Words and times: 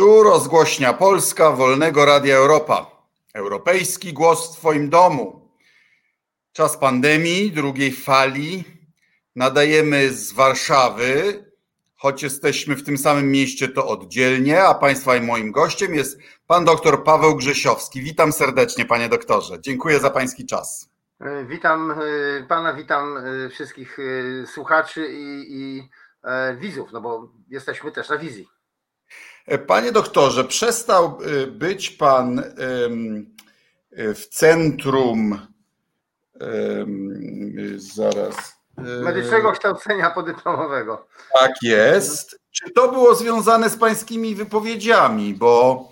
Tu 0.00 0.22
rozgłośnia 0.22 0.92
Polska 0.92 1.50
Wolnego 1.50 2.04
Radia 2.04 2.36
Europa. 2.36 2.86
Europejski 3.34 4.12
głos 4.12 4.48
w 4.48 4.58
Twoim 4.58 4.90
domu. 4.90 5.50
Czas 6.52 6.76
pandemii, 6.76 7.52
drugiej 7.52 7.92
fali. 7.92 8.64
Nadajemy 9.36 10.12
z 10.12 10.32
Warszawy, 10.32 11.44
choć 11.96 12.22
jesteśmy 12.22 12.76
w 12.76 12.84
tym 12.84 12.98
samym 12.98 13.30
mieście, 13.30 13.68
to 13.68 13.88
oddzielnie, 13.88 14.62
a 14.64 14.74
Państwa 14.74 15.16
i 15.16 15.20
moim 15.20 15.52
gościem 15.52 15.94
jest 15.94 16.18
pan 16.46 16.64
doktor 16.64 17.04
Paweł 17.04 17.36
Grzesiowski. 17.36 18.02
Witam 18.02 18.32
serdecznie, 18.32 18.84
panie 18.84 19.08
doktorze. 19.08 19.60
Dziękuję 19.60 20.00
za 20.00 20.10
pański 20.10 20.46
czas. 20.46 20.90
E, 21.20 21.44
witam 21.44 21.90
e, 21.90 21.96
pana, 22.48 22.74
witam 22.74 23.16
e, 23.16 23.48
wszystkich 23.48 23.98
słuchaczy 24.46 25.08
i, 25.12 25.46
i 25.48 25.88
widzów, 26.58 26.92
no 26.92 27.00
bo 27.00 27.32
jesteśmy 27.48 27.92
też 27.92 28.08
na 28.08 28.18
wizji. 28.18 28.59
Panie 29.58 29.92
doktorze, 29.92 30.44
przestał 30.44 31.18
być 31.48 31.90
pan 31.90 32.42
w 33.96 34.26
centrum 34.30 35.46
zaraz. 37.76 38.60
Medycznego 38.76 39.52
kształcenia 39.52 40.10
podyplomowego. 40.10 41.06
Tak 41.40 41.52
jest. 41.62 42.40
Czy 42.50 42.70
to 42.70 42.92
było 42.92 43.14
związane 43.14 43.70
z 43.70 43.76
pańskimi 43.76 44.34
wypowiedziami? 44.34 45.34
Bo 45.34 45.84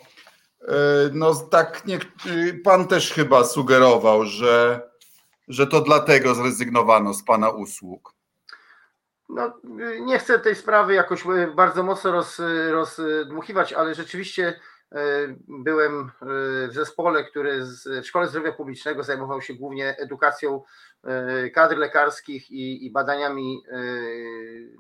no 1.13 1.35
tak 1.35 1.87
nie, 1.87 1.99
pan 2.65 2.87
też 2.87 3.13
chyba 3.13 3.45
sugerował, 3.45 4.25
że, 4.25 4.83
że 5.49 5.67
to 5.67 5.81
dlatego 5.81 6.35
zrezygnowano 6.35 7.15
z 7.15 7.25
pana 7.25 7.51
usług. 7.51 8.15
No, 9.29 9.61
nie 10.01 10.19
chcę 10.19 10.39
tej 10.39 10.55
sprawy 10.55 10.95
jakoś 10.95 11.25
bardzo 11.55 11.83
mocno 11.83 12.13
roz, 12.13 12.41
rozdmuchiwać, 12.71 13.73
ale 13.73 13.95
rzeczywiście 13.95 14.61
e, 14.93 14.99
byłem 15.49 16.01
e, 16.01 16.09
w 16.69 16.73
zespole, 16.73 17.25
który 17.25 17.65
w 18.03 18.07
Szkole 18.07 18.27
Zdrowia 18.27 18.53
Publicznego 18.53 19.03
zajmował 19.03 19.43
się 19.43 19.55
głównie 19.55 19.97
edukacją 19.99 20.63
e, 21.05 21.51
kadr 21.51 21.77
lekarskich 21.77 22.51
i, 22.51 22.87
i 22.87 22.91
badaniami 22.91 23.63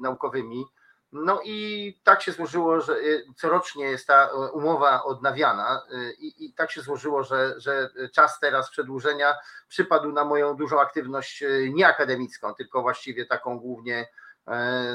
naukowymi. 0.01 0.65
No 1.13 1.41
i 1.45 2.01
tak 2.05 2.23
się 2.23 2.33
złożyło, 2.33 2.81
że 2.81 2.97
corocznie 3.37 3.85
jest 3.85 4.07
ta 4.07 4.31
umowa 4.53 5.05
odnawiana 5.05 5.83
i, 6.19 6.45
i, 6.45 6.55
tak 6.55 6.71
się 6.71 6.81
złożyło, 6.81 7.23
że, 7.23 7.55
że 7.57 7.91
czas 8.15 8.41
teraz 8.41 8.71
przedłużenia 8.71 9.35
przypadł 9.69 10.13
na 10.13 10.25
moją 10.25 10.57
dużą 10.57 10.81
aktywność 10.81 11.45
nieakademicką, 11.75 12.55
tylko 12.55 12.83
właściwie 12.83 13.27
taką 13.27 13.59
głównie 13.59 14.09
E, 14.28 14.28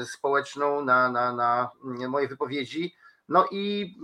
społeczną 0.04 0.84
na, 0.84 1.08
na, 1.08 1.32
na 1.32 1.70
moje 2.08 2.28
wypowiedzi. 2.28 2.94
No 3.28 3.48
i 3.50 3.94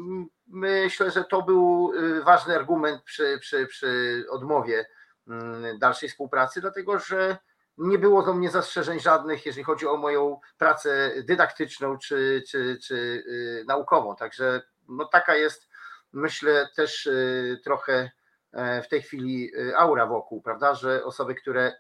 myślę, 0.47 1.11
że 1.11 1.25
to 1.25 1.42
był 1.42 1.92
y, 1.95 2.23
ważny 2.23 2.57
argument 2.57 3.03
przy, 3.03 3.39
przy, 3.41 3.67
przy 3.67 4.25
odmowie 4.31 4.87
mm, 5.29 5.79
dalszej 5.79 6.09
współpracy, 6.09 6.61
dlatego 6.61 6.98
że 6.98 7.39
nie 7.79 7.98
było 7.98 8.23
do 8.23 8.34
mnie 8.34 8.51
zastrzeżeń 8.51 9.01
żadnych, 9.01 9.47
jeżeli 9.47 9.65
chodzi 9.65 9.87
o 9.87 9.97
moją 9.97 10.41
pracę 10.59 11.12
dydaktyczną 11.23 11.98
czy, 11.98 12.42
czy, 12.48 12.79
czy 12.83 12.95
y, 12.95 13.64
naukową. 13.67 14.17
Także 14.17 14.62
no 14.89 15.05
taka 15.05 15.35
jest, 15.35 15.69
myślę, 16.12 16.69
też 16.77 17.07
y, 17.07 17.61
trochę 17.64 18.11
e, 18.53 18.83
w 18.83 18.89
tej 18.89 19.03
chwili 19.03 19.53
aura 19.77 20.07
wokół, 20.07 20.42
prawda, 20.42 20.75
że 20.75 21.05
osoby, 21.05 21.35
które 21.35 21.73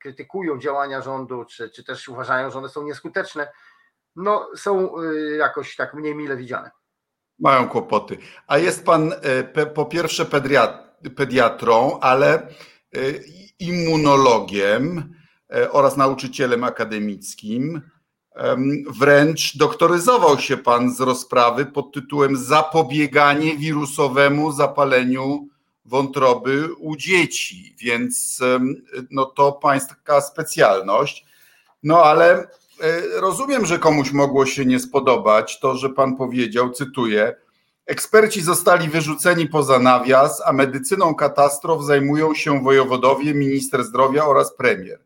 krytykują 0.00 0.58
działania 0.58 1.02
rządu, 1.02 1.44
czy, 1.44 1.70
czy 1.70 1.84
też 1.84 2.08
uważają, 2.08 2.50
że 2.50 2.58
one 2.58 2.68
są 2.68 2.82
nieskuteczne, 2.82 3.52
no 4.16 4.48
są 4.56 5.00
y, 5.02 5.36
jakoś 5.36 5.76
tak 5.76 5.94
mniej 5.94 6.14
mile 6.14 6.36
widziane. 6.36 6.70
Mają 7.38 7.68
kłopoty. 7.68 8.18
A 8.46 8.58
jest 8.58 8.84
pan 8.84 9.12
e, 9.12 9.66
po 9.66 9.84
pierwsze 9.84 10.26
pediatrą, 11.16 11.98
ale 12.00 12.34
e, 12.34 12.48
immunologiem 13.58 15.14
oraz 15.70 15.96
nauczycielem 15.96 16.64
akademickim. 16.64 17.82
Wręcz 18.98 19.56
doktoryzował 19.56 20.38
się 20.38 20.56
pan 20.56 20.94
z 20.94 21.00
rozprawy 21.00 21.66
pod 21.66 21.92
tytułem 21.92 22.36
Zapobieganie 22.36 23.56
wirusowemu 23.56 24.52
zapaleniu 24.52 25.48
wątroby 25.84 26.74
u 26.74 26.96
dzieci, 26.96 27.76
więc 27.78 28.40
no 29.10 29.24
to 29.24 29.52
pańska 29.52 30.20
specjalność. 30.20 31.26
No 31.82 32.02
ale 32.04 32.32
e, 32.32 32.46
rozumiem, 33.20 33.66
że 33.66 33.78
komuś 33.78 34.12
mogło 34.12 34.46
się 34.46 34.66
nie 34.66 34.80
spodobać 34.80 35.60
to, 35.60 35.76
że 35.76 35.90
pan 35.90 36.16
powiedział, 36.16 36.70
cytuję, 36.70 37.36
eksperci 37.86 38.42
zostali 38.42 38.88
wyrzuceni 38.88 39.46
poza 39.46 39.78
nawias, 39.78 40.42
a 40.46 40.52
medycyną 40.52 41.14
katastrof 41.14 41.84
zajmują 41.84 42.34
się 42.34 42.62
wojewodowie, 42.62 43.34
minister 43.34 43.84
zdrowia 43.84 44.24
oraz 44.24 44.56
premier. 44.56 45.00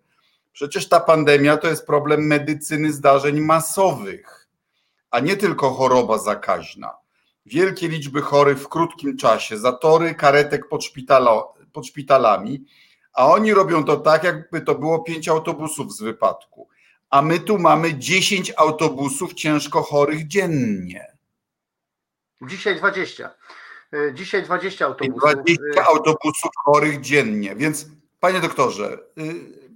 Przecież 0.53 0.89
ta 0.89 1.01
pandemia 1.01 1.57
to 1.57 1.69
jest 1.69 1.87
problem 1.87 2.27
medycyny 2.27 2.93
zdarzeń 2.93 3.41
masowych, 3.41 4.49
a 5.11 5.21
nie 5.21 5.37
tylko 5.37 5.71
choroba 5.71 6.19
zakaźna 6.19 7.04
wielkie 7.47 7.89
liczby 7.89 8.23
chorych 8.23 8.59
w 8.59 8.69
krótkim 8.69 9.17
czasie, 9.17 9.59
zatory 9.59 10.15
karetek 10.15 10.69
pod, 10.69 10.85
pod 11.73 11.87
szpitalami, 11.87 12.65
a 13.13 13.27
oni 13.27 13.55
robią 13.55 13.85
to 13.85 13.97
tak, 13.97 14.25
jakby 14.25 14.61
to 14.61 14.75
było 14.75 15.03
pięć 15.03 15.29
autobusów 15.29 15.93
z 15.93 16.03
wypadku. 16.03 16.69
A 17.11 17.23
my 17.23 17.41
tu 17.41 17.59
mamy 17.59 17.95
10 17.95 18.53
autobusów 18.57 19.35
ciężko 19.35 19.83
chorych 19.83 20.27
dziennie. 20.27 21.07
Dzisiaj 22.43 22.77
20. 22.77 23.35
E, 23.93 24.15
dzisiaj 24.15 24.43
20 24.43 24.87
autobusów. 24.87 25.33
20 25.33 25.63
e, 25.77 25.85
autobusów 25.85 26.51
chorych 26.65 27.01
dziennie. 27.01 27.57
Więc, 27.57 27.87
panie 28.21 28.41
doktorze, 28.41 28.99
e, 29.19 29.23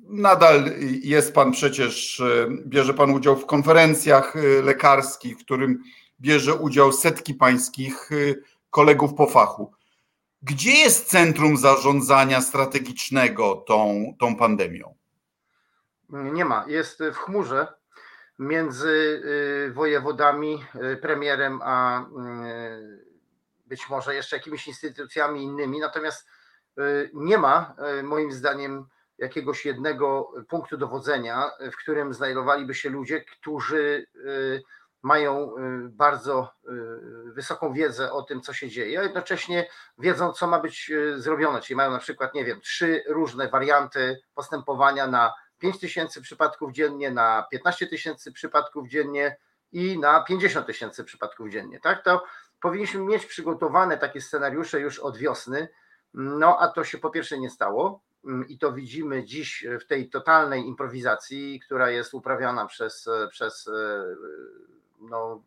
nadal 0.09 0.73
jest 1.03 1.35
pan 1.35 1.53
przecież, 1.53 2.23
bierze 2.67 2.95
pan 2.95 3.11
udział 3.11 3.37
w 3.37 3.47
konferencjach 3.47 4.35
lekarskich, 4.63 5.39
w 5.39 5.45
którym 5.45 5.83
bierze 6.21 6.55
udział 6.55 6.93
setki 6.93 7.35
pańskich 7.35 8.13
y, 8.13 8.43
kolegów 8.71 9.15
po 9.15 9.27
fachu. 9.27 9.73
Gdzie 10.43 10.73
jest 10.73 11.09
centrum 11.09 11.57
zarządzania 11.57 12.41
strategicznego 12.41 13.57
tą, 13.57 14.13
tą 14.19 14.37
pandemią? 14.37 14.95
Nie 16.09 16.45
ma. 16.45 16.65
Jest 16.69 17.03
w 17.13 17.17
chmurze 17.17 17.67
między 18.39 19.23
y, 19.69 19.73
wojewodami, 19.73 20.65
y, 20.93 20.97
premierem, 20.97 21.61
a 21.63 22.07
być 23.67 23.89
może 23.89 24.15
jeszcze 24.15 24.37
jakimiś 24.37 24.69
instytucjami 24.69 25.43
innymi. 25.43 25.81
Natomiast 25.81 26.27
nie 27.15 27.39
ma, 27.39 27.75
moim 28.03 28.33
zdaniem, 28.33 28.87
jakiegoś 29.19 29.65
jednego 29.65 30.33
punktu 30.49 30.77
dowodzenia, 30.77 31.51
w 31.73 31.77
którym 31.77 32.15
znajdowaliby 32.15 32.75
się 32.75 32.91
ludzie, 32.91 33.21
którzy 33.21 34.07
mają 35.03 35.57
y, 35.57 35.89
bardzo 35.89 36.53
y, 37.29 37.33
wysoką 37.33 37.73
wiedzę 37.73 38.13
o 38.13 38.23
tym, 38.23 38.41
co 38.41 38.53
się 38.53 38.69
dzieje, 38.69 39.01
a 39.01 39.03
jednocześnie 39.03 39.69
wiedzą, 39.99 40.33
co 40.33 40.47
ma 40.47 40.59
być 40.61 40.91
y, 40.91 41.21
zrobione. 41.21 41.61
Czyli 41.61 41.77
mają 41.77 41.91
na 41.91 41.99
przykład, 41.99 42.35
nie 42.35 42.45
wiem, 42.45 42.61
trzy 42.61 43.03
różne 43.09 43.49
warianty 43.49 44.21
postępowania 44.35 45.07
na 45.07 45.35
5 45.59 45.81
tysięcy 45.81 46.21
przypadków 46.23 46.73
dziennie, 46.73 47.11
na 47.11 47.47
15 47.51 47.87
tysięcy 47.87 48.33
przypadków 48.33 48.89
dziennie 48.89 49.37
i 49.73 49.99
na 49.99 50.23
50 50.23 50.67
tysięcy 50.67 51.05
przypadków 51.05 51.51
dziennie. 51.51 51.81
Tak, 51.81 52.05
to 52.05 52.25
powinniśmy 52.61 53.01
mieć 53.01 53.27
przygotowane 53.27 53.99
takie 53.99 54.21
scenariusze 54.21 54.81
już 54.81 54.99
od 54.99 55.17
wiosny. 55.17 55.69
No 56.15 56.59
a 56.61 56.69
to 56.69 56.85
się 56.85 56.99
po 56.99 57.11
pierwsze 57.11 57.39
nie 57.39 57.51
stało 57.51 58.03
mm, 58.25 58.49
i 58.49 58.59
to 58.59 58.73
widzimy 58.73 59.25
dziś 59.25 59.67
w 59.81 59.87
tej 59.87 60.11
totalnej 60.11 60.67
improwizacji, 60.67 61.61
która 61.61 61.91
jest 61.91 62.15
uprawiana 62.15 62.67
przez, 62.67 63.09
przez 63.31 63.71
no, 65.01 65.43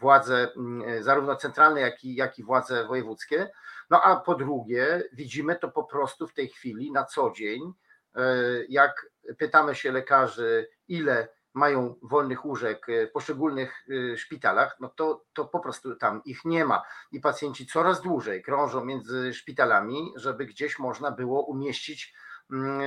władze 0.00 0.48
mm, 0.56 1.02
zarówno 1.02 1.36
centralne, 1.36 1.80
jak 1.80 2.04
i, 2.04 2.14
jak 2.14 2.38
i 2.38 2.44
władze 2.44 2.86
wojewódzkie. 2.86 3.50
No 3.90 4.02
a 4.02 4.16
po 4.16 4.34
drugie, 4.34 5.02
widzimy 5.12 5.56
to 5.56 5.68
po 5.68 5.84
prostu 5.84 6.26
w 6.26 6.34
tej 6.34 6.48
chwili 6.48 6.92
na 6.92 7.04
co 7.04 7.32
dzień, 7.36 7.72
e, 8.14 8.22
jak 8.68 9.06
pytamy 9.38 9.74
się 9.74 9.92
lekarzy, 9.92 10.68
ile 10.88 11.28
mają 11.54 11.94
wolnych 12.02 12.44
łóżek 12.44 12.86
w 13.08 13.12
poszczególnych 13.12 13.84
szpitalach, 14.16 14.76
no 14.80 14.88
to, 14.88 15.24
to 15.32 15.44
po 15.44 15.60
prostu 15.60 15.96
tam 15.96 16.22
ich 16.24 16.44
nie 16.44 16.64
ma. 16.64 16.82
I 17.12 17.20
pacjenci 17.20 17.66
coraz 17.66 18.02
dłużej 18.02 18.42
krążą 18.42 18.84
między 18.84 19.34
szpitalami, 19.34 20.12
żeby 20.16 20.46
gdzieś 20.46 20.78
można 20.78 21.10
było 21.10 21.46
umieścić 21.46 22.14
mm, 22.52 22.80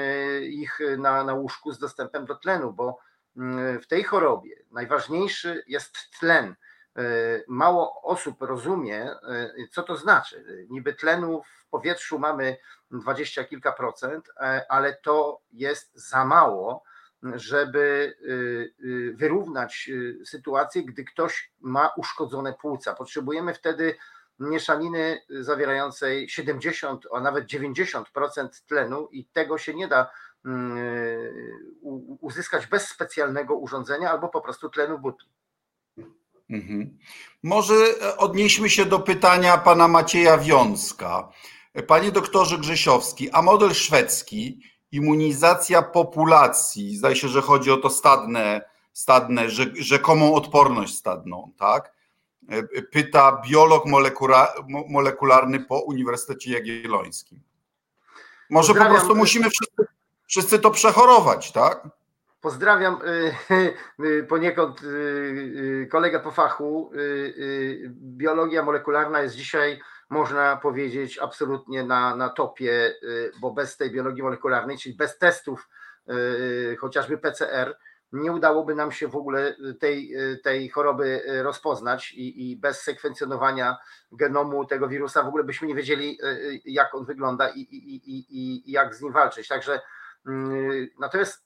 ich 0.43 0.79
na, 0.97 1.23
na 1.23 1.33
łóżku 1.33 1.71
z 1.71 1.79
dostępem 1.79 2.25
do 2.25 2.35
tlenu, 2.35 2.73
bo 2.73 2.99
w 3.81 3.87
tej 3.87 4.03
chorobie 4.03 4.55
najważniejszy 4.71 5.63
jest 5.67 5.97
tlen. 6.19 6.55
E, 6.97 7.03
mało 7.47 8.01
osób 8.01 8.41
rozumie, 8.41 9.01
e, 9.01 9.53
co 9.71 9.83
to 9.83 9.95
znaczy. 9.95 10.65
Niby 10.69 10.93
tlenu 10.93 11.41
w 11.57 11.69
powietrzu 11.69 12.19
mamy 12.19 12.57
dwadzieścia 12.91 13.43
kilka 13.43 13.71
procent, 13.71 14.29
e, 14.37 14.65
ale 14.69 14.93
to 14.93 15.41
jest 15.51 15.91
za 15.93 16.25
mało 16.25 16.83
żeby 17.35 18.15
wyrównać 19.15 19.89
sytuację, 20.25 20.83
gdy 20.85 21.03
ktoś 21.03 21.51
ma 21.59 21.91
uszkodzone 21.97 22.53
płuca. 22.53 22.93
Potrzebujemy 22.93 23.53
wtedy 23.53 23.95
mieszaniny 24.39 25.21
zawierającej 25.29 26.29
70, 26.29 27.07
a 27.13 27.19
nawet 27.19 27.45
90% 27.45 28.65
tlenu 28.67 29.07
i 29.11 29.25
tego 29.25 29.57
się 29.57 29.73
nie 29.73 29.87
da 29.87 29.97
mm, 29.97 30.11
uzyskać 32.21 32.67
bez 32.67 32.87
specjalnego 32.87 33.55
urządzenia 33.55 34.11
albo 34.11 34.29
po 34.29 34.41
prostu 34.41 34.69
tlenu 34.69 34.99
butli. 34.99 35.29
Mhm. 36.49 36.97
Może 37.43 37.75
odnieśmy 38.17 38.69
się 38.69 38.85
do 38.85 38.99
pytania 38.99 39.57
pana 39.57 39.87
Macieja 39.87 40.37
Wiącka. 40.37 41.29
Panie 41.87 42.11
doktorze 42.11 42.57
Grzesiowski, 42.57 43.31
a 43.31 43.41
model 43.41 43.73
szwedzki, 43.73 44.61
immunizacja 44.91 45.81
populacji, 45.81 46.97
zdaje 46.97 47.15
się, 47.15 47.27
że 47.27 47.41
chodzi 47.41 47.71
o 47.71 47.77
to 47.77 47.89
stadne, 47.89 48.61
stadne 48.93 49.49
rzekomą 49.73 50.33
odporność 50.33 50.97
stadną, 50.97 51.51
tak? 51.57 51.93
Pyta 52.91 53.41
biolog 53.49 53.83
molekularny 54.89 55.59
po 55.59 55.79
Uniwersytecie 55.79 56.51
Jagiellońskim. 56.51 57.41
Może 58.49 58.67
Pozdrawiam. 58.67 58.93
po 58.93 58.99
prostu 58.99 59.15
musimy 59.15 59.49
wszyscy, 59.49 59.85
wszyscy 60.27 60.59
to 60.59 60.71
przechorować, 60.71 61.51
tak? 61.51 61.87
Pozdrawiam 62.43 62.97
y, 63.01 63.33
y, 64.03 64.23
poniekąd 64.23 64.83
y, 64.83 65.87
kolegę 65.91 66.19
po 66.19 66.31
fachu. 66.31 66.91
Biologia 67.93 68.63
molekularna 68.63 69.21
jest 69.21 69.35
dzisiaj, 69.35 69.81
można 70.09 70.57
powiedzieć, 70.57 71.17
absolutnie 71.17 71.83
na, 71.83 72.15
na 72.15 72.29
topie, 72.29 72.93
bo 73.41 73.51
bez 73.51 73.77
tej 73.77 73.91
biologii 73.91 74.23
molekularnej, 74.23 74.77
czyli 74.77 74.95
bez 74.95 75.17
testów, 75.17 75.69
chociażby 76.79 77.17
PCR, 77.17 77.77
nie 78.11 78.31
udałoby 78.31 78.75
nam 78.75 78.91
się 78.91 79.07
w 79.07 79.15
ogóle 79.15 79.55
tej, 79.79 80.13
tej 80.43 80.69
choroby 80.69 81.23
rozpoznać 81.43 82.11
i, 82.11 82.51
i 82.51 82.57
bez 82.57 82.81
sekwencjonowania 82.81 83.77
genomu 84.11 84.65
tego 84.65 84.87
wirusa 84.87 85.23
w 85.23 85.27
ogóle 85.27 85.43
byśmy 85.43 85.67
nie 85.67 85.75
wiedzieli, 85.75 86.19
jak 86.65 86.95
on 86.95 87.05
wygląda 87.05 87.49
i, 87.49 87.59
i, 87.59 87.95
i, 87.95 88.69
i 88.69 88.71
jak 88.71 88.95
z 88.95 89.01
nim 89.01 89.13
walczyć. 89.13 89.47
Także 89.47 89.81
natomiast 90.99 91.45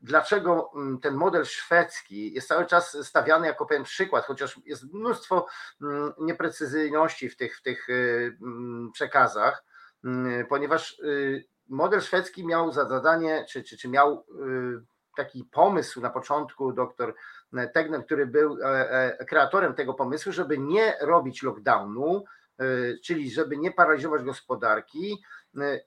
dlaczego 0.00 0.70
mm, 0.74 1.00
ten 1.00 1.14
model 1.14 1.44
szwedzki 1.44 2.32
jest 2.32 2.48
cały 2.48 2.66
czas 2.66 3.06
stawiany 3.06 3.46
jako 3.46 3.66
pewien 3.66 3.84
przykład, 3.84 4.24
chociaż 4.24 4.60
jest 4.64 4.92
mnóstwo 4.92 5.46
mm, 5.82 6.12
nieprecyzyjności 6.18 7.28
w 7.28 7.36
tych, 7.36 7.58
w 7.58 7.62
tych 7.62 7.88
y, 7.88 8.36
mm, 8.42 8.92
przekazach, 8.92 9.64
ponieważ 10.48 10.98
y, 10.98 11.44
model 11.68 12.00
szwedzki 12.00 12.46
miał 12.46 12.72
za 12.72 12.88
zadanie, 12.88 13.46
czy, 13.48 13.62
czy, 13.62 13.78
czy 13.78 13.88
miał 13.88 14.26
y, 14.30 14.96
taki 15.16 15.44
pomysł 15.44 16.00
na 16.00 16.10
początku 16.10 16.72
doktor 16.72 17.14
Tegner, 17.74 18.04
który 18.04 18.26
był 18.26 18.58
e, 18.62 18.90
e, 18.90 19.24
kreatorem 19.24 19.74
tego 19.74 19.94
pomysłu, 19.94 20.32
żeby 20.32 20.58
nie 20.58 20.94
robić 21.00 21.42
lockdownu, 21.42 22.24
czyli 23.04 23.30
żeby 23.30 23.56
nie 23.56 23.72
paraliżować 23.72 24.22
gospodarki, 24.22 25.22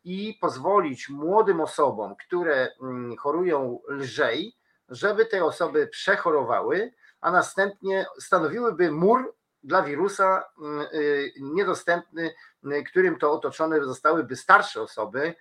i 0.03 0.37
pozwolić 0.41 1.09
młodym 1.09 1.61
osobom, 1.61 2.15
które 2.15 2.67
mm, 2.81 3.17
chorują 3.17 3.79
lżej, 3.89 4.55
żeby 4.89 5.25
te 5.25 5.45
osoby 5.45 5.87
przechorowały, 5.87 6.93
a 7.21 7.31
następnie 7.31 8.05
stanowiłyby 8.19 8.91
mur 8.91 9.35
dla 9.63 9.83
wirusa 9.83 10.45
y, 10.93 11.33
niedostępny, 11.39 12.33
y, 12.73 12.83
którym 12.83 13.17
to 13.19 13.31
otoczone 13.31 13.83
zostałyby 13.83 14.35
starsze 14.35 14.81
osoby, 14.81 15.35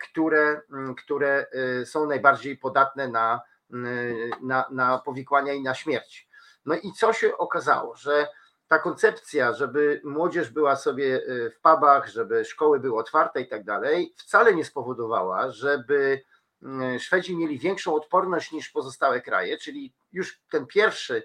które, 0.00 0.60
mm, 0.72 0.94
które 0.94 1.46
y, 1.80 1.86
są 1.86 2.06
najbardziej 2.06 2.56
podatne 2.58 3.08
na, 3.08 3.40
na, 4.42 4.66
na 4.70 4.98
powikłania 4.98 5.52
i 5.52 5.62
na 5.62 5.74
śmierć. 5.74 6.28
No 6.64 6.74
i 6.74 6.92
co 6.92 7.12
się 7.12 7.38
okazało, 7.38 7.96
że 7.96 8.28
ta 8.72 8.78
koncepcja, 8.78 9.52
żeby 9.52 10.00
młodzież 10.04 10.50
była 10.50 10.76
sobie 10.76 11.16
y, 11.16 11.50
w 11.50 11.60
pubach, 11.60 12.08
żeby 12.08 12.44
szkoły 12.44 12.80
były 12.80 12.98
otwarte 12.98 13.40
i 13.40 13.48
tak 13.48 13.64
dalej, 13.64 14.14
wcale 14.16 14.54
nie 14.54 14.64
spowodowała, 14.64 15.50
żeby 15.50 16.22
y, 16.94 17.00
Szwedzi 17.00 17.36
mieli 17.36 17.58
większą 17.58 17.94
odporność 17.94 18.52
niż 18.52 18.70
pozostałe 18.70 19.20
kraje, 19.20 19.58
czyli 19.58 19.92
już 20.12 20.40
ten 20.50 20.66
pierwszy 20.66 21.22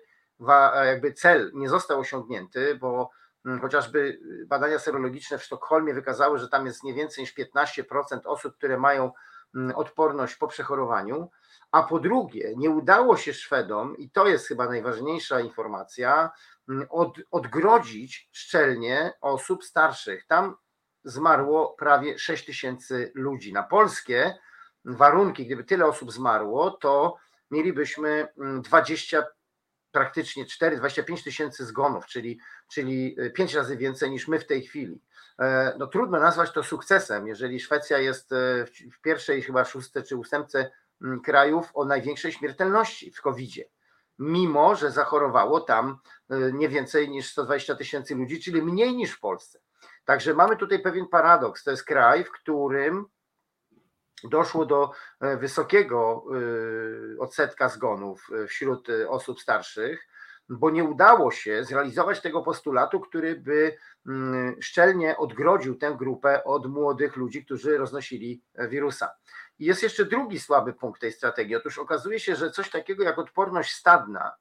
jakby 0.86 1.14
cel 1.14 1.52
nie 1.54 1.70
został 1.70 2.00
osiągnięty, 2.00 2.76
bo 2.76 3.10
mm, 3.46 3.62
chociażby 3.62 4.20
badania 4.48 4.80
serologiczne 4.80 5.38
w 5.38 5.44
Sztokholmie 5.44 5.94
wykazały, 5.94 6.40
że 6.40 6.50
tam 6.50 6.66
jest 6.66 6.84
nie 6.84 6.94
więcej 6.94 7.22
niż 7.22 7.36
15% 7.38 8.20
osób, 8.26 8.58
które 8.58 8.78
mają 8.78 9.12
mm, 9.56 9.76
odporność 9.76 10.36
po 10.36 10.48
przechorowaniu, 10.48 11.30
a 11.72 11.84
po 11.84 12.00
drugie, 12.00 12.54
nie 12.58 12.70
udało 12.70 13.18
się 13.18 13.34
Szwedom, 13.34 13.98
i 13.98 14.10
to 14.10 14.28
jest 14.28 14.48
chyba 14.48 14.66
najważniejsza 14.66 15.40
informacja, 15.40 16.12
mm, 16.20 16.32
od, 16.90 17.18
odgrodzić 17.31 18.30
szczelnie 18.31 19.14
osób 19.22 19.64
starszych. 19.64 20.25
Tam 20.28 20.56
zmarło 21.04 21.75
prawie 21.80 22.19
6 22.19 22.46
tysięcy 22.46 23.12
ludzi. 23.16 23.54
Na 23.54 23.64
polskie 23.64 24.38
warunki, 24.86 25.46
gdyby 25.46 25.64
tyle 25.64 25.86
osób 25.86 26.12
zmarło, 26.12 26.72
to 26.72 27.18
mielibyśmy 27.52 28.28
20, 28.62 29.18
mm, 29.18 29.30
praktycznie 29.92 30.46
4-25 30.46 31.24
tysięcy 31.24 31.66
zgonów, 31.66 32.06
czyli, 32.06 32.40
czyli 32.72 33.18
5 33.36 33.54
razy 33.54 33.78
więcej 33.78 34.12
niż 34.12 34.28
my 34.28 34.40
w 34.40 34.48
tej 34.48 34.64
chwili. 34.64 35.02
E, 35.40 35.75
no 35.80 35.88
trudno 35.88 36.19
nazwać 36.19 36.52
to 36.52 36.64
sukcesem, 36.64 37.28
jeżeli 37.28 37.60
Szwecja 37.60 37.98
jest 37.98 38.31
e, 38.31 38.66
w 38.92 39.02
pierwszej 39.02 39.42
chyba 39.42 39.66
szóstce 39.66 40.04
czy 40.04 40.16
ósemce 40.16 40.72
Mm, 41.02 41.22
krajów 41.22 41.72
o 41.74 41.86
największej 41.86 42.31
śmiertelności 42.31 43.12
w 43.12 43.22
COVID-zie, 43.22 43.64
mimo 44.19 44.75
że 44.75 44.92
zachorowało 44.92 45.62
tam 45.62 45.98
y, 46.31 46.54
nie 46.54 46.69
więcej 46.69 47.10
niż 47.10 47.31
120 47.31 47.75
tysięcy 47.75 48.16
ludzi, 48.16 48.42
czyli 48.42 48.62
mniej 48.62 48.96
niż 48.96 49.12
w 49.12 49.19
Polsce. 49.19 49.60
Także 50.06 50.34
mamy 50.34 50.58
tutaj 50.58 50.80
pewien 50.80 51.08
paradoks. 51.08 51.64
To 51.64 51.72
jest 51.72 51.84
kraj, 51.84 52.24
w 52.24 52.31
którym 52.31 53.06
doszło 54.24 54.66
do 54.66 54.92
e, 55.19 55.38
wysokiego 55.38 56.24
y, 56.36 57.19
odsetka 57.19 57.69
zgonów 57.69 58.28
wśród 58.48 58.88
osób 59.10 59.42
starszych, 59.42 60.08
bo 60.50 60.69
nie 60.69 60.84
udało 60.84 61.31
się 61.31 61.64
zrealizować 61.64 62.22
tego 62.22 62.42
postulatu, 62.42 63.00
który 63.00 63.36
by 63.36 63.78
mm, 64.08 64.56
szczelnie 64.62 65.18
odgrodził 65.18 65.75
tę 65.75 65.96
grupę 65.98 66.44
od 66.44 66.66
młodych 66.66 67.16
ludzi, 67.16 67.46
którzy 67.46 67.78
roznosili 67.78 68.42
e, 68.56 68.68
wirusa. 68.68 69.10
I 69.59 69.65
jest 69.65 69.83
jeszcze 69.83 70.06
drugi 70.06 70.39
słaby 70.39 70.74
punkt 70.74 71.01
tej 71.01 71.12
strategii. 71.12 71.56
Otóż 71.56 71.77
okazuje 71.77 72.19
się, 72.19 72.36
że 72.36 72.51
coś 72.51 72.69
takiego 72.69 73.04
jak 73.04 73.19
odporność 73.19 73.74
stadna 73.74 74.36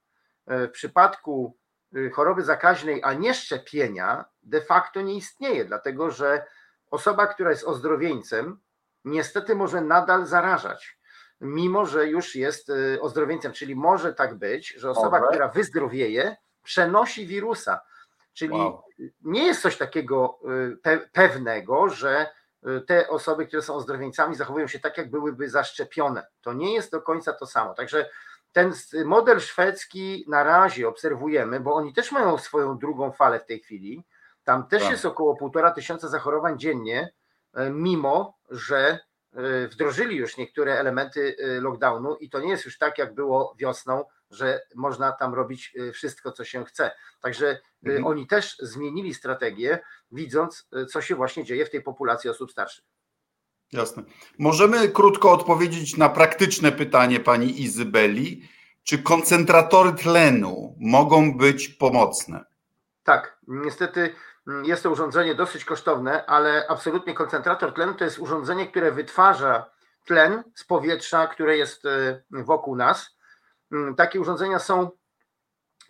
e, 0.46 0.68
w 0.68 0.70
przypadku 0.70 1.56
e, 1.96 2.10
choroby 2.10 2.42
zakaźnej, 2.42 3.00
a 3.02 3.12
nie 3.12 3.34
szczepienia, 3.34 4.24
de 4.42 4.60
facto 4.60 5.02
nie 5.02 5.14
istnieje, 5.14 5.64
dlatego 5.64 6.10
że 6.10 6.46
osoba, 6.90 7.26
która 7.26 7.50
jest 7.50 7.64
ozdrowieńcem, 7.64 8.60
niestety 9.04 9.54
może 9.54 9.80
nadal 9.80 10.26
zarażać, 10.26 10.98
mimo 11.40 11.86
że 11.86 12.06
już 12.06 12.34
jest 12.34 12.70
e, 12.70 13.00
ozdrowieńcem. 13.00 13.52
Czyli 13.52 13.76
może 13.76 14.14
tak 14.14 14.34
być, 14.34 14.68
że 14.68 14.90
osoba, 14.90 15.28
która 15.28 15.48
wyzdrowieje, 15.48 16.36
przenosi 16.62 17.26
wirusa. 17.26 17.80
Czyli 18.32 18.52
wow. 18.52 18.82
nie 19.20 19.46
jest 19.46 19.62
coś 19.62 19.76
takiego 19.76 20.38
pewnego, 21.12 21.88
że 21.88 22.26
te 22.86 23.08
osoby, 23.08 23.46
które 23.46 23.62
są 23.62 23.74
ozdrowieńcami, 23.74 24.34
zachowują 24.34 24.66
się 24.66 24.78
tak, 24.78 24.98
jak 24.98 25.10
byłyby 25.10 25.50
zaszczepione. 25.50 26.26
To 26.40 26.52
nie 26.52 26.74
jest 26.74 26.92
do 26.92 27.02
końca 27.02 27.32
to 27.32 27.46
samo. 27.46 27.74
Także 27.74 28.10
ten 28.52 28.72
model 29.04 29.40
szwedzki 29.40 30.24
na 30.28 30.44
razie 30.44 30.88
obserwujemy, 30.88 31.60
bo 31.60 31.74
oni 31.74 31.92
też 31.92 32.12
mają 32.12 32.38
swoją 32.38 32.78
drugą 32.78 33.12
falę 33.12 33.40
w 33.40 33.46
tej 33.46 33.60
chwili. 33.60 34.04
Tam 34.44 34.68
też 34.68 34.82
tak. 34.82 34.90
jest 34.90 35.04
około 35.04 35.36
półtora 35.36 35.70
tysiąca 35.70 36.08
zachorowań 36.08 36.58
dziennie, 36.58 37.12
e, 37.54 37.70
mimo 37.70 38.38
że 38.50 38.98
e, 39.32 39.68
wdrożyli 39.68 40.16
już 40.16 40.36
niektóre 40.36 40.78
elementy 40.78 41.36
lockdownu 41.60 42.16
i 42.16 42.30
to 42.30 42.40
nie 42.40 42.50
jest 42.50 42.64
już 42.64 42.78
tak, 42.78 42.98
jak 42.98 43.14
było 43.14 43.54
wiosną, 43.58 44.04
że 44.30 44.60
można 44.74 45.12
tam 45.12 45.34
robić 45.34 45.72
y, 45.76 45.92
wszystko, 45.92 46.32
co 46.32 46.44
się 46.44 46.64
chce. 46.64 46.90
Także 47.20 47.46
y, 47.46 47.58
mhm. 47.82 48.06
oni 48.06 48.26
też 48.26 48.56
zmienili 48.58 49.14
strategię, 49.14 49.78
widząc, 50.12 50.68
y, 50.76 50.86
co 50.86 51.02
się 51.02 51.14
właśnie 51.14 51.44
dzieje 51.44 51.66
w 51.66 51.70
tej 51.70 51.82
populacji 51.82 52.30
osób 52.30 52.52
starszych. 52.52 52.84
Jasne. 53.72 54.02
Możemy 54.38 54.88
krótko 54.88 55.32
odpowiedzieć 55.32 55.96
na 55.96 56.08
praktyczne 56.08 56.72
pytanie 56.72 57.20
pani 57.20 57.62
Izybeli. 57.62 58.48
Czy 58.84 59.02
koncentratory 59.02 59.92
tlenu 59.92 60.76
mogą 60.80 61.38
być 61.38 61.68
pomocne? 61.68 62.44
Tak, 63.02 63.38
niestety 63.48 64.14
mm, 64.48 64.64
jest 64.64 64.82
to 64.82 64.90
urządzenie 64.90 65.34
dosyć 65.34 65.64
kosztowne, 65.64 66.26
ale 66.26 66.66
absolutnie 66.68 67.14
koncentrator 67.14 67.74
tlenu 67.74 67.94
to 67.94 68.04
jest 68.04 68.18
urządzenie, 68.18 68.66
które 68.66 68.92
wytwarza 68.92 69.70
tlen 70.04 70.42
z 70.54 70.64
powietrza, 70.64 71.26
które 71.26 71.56
jest 71.56 71.82
wokół 72.30 72.76
nas 72.76 73.15
takie 73.96 74.20
urządzenia 74.20 74.58
są 74.58 74.90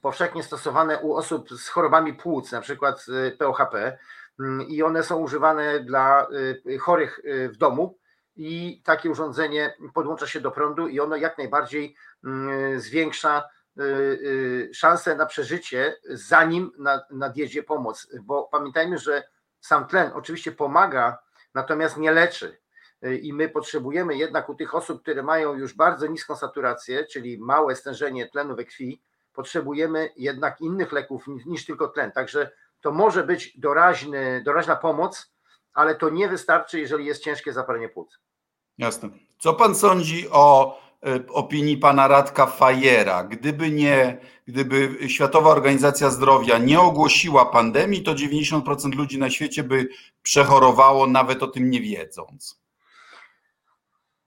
powszechnie 0.03 0.43
stosowane 0.43 0.99
u 0.99 1.15
osób 1.15 1.51
z 1.51 1.69
chorobami 1.69 2.15
płuc, 2.15 2.53
na 2.53 2.61
przykład 2.61 3.07
y, 3.09 3.37
POHP, 3.39 3.99
mm, 4.41 4.69
i 4.69 4.83
one 4.83 5.03
są 5.03 5.17
używane 5.17 5.81
dla 5.81 6.27
y, 6.67 6.79
chorych 6.79 7.21
y, 7.25 7.49
w 7.49 7.57
domu 7.57 7.99
i 8.37 8.83
takie 8.85 9.11
urządzenie 9.11 9.77
podłącza 9.95 10.27
się 10.27 10.41
do 10.41 10.51
prądu 10.51 10.89
i 10.89 11.01
ono 11.01 11.17
jak 11.17 11.39
najbardziej 11.39 11.97
mm, 12.25 12.81
zwiększa 12.81 13.49
y, 13.81 13.83
y, 13.83 14.71
szanse 14.75 15.17
na 15.17 15.27
przeżycie, 15.27 15.97
zanim 16.11 16.73
nadjedzie 17.11 17.63
pomoc. 17.63 18.09
Bo 18.23 18.49
pamiętajmy, 18.53 18.99
że 18.99 19.23
sam 19.61 19.87
tlen 19.87 20.11
oczywiście 20.15 20.53
pomaga, 20.53 21.19
natomiast 21.55 21.97
nie 21.97 22.13
leczy. 22.13 22.61
Y, 23.05 23.17
I 23.17 23.33
my 23.33 23.49
potrzebujemy 23.49 24.17
jednak 24.17 24.49
u 24.49 24.55
tych 24.55 24.75
osób, 24.75 25.03
które 25.03 25.23
mają 25.23 25.55
już 25.55 25.75
bardzo 25.75 26.07
niską 26.07 26.37
saturację, 26.37 27.07
czyli 27.07 27.39
małe 27.39 27.77
stężenie 27.77 28.27
tlenu 28.27 28.57
we 28.57 28.65
krwi, 28.65 29.03
potrzebujemy 29.33 30.11
jednak 30.17 30.61
innych 30.61 30.93
leków 30.93 31.27
niż 31.47 31.67
tylko 31.67 31.89
tlen. 31.89 32.13
Także 32.13 32.51
to 32.81 32.93
może 32.93 33.25
być 33.25 33.59
doraźny, 33.59 34.43
doraźna 34.45 34.77
pomoc, 34.77 35.33
ale 35.75 35.95
to 35.95 36.11
nie 36.11 36.29
wystarczy, 36.29 36.81
jeżeli 36.81 37.07
jest 37.07 37.23
ciężkie 37.23 37.53
zapalenie 37.53 37.89
płuc. 37.89 38.19
Jasne. 38.79 39.09
Co 39.39 39.55
pan 39.55 39.75
sądzi 39.75 40.29
o 40.31 40.79
e, 41.07 41.27
opinii 41.29 41.77
pana 41.77 42.09
Radka 42.09 42.47
Fajera? 42.47 43.25
Gdyby 43.25 43.71
nie, 43.71 44.19
gdyby 44.47 45.09
Światowa 45.09 45.51
Organizacja 45.51 46.11
Zdrowia 46.11 46.59
nie 46.59 46.81
ogłosiła 46.81 47.47
pandemii, 47.47 48.03
to 48.03 48.15
90% 48.15 48.95
ludzi 48.95 49.19
na 49.19 49.31
świecie 49.31 49.63
by 49.63 49.89
przechorowało, 50.23 51.07
nawet 51.07 51.43
o 51.43 51.47
tym 51.47 51.71
nie 51.71 51.81
wiedząc. 51.81 52.66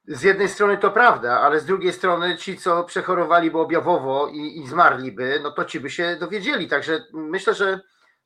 Z 0.10 0.24
jednej 0.24 0.50
strony 0.50 0.78
to 0.78 0.92
prawda, 0.92 1.39
ale 1.42 1.60
z 1.60 1.66
drugiej 1.66 1.94
strony 1.94 2.38
ci, 2.38 2.58
co 2.58 2.84
przechorowaliby 2.84 3.60
objawowo 3.60 4.28
i, 4.28 4.60
i 4.60 4.68
zmarliby, 4.68 5.39
no 5.44 5.51
to 5.51 5.66
ci 5.66 5.80
by 5.80 5.89
się 5.89 6.18
dowiedzieli. 6.20 6.68
Także 6.68 7.04
myślę, 7.13 7.54
że 7.54 7.80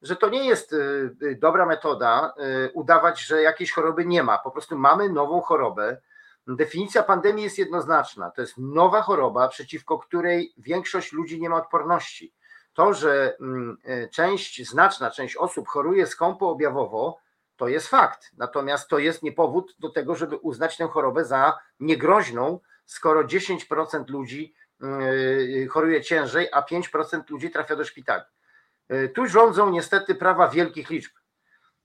że 0.04 0.16
to 0.16 0.30
nie 0.30 0.46
jest 0.46 0.74
y, 0.74 1.16
y, 1.24 1.36
dobra 1.42 1.66
metoda 1.66 2.34
y, 2.68 2.72
udawać, 2.74 3.22
że 3.22 3.42
jakiejś 3.42 3.72
choroby 3.72 4.06
nie 4.06 4.24
ma. 4.24 4.38
Po 4.38 4.52
prostu 4.52 4.78
mamy 4.78 5.10
nową 5.10 5.42
chorobę. 5.42 6.02
Definicja 6.48 7.04
pandemii 7.04 7.44
jest 7.44 7.58
jednoznaczna. 7.58 8.32
To 8.32 8.42
jest 8.42 8.58
nowa 8.58 9.02
choroba, 9.02 9.48
przeciwko 9.48 10.00
której 10.00 10.54
większość 10.58 11.14
ludzi 11.14 11.42
nie 11.42 11.50
ma 11.50 11.56
odporności. 11.56 12.34
To, 12.74 12.94
że 12.94 13.38
mm, 13.40 13.78
część, 14.12 14.70
znaczna 14.70 15.12
część 15.12 15.36
osób 15.36 15.68
choruje 15.68 16.08
skąpo 16.08 16.50
objawowo, 16.50 17.18
to 17.64 17.68
jest 17.68 17.88
fakt. 17.88 18.32
Natomiast 18.38 18.90
to 18.90 19.00
jest 19.00 19.24
nie 19.24 19.32
powód 19.32 19.76
do 19.80 19.90
tego, 19.90 20.16
żeby 20.16 20.38
uznać 20.38 20.78
tę 20.78 20.88
chorobę 20.88 21.26
za 21.26 21.60
niegroźną, 21.80 22.60
skoro 22.86 23.24
10% 23.24 24.10
ludzi 24.10 24.54
choruje 25.70 26.02
ciężej, 26.02 26.48
a 26.52 26.62
5% 26.62 27.30
ludzi 27.30 27.52
trafia 27.52 27.76
do 27.76 27.86
szpitali. 27.86 28.24
E, 28.90 29.08
tu 29.08 29.28
rządzą 29.28 29.72
niestety 29.72 30.16
prawa 30.16 30.48
wielkich 30.48 30.90
liczb. 30.90 31.12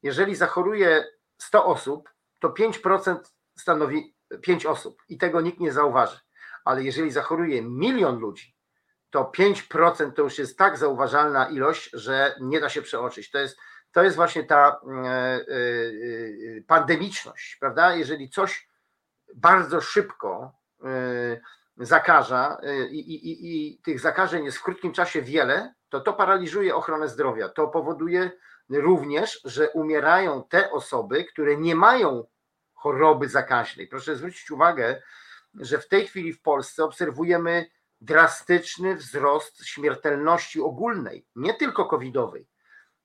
Jeżeli 0.03 0.35
zachoruje 0.35 1.05
100 1.39 1.65
osób, 1.65 2.11
to 2.39 2.49
5% 2.49 3.19
stanowi 3.57 4.15
5 4.43 4.67
osób 4.67 5.03
i 5.09 5.19
tego 5.19 5.41
nikt 5.41 5.61
nie 5.61 5.73
zauważy. 5.73 6.19
Ale 6.65 6.83
jeżeli 6.83 7.11
zachoruje 7.11 7.63
milion 7.63 8.19
ludzi, 8.19 8.57
to 9.11 9.33
5% 9.39 10.13
to 10.13 10.23
już 10.23 10.39
jest 10.39 10.59
tak 10.59 10.79
zauważalna 10.79 11.49
ilość, 11.49 11.91
że 11.93 12.37
nie 12.41 12.61
da 12.61 12.69
się 12.69 12.83
przeoczyć. 12.83 13.31
To 13.31 13.39
jest, 13.39 13.59
to 13.93 14.03
jest 14.03 14.17
właśnie 14.17 14.45
ta 14.45 14.81
e, 14.87 15.09
e, 15.09 15.41
pandemiczność, 16.67 17.57
prawda? 17.61 17.95
Jeżeli 17.95 18.31
coś 18.31 18.69
bardzo 19.35 19.81
szybko 19.81 20.53
zakaża 21.77 22.59
i, 22.91 22.99
i, 22.99 23.31
i, 23.31 23.73
i 23.73 23.79
tych 23.79 24.01
zakażeń 24.01 24.45
jest 24.45 24.59
w 24.59 24.63
krótkim 24.63 24.93
czasie 24.93 25.23
wiele, 25.23 25.75
to 25.89 26.01
to 26.01 26.13
paraliżuje 26.13 26.75
ochronę 26.75 27.09
zdrowia. 27.09 27.49
To 27.49 27.69
powoduje 27.69 28.31
również, 28.71 29.41
że 29.45 29.71
umierają 29.71 30.45
te 30.45 30.71
osoby, 30.71 31.25
które 31.25 31.57
nie 31.57 31.75
mają 31.75 32.25
choroby 32.75 33.29
zakaźnej. 33.29 33.89
Proszę 33.89 34.17
zwrócić 34.17 34.51
uwagę, 34.51 35.03
że 35.55 35.79
w 35.79 35.89
tej 35.89 36.07
chwili 36.07 36.33
w 36.33 36.43
Polsce 36.43 36.85
obserwujemy 36.85 37.71
drastyczny 38.01 38.97
wzrost 38.97 39.67
śmiertelności 39.67 40.61
ogólnej, 40.61 41.27
nie 41.37 41.55
tylko 41.55 41.85
covidowej. 41.85 42.49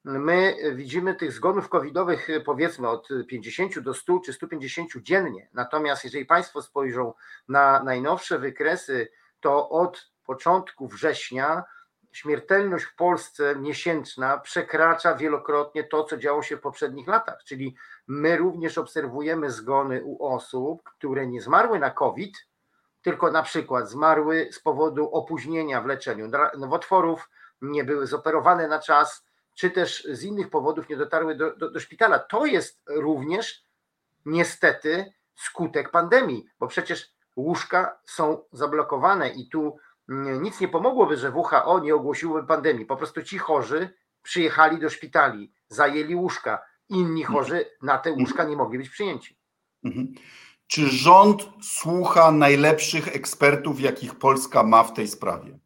My 0.04 0.56
widzimy 0.76 1.16
tych 1.16 1.32
zgonów 1.32 1.70
covidowych 1.70 2.28
powiedzmy 2.46 2.90
od 2.90 3.08
50 3.28 3.80
do 3.80 3.94
100 3.94 4.20
czy 4.20 4.34
150 4.34 4.90
dziennie. 4.98 5.50
Natomiast 5.54 6.04
jeżeli 6.04 6.26
Państwo 6.26 6.62
spojrzą 6.62 7.14
na 7.48 7.84
najnowsze 7.84 8.40
wykresy, 8.40 9.08
to 9.40 9.70
od 9.70 10.12
początku 10.26 10.88
września 10.88 11.64
śmiertelność 12.12 12.86
w 12.86 12.96
Polsce 12.96 13.56
miesięczna 13.56 14.38
przekracza 14.38 15.16
wielokrotnie 15.16 15.84
to, 15.84 16.04
co 16.04 16.18
działo 16.18 16.44
się 16.44 16.58
w 16.58 16.62
poprzednich 16.62 17.08
latach. 17.08 17.44
Czyli 17.44 17.76
my 18.08 18.38
również 18.38 18.78
obserwujemy 18.78 19.52
zgony 19.52 20.04
u 20.04 20.26
osób, 20.26 20.84
które 20.84 21.28
nie 21.28 21.42
zmarły 21.42 21.80
na 21.80 21.92
COVID, 21.92 22.38
tylko 23.02 23.32
na 23.32 23.44
przykład 23.44 23.90
zmarły 23.90 24.50
z 24.52 24.60
powodu 24.60 25.10
opóźnienia 25.12 25.82
w 25.82 25.86
leczeniu 25.86 26.30
nowotworów, 26.58 27.30
nie 27.62 27.84
były 27.84 28.08
zoperowane 28.08 28.68
na 28.68 28.80
czas, 28.80 29.26
czy 29.56 29.72
też 29.72 30.08
z 30.12 30.24
innych 30.24 30.50
powodów 30.50 30.90
nie 30.90 30.98
dotarły 30.98 31.36
do, 31.36 31.56
do, 31.56 31.72
do 31.72 31.80
szpitala. 31.80 32.20
To 32.20 32.46
jest 32.46 32.82
również 32.88 33.66
niestety 34.26 35.14
skutek 35.36 35.92
pandemii, 35.92 36.46
bo 36.60 36.68
przecież 36.68 37.14
łóżka 37.36 38.00
są 38.06 38.44
zablokowane 38.52 39.30
i 39.30 39.50
tu 39.50 39.78
nic 40.42 40.60
nie 40.60 40.68
pomogłoby, 40.68 41.18
że 41.18 41.32
WHO 41.32 41.80
nie 41.80 41.96
ogłosiłoby 41.96 42.48
pandemii. 42.48 42.86
Po 42.86 42.98
prostu 42.98 43.24
ci 43.24 43.38
chorzy 43.38 43.90
przyjechali 44.24 44.80
do 44.80 44.90
szpitali, 44.90 45.52
zajęli 45.68 46.16
łóżka. 46.16 46.62
Inni 46.90 47.24
chorzy 47.24 47.66
na 47.82 47.98
te 47.98 48.12
łóżka 48.12 48.44
nie 48.44 48.56
mogli 48.56 48.78
być 48.78 48.90
przyjęci. 48.90 49.38
Mhm. 49.84 50.14
Czy 50.68 50.90
rząd 50.90 51.50
słucha 51.62 52.32
najlepszych 52.32 53.16
ekspertów, 53.16 53.82
jakich 53.82 54.16
Polska 54.16 54.64
ma 54.64 54.84
w 54.84 54.94
tej 54.94 55.08
sprawie? 55.08 55.60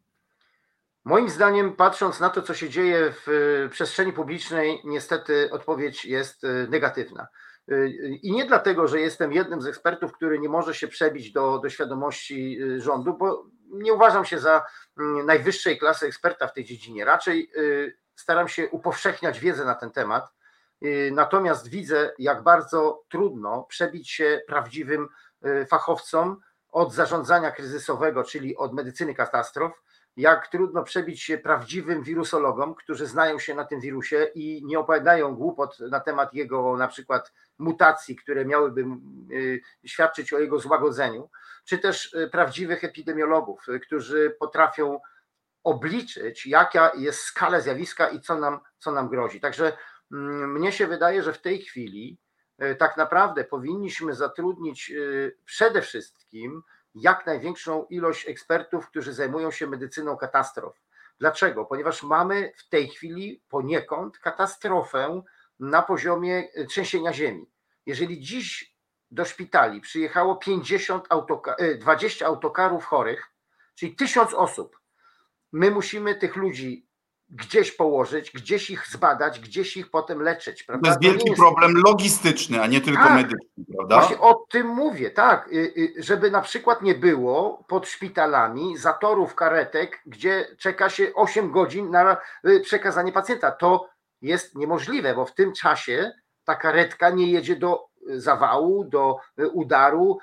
Moim 1.08 1.28
zdaniem, 1.28 1.72
patrząc 1.72 2.20
na 2.20 2.30
to, 2.30 2.42
co 2.42 2.54
się 2.54 2.68
dzieje 2.68 3.12
w 3.12 3.28
y, 3.28 3.68
przestrzeni 3.68 4.12
publicznej, 4.12 4.82
niestety 4.84 5.50
odpowiedź 5.50 6.04
jest 6.04 6.44
y, 6.44 6.66
negatywna. 6.70 7.28
Y, 7.72 7.88
I 8.22 8.32
nie 8.32 8.44
dlatego, 8.44 8.88
że 8.88 9.00
jestem 9.00 9.32
jednym 9.32 9.62
z 9.62 9.66
ekspertów, 9.66 10.12
który 10.12 10.38
nie 10.38 10.48
może 10.48 10.74
się 10.74 10.88
przebić 10.88 11.32
do, 11.32 11.58
do 11.58 11.70
świadomości 11.70 12.58
rządu, 12.76 13.14
bo 13.14 13.46
nie 13.70 13.92
uważam 13.92 14.24
się 14.24 14.38
za 14.38 14.64
mm, 14.98 15.26
najwyższej 15.26 15.78
klasy 15.78 16.06
eksperta 16.06 16.46
w 16.46 16.52
tej 16.52 16.64
dziedzinie. 16.64 17.04
Raczej 17.04 17.50
staram 18.14 18.48
się 18.48 18.68
upowszechniać 18.68 19.40
wiedzę 19.40 19.64
na 19.64 19.74
ten 19.74 19.90
temat. 19.90 20.24
Natomiast 21.12 21.68
widzę, 21.68 22.12
jak 22.18 22.42
bardzo 22.42 23.04
trudno 23.08 23.62
przebić 23.68 24.10
się 24.10 24.40
prawdziwym 24.46 25.08
fachowcom 25.70 26.40
od 26.68 26.92
zarządzania 26.92 27.50
kryzysowego, 27.50 28.24
czyli 28.24 28.56
od 28.56 28.72
medycyny 28.72 29.14
katastrof, 29.14 29.72
jak 30.18 30.48
trudno 30.48 30.82
przebić 30.82 31.22
się 31.22 31.38
prawdziwym 31.38 32.02
wirusologom, 32.02 32.74
którzy 32.74 33.06
znają 33.06 33.38
się 33.38 33.54
na 33.54 33.64
tym 33.64 33.80
wirusie 33.80 34.30
i 34.34 34.62
nie 34.64 34.78
opowiadają 34.78 35.34
głupot 35.34 35.80
na 35.80 36.00
temat 36.00 36.34
jego 36.34 36.76
na 36.76 36.88
przykład 36.88 37.32
mutacji, 37.58 38.16
które 38.16 38.44
miałyby 38.44 38.84
świadczyć 39.84 40.32
o 40.32 40.38
jego 40.38 40.58
złagodzeniu 40.58 41.30
czy 41.68 41.78
też 41.78 42.14
y, 42.14 42.28
prawdziwych 42.28 42.84
epidemiologów, 42.84 43.68
y, 43.68 43.80
którzy 43.80 44.36
potrafią 44.40 45.00
obliczyć, 45.64 46.46
jaka 46.46 46.92
jest 46.96 47.20
skala 47.20 47.60
zjawiska 47.60 48.08
i 48.08 48.20
co 48.20 48.38
nam, 48.38 48.60
co 48.78 48.92
nam 48.92 49.08
grozi. 49.08 49.40
Także 49.40 49.72
mnie 50.10 50.72
się 50.72 50.86
wydaje, 50.86 51.22
że 51.22 51.32
w 51.32 51.40
tej 51.40 51.62
chwili 51.62 52.18
y, 52.62 52.74
tak 52.74 52.96
naprawdę 52.96 53.44
powinniśmy 53.44 54.14
zatrudnić 54.14 54.92
przede 55.44 55.82
wszystkim 55.82 56.62
jak 56.94 57.26
największą 57.26 57.84
ilość 57.84 58.28
ekspertów, 58.28 58.88
którzy 58.88 59.12
zajmują 59.12 59.50
się 59.50 59.66
medycyną 59.66 60.16
katastrof. 60.16 60.80
Dlaczego? 61.20 61.64
Ponieważ 61.64 62.02
mamy 62.02 62.52
w 62.56 62.68
tej 62.68 62.88
chwili 62.88 63.42
poniekąd 63.48 64.18
katastrofę 64.18 65.22
na 65.60 65.82
poziomie 65.82 66.48
trzęsienia 66.68 67.12
ziemi. 67.12 67.50
Jeżeli 67.86 68.20
dziś 68.20 68.76
do 69.10 69.24
szpitali 69.24 69.80
przyjechało 69.80 70.36
50 70.36 71.04
autoka 71.08 71.56
20 71.78 72.24
e, 72.24 72.28
autokarów 72.28 72.84
chorych, 72.84 73.32
czyli 73.74 73.96
1000 73.96 74.34
osób. 74.34 74.80
My 75.52 75.70
musimy 75.70 76.14
tych 76.14 76.36
ludzi 76.36 76.87
gdzieś 77.30 77.72
położyć, 77.72 78.30
gdzieś 78.30 78.70
ich 78.70 78.86
zbadać, 78.88 79.40
gdzieś 79.40 79.76
ich 79.76 79.90
potem 79.90 80.22
leczyć. 80.22 80.62
Prawda? 80.62 80.84
To 80.84 80.90
jest 80.90 81.02
wielki 81.02 81.28
jest... 81.28 81.40
problem 81.40 81.74
logistyczny, 81.86 82.62
a 82.62 82.66
nie 82.66 82.80
tylko 82.80 83.02
tak, 83.02 83.14
medyczny, 83.14 83.64
prawda? 83.76 83.98
Właśnie 83.98 84.20
o 84.20 84.46
tym 84.50 84.66
mówię, 84.66 85.10
tak, 85.10 85.48
y, 85.52 85.72
y, 85.76 85.94
żeby 85.98 86.30
na 86.30 86.40
przykład 86.40 86.82
nie 86.82 86.94
było 86.94 87.64
pod 87.68 87.88
szpitalami 87.88 88.76
zatorów 88.76 89.34
karetek, 89.34 90.00
gdzie 90.06 90.46
czeka 90.58 90.90
się 90.90 91.14
8 91.14 91.50
godzin 91.50 91.90
na 91.90 92.16
y, 92.46 92.60
przekazanie 92.60 93.12
pacjenta. 93.12 93.50
To 93.50 93.88
jest 94.22 94.54
niemożliwe, 94.54 95.14
bo 95.14 95.24
w 95.24 95.34
tym 95.34 95.52
czasie 95.52 96.12
ta 96.44 96.54
karetka 96.54 97.10
nie 97.10 97.30
jedzie 97.30 97.56
do 97.56 97.88
zawału, 98.08 98.84
do 98.84 99.16
udaru, 99.52 100.18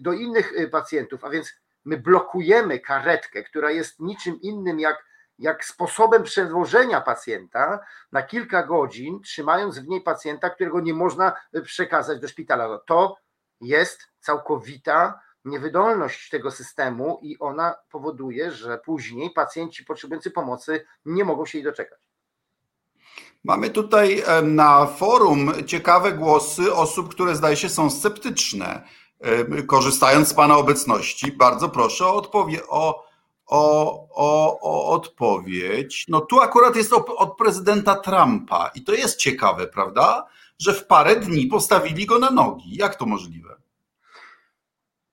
do 0.00 0.12
innych 0.12 0.52
pacjentów. 0.70 1.24
A 1.24 1.30
więc 1.30 1.52
my 1.84 1.96
blokujemy 1.96 2.80
karetkę, 2.80 3.42
która 3.42 3.70
jest 3.70 4.00
niczym 4.00 4.40
innym 4.40 4.80
jak, 4.80 5.04
jak 5.38 5.64
sposobem 5.64 6.22
przewożenia 6.22 7.00
pacjenta 7.00 7.80
na 8.12 8.22
kilka 8.22 8.62
godzin, 8.62 9.20
trzymając 9.22 9.78
w 9.78 9.88
niej 9.88 10.00
pacjenta, 10.00 10.50
którego 10.50 10.80
nie 10.80 10.94
można 10.94 11.32
przekazać 11.64 12.20
do 12.20 12.28
szpitala. 12.28 12.68
No 12.68 12.78
to 12.78 13.16
jest 13.60 14.00
całkowita 14.20 15.20
niewydolność 15.44 16.30
tego 16.30 16.50
systemu 16.50 17.18
i 17.22 17.38
ona 17.38 17.74
powoduje, 17.90 18.52
że 18.52 18.78
później 18.78 19.30
pacjenci 19.30 19.84
potrzebujący 19.84 20.30
pomocy 20.30 20.86
nie 21.04 21.24
mogą 21.24 21.46
się 21.46 21.58
jej 21.58 21.64
doczekać. 21.64 21.98
Mamy 23.44 23.70
tutaj 23.70 24.22
na 24.42 24.86
forum 24.86 25.52
ciekawe 25.66 26.12
głosy 26.12 26.74
osób, 26.74 27.10
które 27.10 27.36
zdaje 27.36 27.56
się 27.56 27.68
są 27.68 27.90
sceptyczne. 27.90 28.82
Korzystając 29.66 30.28
z 30.28 30.34
Pana 30.34 30.56
obecności, 30.56 31.32
bardzo 31.32 31.68
proszę 31.68 32.06
o, 32.06 32.22
odpowie- 32.22 32.62
o, 32.68 33.05
o, 33.46 33.92
o, 34.14 34.60
o 34.60 34.86
odpowiedź. 34.92 36.04
No 36.08 36.20
tu 36.20 36.40
akurat 36.40 36.76
jest 36.76 36.92
od 36.92 37.36
prezydenta 37.36 37.94
Trumpa 37.94 38.70
i 38.74 38.84
to 38.84 38.92
jest 38.92 39.16
ciekawe, 39.16 39.66
prawda? 39.66 40.26
Że 40.58 40.74
w 40.74 40.86
parę 40.86 41.16
dni 41.16 41.46
postawili 41.46 42.06
go 42.06 42.18
na 42.18 42.30
nogi. 42.30 42.76
Jak 42.76 42.94
to 42.94 43.06
możliwe? 43.06 43.56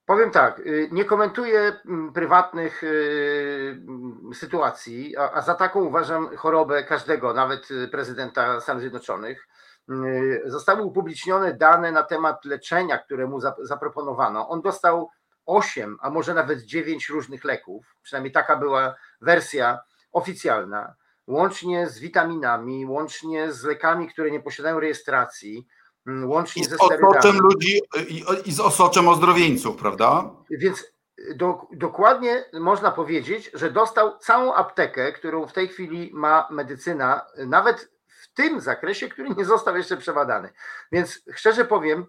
Powiem 0.06 0.30
tak, 0.30 0.60
y, 0.60 0.88
nie 0.92 1.04
komentuję 1.04 1.80
mm, 1.86 2.12
prywatnych 2.12 2.82
y, 2.82 3.82
mm, 3.88 4.34
sytuacji, 4.34 5.16
a 5.16 5.42
za 5.42 5.54
taką 5.54 5.84
uważam 5.84 6.36
chorobę 6.36 6.84
każdego, 6.84 7.34
nawet 7.34 7.70
y, 7.70 7.88
prezydenta 7.88 8.60
Stanów 8.60 8.80
Zjednoczonych. 8.80 9.48
Zostały 10.44 10.82
upublicznione 10.82 11.54
dane 11.54 11.92
na 11.92 12.02
temat 12.02 12.44
leczenia, 12.44 12.98
które 12.98 13.26
mu 13.26 13.40
zaproponowano. 13.62 14.48
On 14.48 14.60
dostał 14.60 15.10
8, 15.46 15.96
a 16.00 16.10
może 16.10 16.34
nawet 16.34 16.62
9 16.62 17.08
różnych 17.08 17.44
leków, 17.44 17.96
przynajmniej 18.02 18.32
taka 18.32 18.56
była 18.56 18.94
wersja 19.20 19.80
oficjalna, 20.12 20.94
łącznie 21.26 21.88
z 21.88 21.98
witaminami, 21.98 22.86
łącznie 22.86 23.52
z 23.52 23.64
lekami, 23.64 24.08
które 24.08 24.30
nie 24.30 24.40
posiadają 24.40 24.80
rejestracji, 24.80 25.66
Mm, 26.06 26.30
łącznie 26.30 26.62
I 26.62 26.64
z 26.64 26.68
ze 26.68 26.76
osoczem 26.78 27.38
ludzi 27.38 27.80
i, 28.08 28.24
i 28.44 28.52
z 28.52 28.60
osoczem 28.60 29.08
ozdrowieńców, 29.08 29.76
prawda? 29.76 30.30
Więc 30.50 30.84
do, 31.36 31.66
dokładnie 31.72 32.44
można 32.52 32.90
powiedzieć, 32.90 33.50
że 33.54 33.70
dostał 33.70 34.18
całą 34.18 34.54
aptekę, 34.54 35.12
którą 35.12 35.46
w 35.46 35.52
tej 35.52 35.68
chwili 35.68 36.10
ma 36.14 36.48
medycyna, 36.50 37.26
nawet 37.46 37.92
w 38.06 38.34
tym 38.34 38.60
zakresie, 38.60 39.08
który 39.08 39.30
nie 39.30 39.44
został 39.44 39.76
jeszcze 39.76 39.96
przebadany. 39.96 40.50
Więc 40.92 41.22
szczerze 41.34 41.64
powiem, 41.64 42.06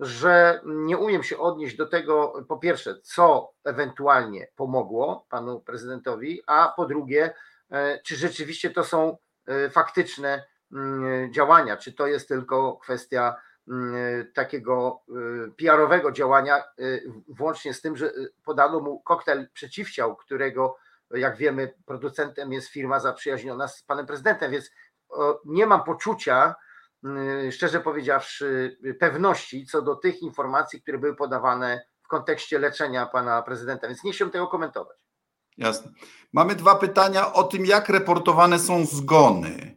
że 0.00 0.60
nie 0.64 0.98
umiem 0.98 1.22
się 1.22 1.38
odnieść 1.38 1.76
do 1.76 1.86
tego, 1.86 2.44
po 2.48 2.58
pierwsze, 2.58 3.00
co 3.02 3.52
ewentualnie 3.64 4.48
pomogło 4.56 5.26
panu 5.28 5.60
prezydentowi, 5.60 6.42
a 6.46 6.72
po 6.76 6.86
drugie, 6.86 7.34
e, 7.70 8.00
czy 8.02 8.16
rzeczywiście 8.16 8.70
to 8.70 8.84
są 8.84 9.16
e, 9.46 9.70
faktyczne 9.70 10.44
Mm, 10.74 11.32
działania, 11.32 11.76
czy 11.76 11.92
to 11.92 12.06
jest 12.06 12.28
tylko 12.28 12.76
kwestia 12.76 13.36
mm, 13.68 14.32
takiego 14.32 15.02
y, 15.48 15.52
PR-owego 15.52 16.12
działania, 16.12 16.64
włącznie 17.28 17.74
z 17.74 17.80
tym, 17.80 17.96
że 17.96 18.12
podano 18.44 18.80
mu 18.80 19.00
koktajl 19.00 19.48
przeciwciał, 19.52 20.16
którego, 20.16 20.76
jak 21.10 21.36
wiemy, 21.36 21.74
producentem 21.86 22.52
jest 22.52 22.68
firma 22.68 23.00
zaprzyjaźniona 23.00 23.68
z 23.68 23.82
panem 23.82 24.06
prezydentem, 24.06 24.50
więc 24.50 24.70
nie 25.44 25.66
mam 25.66 25.84
poczucia, 25.84 26.54
szczerze 27.50 27.80
powiedziawszy, 27.80 28.78
pewności 29.00 29.66
co 29.66 29.82
do 29.82 29.96
tych 29.96 30.22
informacji, 30.22 30.82
które 30.82 30.98
były 30.98 31.16
podawane 31.16 31.86
w 32.02 32.08
kontekście 32.08 32.58
leczenia 32.58 33.06
pana 33.06 33.42
prezydenta, 33.42 33.88
więc 33.88 34.04
nie 34.04 34.12
chciałbym 34.12 34.32
tego 34.32 34.46
komentować. 34.46 34.96
Jasne. 35.58 35.90
Mamy 36.32 36.54
dwa 36.54 36.74
pytania 36.74 37.32
o 37.32 37.44
tym, 37.44 37.66
jak 37.66 37.88
reportowane 37.88 38.58
są 38.58 38.86
zgony. 38.86 39.76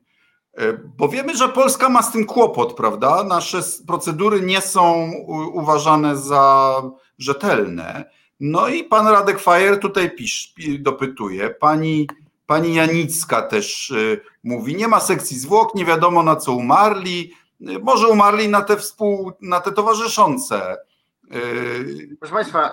E, 0.57 0.73
bo 0.73 1.09
wiemy, 1.09 1.37
że 1.37 1.49
Polska 1.49 1.89
ma 1.89 2.03
z 2.03 2.11
tym 2.11 2.25
kłopot, 2.25 2.73
prawda? 2.73 3.23
Nasze 3.23 3.61
procedury 3.87 4.41
nie 4.41 4.61
są 4.61 5.11
uważane 5.53 6.17
za 6.17 6.81
rzetelne. 7.17 8.09
No 8.39 8.67
i 8.67 8.83
pan 8.83 9.07
Radek 9.07 9.39
Fajer 9.39 9.79
tutaj 9.79 10.15
pisz, 10.15 10.53
dopytuje. 10.79 11.49
Pani, 11.49 12.07
pani 12.47 12.75
Janicka 12.75 13.41
też 13.41 13.91
e, 13.91 14.17
mówi, 14.43 14.75
nie 14.75 14.87
ma 14.87 14.99
sekcji 14.99 15.39
zwłok, 15.39 15.75
nie 15.75 15.85
wiadomo 15.85 16.23
na 16.23 16.35
co 16.35 16.53
umarli. 16.53 17.33
E, 17.61 17.79
może 17.79 18.07
umarli 18.07 18.49
na 18.49 18.61
te 18.61 18.77
współ, 18.77 19.31
na 19.41 19.59
te 19.61 19.71
towarzyszące. 19.71 20.77
Proszę 22.19 22.33
Państwa, 22.33 22.71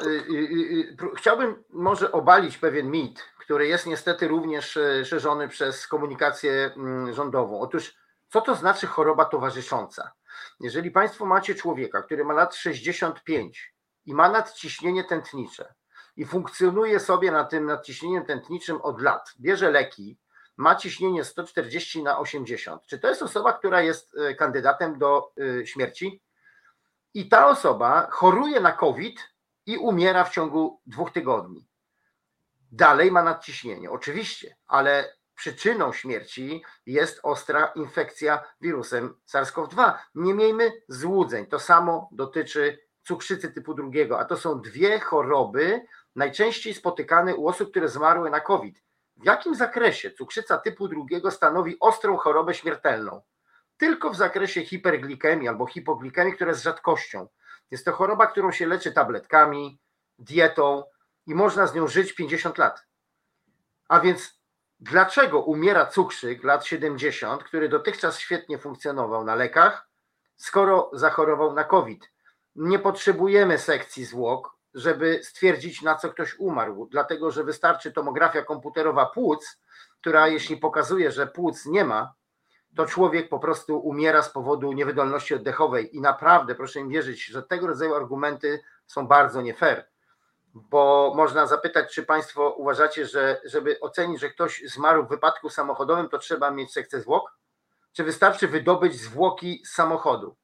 chciałbym 1.16 1.64
może 1.70 2.12
obalić 2.12 2.58
pewien 2.58 2.90
mit, 2.90 3.24
który 3.38 3.66
jest 3.66 3.87
niestety 3.87 4.28
również 4.28 4.78
szerzony 5.04 5.48
przez 5.48 5.87
komunikację 5.87 6.70
mm, 6.76 7.14
rządową. 7.14 7.60
Otóż, 7.60 7.94
co 8.28 8.40
to 8.40 8.54
znaczy 8.54 8.87
choroba 8.87 9.24
towarzysząca? 9.24 10.12
Jeżeli 10.60 10.90
Państwo 10.90 11.26
macie 11.26 11.54
człowieka, 11.54 12.02
który 12.02 12.24
ma 12.24 12.34
lat 12.34 12.54
65 12.54 13.74
i 14.06 14.14
ma 14.14 14.28
nadciśnienie 14.28 15.04
tętnicze 15.04 15.74
i 16.16 16.24
funkcjonuje 16.24 17.00
sobie 17.00 17.31
na 17.31 17.44
tym 17.44 17.66
nadciśnieniem 17.66 18.24
tętniczym 18.24 18.81
od 18.83 19.00
lat, 19.00 19.35
bierze 19.40 19.70
leki, 19.70 20.18
ma 20.57 20.74
ciśnienie 20.74 21.24
140 21.24 22.03
na 22.03 22.18
80, 22.18 22.83
czy 22.87 22.98
to 22.98 23.09
jest 23.09 23.22
osoba, 23.22 23.53
która 23.53 23.83
jest 23.83 24.16
e, 24.16 24.35
kandydatem 24.35 24.98
do 24.98 25.33
e, 25.61 25.66
śmierci? 25.66 26.22
I 27.14 27.29
ta 27.29 27.46
osoba 27.46 28.09
choruje 28.11 28.61
na 28.61 28.72
COVID 28.72 29.20
i 29.66 29.77
umiera 29.77 30.24
w 30.24 30.31
ciągu 30.31 30.81
dwóch 30.87 31.12
tygodni 31.12 31.66
dalej 32.74 33.12
ma 33.12 33.22
nadciśnienie, 33.22 33.90
oczywiście, 33.90 34.57
ale 34.66 35.16
przyczyną 35.35 35.92
śmierci 35.92 36.64
jest 36.87 37.20
ostra 37.22 37.66
infekcja 37.66 38.44
wirusem 38.61 39.14
SARS-CoV-2. 39.27 39.92
Nie 40.14 40.35
miejmy 40.35 40.72
złudzeń. 40.88 41.46
To 41.46 41.59
samo 41.59 42.09
dotyczy 42.12 42.79
cukrzycy 43.04 43.52
typu 43.52 43.74
drugiego, 43.74 44.20
a 44.20 44.24
to 44.24 44.36
są 44.36 44.60
dwie 44.60 45.00
choroby 45.00 45.86
najczęściej 46.16 46.74
spotykane 46.74 47.34
u 47.34 47.48
osób, 47.48 47.70
które 47.70 47.88
zmarły 47.88 48.30
na 48.30 48.40
COVID. 48.40 48.82
W 49.16 49.24
jakim 49.24 49.54
zakresie 49.54 50.10
cukrzyca 50.10 50.58
typu 50.58 50.88
drugiego 50.88 51.30
stanowi 51.30 51.76
ostrą 51.80 52.16
chorobę 52.16 52.54
śmiertelną? 52.54 53.22
Tylko 53.76 54.10
w 54.10 54.16
zakresie 54.16 54.64
hiperglikemii 54.64 55.48
albo 55.48 55.66
hipoglikemii, 55.66 56.34
która 56.34 56.50
jest 56.50 56.62
rzadkością. 56.62 57.28
Jest 57.70 57.84
to 57.84 57.92
choroba, 57.92 58.26
którą 58.26 58.52
się 58.52 58.66
leczy 58.66 58.92
tabletkami, 58.92 59.80
dietą, 60.18 60.84
i 61.26 61.34
można 61.34 61.66
z 61.66 61.74
nią 61.74 61.88
żyć 61.88 62.12
50 62.12 62.58
lat. 62.58 62.86
A 63.88 64.00
więc 64.00 64.40
dlaczego 64.80 65.40
umiera 65.40 65.86
cukrzyk 65.86 66.44
lat 66.44 66.66
70, 66.66 67.44
który 67.44 67.68
dotychczas 67.68 68.18
świetnie 68.18 68.58
funkcjonował 68.58 69.24
na 69.24 69.34
lekach, 69.34 69.88
skoro 70.36 70.90
zachorował 70.92 71.52
na 71.52 71.64
COVID? 71.64 72.13
Nie 72.56 72.78
potrzebujemy 72.78 73.58
sekcji 73.58 74.04
zwłok, 74.04 74.56
żeby 74.74 75.20
stwierdzić, 75.22 75.82
na 75.82 75.94
co 75.94 76.08
ktoś 76.10 76.38
umarł, 76.38 76.88
dlatego 76.90 77.30
że 77.30 77.44
wystarczy 77.44 77.92
tomografia 77.92 78.42
komputerowa 78.42 79.06
płuc, 79.06 79.60
która 80.00 80.28
jeśli 80.28 80.56
pokazuje, 80.56 81.10
że 81.10 81.26
płuc 81.26 81.66
nie 81.66 81.84
ma, 81.84 82.14
to 82.76 82.86
człowiek 82.86 83.28
po 83.28 83.38
prostu 83.38 83.78
umiera 83.78 84.22
z 84.22 84.30
powodu 84.30 84.72
niewydolności 84.72 85.34
oddechowej. 85.34 85.96
I 85.96 86.00
naprawdę 86.00 86.54
proszę 86.54 86.84
mi 86.84 86.94
wierzyć, 86.94 87.24
że 87.24 87.42
tego 87.42 87.66
rodzaju 87.66 87.94
argumenty 87.94 88.62
są 88.86 89.06
bardzo 89.06 89.42
nie 89.42 89.54
fair 89.54 89.86
bo 90.54 91.12
można 91.16 91.46
zapytać, 91.46 91.94
czy 91.94 92.02
Państwo 92.02 92.50
uważacie, 92.50 93.06
że 93.06 93.40
żeby 93.44 93.80
ocenić, 93.80 94.20
że 94.20 94.30
ktoś 94.30 94.62
zmarł 94.66 95.06
w 95.06 95.08
wypadku 95.08 95.50
samochodowym, 95.50 96.08
to 96.08 96.18
trzeba 96.18 96.50
mieć 96.50 96.72
sekcję 96.72 97.00
zwłok? 97.00 97.38
Czy 97.92 98.04
wystarczy 98.04 98.48
wydobyć 98.48 99.00
zwłoki 99.00 99.62
z 99.64 99.70
samochodu? 99.70 100.36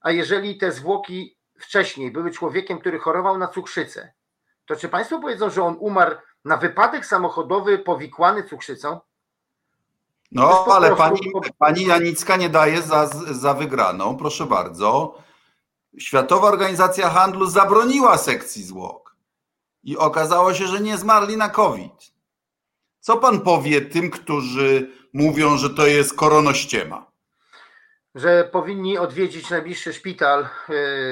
A 0.00 0.10
jeżeli 0.10 0.58
te 0.58 0.72
zwłoki 0.72 1.36
wcześniej 1.60 2.10
były 2.10 2.30
człowiekiem, 2.30 2.78
który 2.78 2.98
chorował 2.98 3.38
na 3.38 3.48
cukrzycę, 3.48 4.12
to 4.66 4.76
czy 4.76 4.88
Państwo 4.88 5.20
powiedzą, 5.20 5.50
że 5.50 5.64
on 5.64 5.76
umarł 5.80 6.16
na 6.44 6.56
wypadek 6.56 7.06
samochodowy 7.06 7.78
powikłany 7.78 8.44
cukrzycą? 8.44 9.00
No, 10.32 10.66
ale 10.70 10.96
pani, 10.96 11.20
pani 11.58 11.84
Janicka 11.84 12.36
nie 12.36 12.48
daje 12.48 12.82
za, 12.82 13.06
za 13.30 13.54
wygraną, 13.54 14.16
proszę 14.16 14.46
bardzo. 14.46 15.18
Światowa 15.98 16.48
Organizacja 16.48 17.10
Handlu 17.10 17.46
zabroniła 17.46 18.18
sekcji 18.18 18.62
zwłok 18.62 19.16
i 19.84 19.96
okazało 19.96 20.54
się, 20.54 20.66
że 20.66 20.80
nie 20.80 20.98
zmarli 20.98 21.36
na 21.36 21.48
COVID. 21.48 22.12
Co 23.00 23.16
pan 23.16 23.40
powie 23.40 23.80
tym, 23.80 24.10
którzy 24.10 24.92
mówią, 25.12 25.56
że 25.56 25.70
to 25.70 25.86
jest 25.86 26.14
koronościema? 26.14 27.07
Że 28.18 28.44
powinni 28.44 28.98
odwiedzić 28.98 29.50
najbliższy 29.50 29.92
szpital, 29.92 30.40
e, 30.42 30.48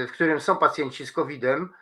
w 0.07 0.13
którym 0.13 0.41
są 0.41 0.57
pacjenci 0.57 1.07
z 1.07 1.13
COVID-em 1.13 1.73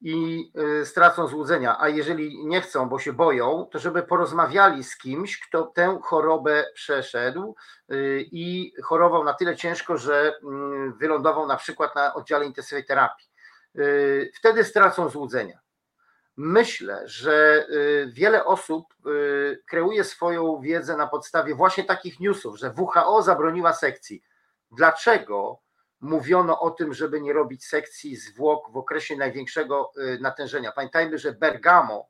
i 0.00 0.50
e, 0.80 0.84
stracą 0.86 1.26
złudzenia, 1.26 1.76
a 1.80 1.88
jeżeli 1.88 2.46
nie 2.46 2.60
chcą, 2.60 2.88
bo 2.88 2.98
się 2.98 3.12
boją, 3.12 3.68
to 3.72 3.78
żeby 3.78 4.02
porozmawiali 4.02 4.84
z 4.84 4.98
kimś, 4.98 5.40
kto 5.40 5.62
tę 5.62 5.98
chorobę 6.02 6.64
przeszedł 6.74 7.54
e, 7.88 7.94
i 8.20 8.72
chorował 8.82 9.24
na 9.24 9.34
tyle 9.34 9.56
ciężko, 9.56 9.96
że 9.96 10.32
mm, 10.42 10.92
wylądował 10.98 11.46
na 11.46 11.56
przykład 11.56 11.94
na 11.94 12.14
oddziale 12.14 12.46
intensywnej 12.46 12.84
terapii. 12.84 13.28
Wtedy 14.34 14.64
stracą 14.64 15.08
złudzenia. 15.08 15.58
Myślę, 16.36 17.02
że 17.04 17.66
wiele 18.12 18.44
osób 18.44 18.94
kreuje 19.66 20.04
swoją 20.04 20.60
wiedzę 20.60 20.96
na 20.96 21.06
podstawie 21.06 21.54
właśnie 21.54 21.84
takich 21.84 22.20
newsów, 22.20 22.58
że 22.58 22.74
WHO 22.76 23.22
zabroniła 23.22 23.72
sekcji. 23.72 24.22
Dlaczego 24.70 25.60
mówiono 26.00 26.60
o 26.60 26.70
tym, 26.70 26.94
żeby 26.94 27.20
nie 27.20 27.32
robić 27.32 27.66
sekcji 27.66 28.16
zwłok 28.16 28.72
w 28.72 28.76
okresie 28.76 29.16
największego 29.16 29.92
natężenia. 30.20 30.72
Pamiętajmy, 30.72 31.18
że 31.18 31.32
Bergamo 31.32 32.08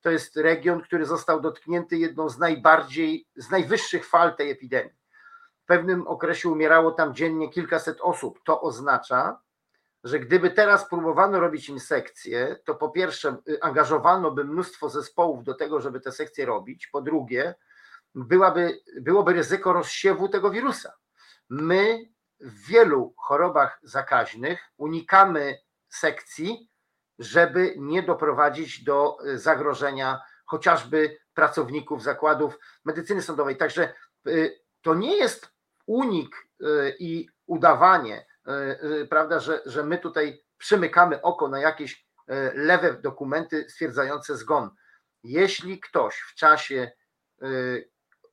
to 0.00 0.10
jest 0.10 0.36
region, 0.36 0.80
który 0.80 1.06
został 1.06 1.40
dotknięty 1.40 1.96
jedną 1.96 2.28
z 2.28 2.38
najbardziej, 2.38 3.26
z 3.36 3.50
najwyższych 3.50 4.06
fal 4.06 4.36
tej 4.36 4.50
epidemii. 4.50 4.98
W 5.62 5.66
pewnym 5.66 6.06
okresie 6.06 6.48
umierało 6.48 6.90
tam 6.90 7.14
dziennie 7.14 7.50
kilkaset 7.50 8.00
osób. 8.00 8.40
To 8.44 8.60
oznacza, 8.60 9.38
że 10.04 10.20
gdyby 10.20 10.50
teraz 10.50 10.88
próbowano 10.88 11.40
robić 11.40 11.68
im 11.68 11.80
sekcje, 11.80 12.56
to 12.64 12.74
po 12.74 12.88
pierwsze 12.88 13.36
y, 13.48 13.62
angażowano 13.62 14.30
by 14.30 14.44
mnóstwo 14.44 14.88
zespołów 14.88 15.44
do 15.44 15.54
tego, 15.54 15.80
żeby 15.80 16.00
te 16.00 16.12
sekcje 16.12 16.46
robić. 16.46 16.86
Po 16.86 17.02
drugie, 17.02 17.54
byłaby, 18.14 18.80
byłoby 19.00 19.32
ryzyko 19.32 19.72
rozsiewu 19.72 20.28
tego 20.28 20.50
wirusa. 20.50 20.92
My 21.48 22.08
w 22.40 22.66
wielu 22.66 23.14
chorobach 23.16 23.80
zakaźnych 23.82 24.60
unikamy 24.76 25.58
sekcji, 25.88 26.70
żeby 27.18 27.74
nie 27.78 28.02
doprowadzić 28.02 28.84
do 28.84 29.18
y, 29.26 29.38
zagrożenia 29.38 30.20
chociażby 30.46 31.18
pracowników 31.34 32.02
zakładów 32.02 32.58
medycyny 32.84 33.22
sądowej. 33.22 33.56
Także 33.56 33.94
y, 34.26 34.60
to 34.82 34.94
nie 34.94 35.16
jest 35.16 35.48
unik 35.86 36.48
i 36.98 37.28
udawanie, 37.46 38.26
prawda, 39.10 39.40
że, 39.40 39.62
że 39.66 39.84
my 39.84 39.98
tutaj 39.98 40.44
przymykamy 40.58 41.22
oko 41.22 41.48
na 41.48 41.60
jakieś 41.60 42.08
lewe 42.54 42.94
dokumenty 42.94 43.66
stwierdzające 43.68 44.36
zgon. 44.36 44.70
Jeśli 45.24 45.80
ktoś 45.80 46.16
w 46.16 46.34
czasie 46.34 46.90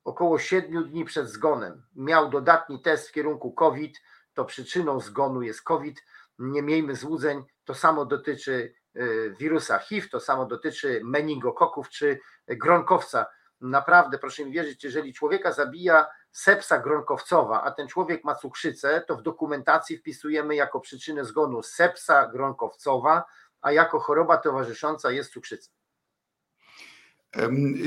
około 0.06 0.38
7 0.38 0.84
dni 0.84 1.04
przed 1.04 1.28
zgonem 1.28 1.82
miał 1.96 2.30
dodatni 2.30 2.82
test 2.82 3.08
w 3.08 3.12
kierunku 3.12 3.52
COVID, 3.52 4.02
to 4.34 4.44
przyczyną 4.44 5.00
zgonu 5.00 5.42
jest 5.42 5.62
COVID. 5.62 6.02
Nie 6.38 6.62
miejmy 6.62 6.96
złudzeń, 6.96 7.44
to 7.64 7.74
samo 7.74 8.04
dotyczy 8.04 8.74
y, 8.96 9.34
wirusa 9.38 9.78
HIV, 9.78 10.08
to 10.08 10.20
samo 10.20 10.46
dotyczy 10.46 11.00
meningokoków 11.04 11.88
czy 11.88 12.20
gronkowca. 12.48 13.26
Naprawdę, 13.60 14.18
proszę 14.18 14.44
mi 14.44 14.52
wierzyć, 14.52 14.84
jeżeli 14.84 15.14
człowieka 15.14 15.52
zabija 15.52 16.06
sepsa 16.32 16.78
gronkowcowa, 16.78 17.62
a 17.62 17.70
ten 17.70 17.88
człowiek 17.88 18.24
ma 18.24 18.34
cukrzycę, 18.34 19.04
to 19.06 19.16
w 19.16 19.22
dokumentacji 19.22 19.98
wpisujemy 19.98 20.54
jako 20.54 20.80
przyczynę 20.80 21.24
zgonu 21.24 21.62
sepsa 21.62 22.26
gronkowcowa, 22.26 23.24
a 23.60 23.72
jako 23.72 23.98
choroba 23.98 24.36
towarzysząca 24.36 25.10
jest 25.10 25.32
cukrzyca. 25.32 25.70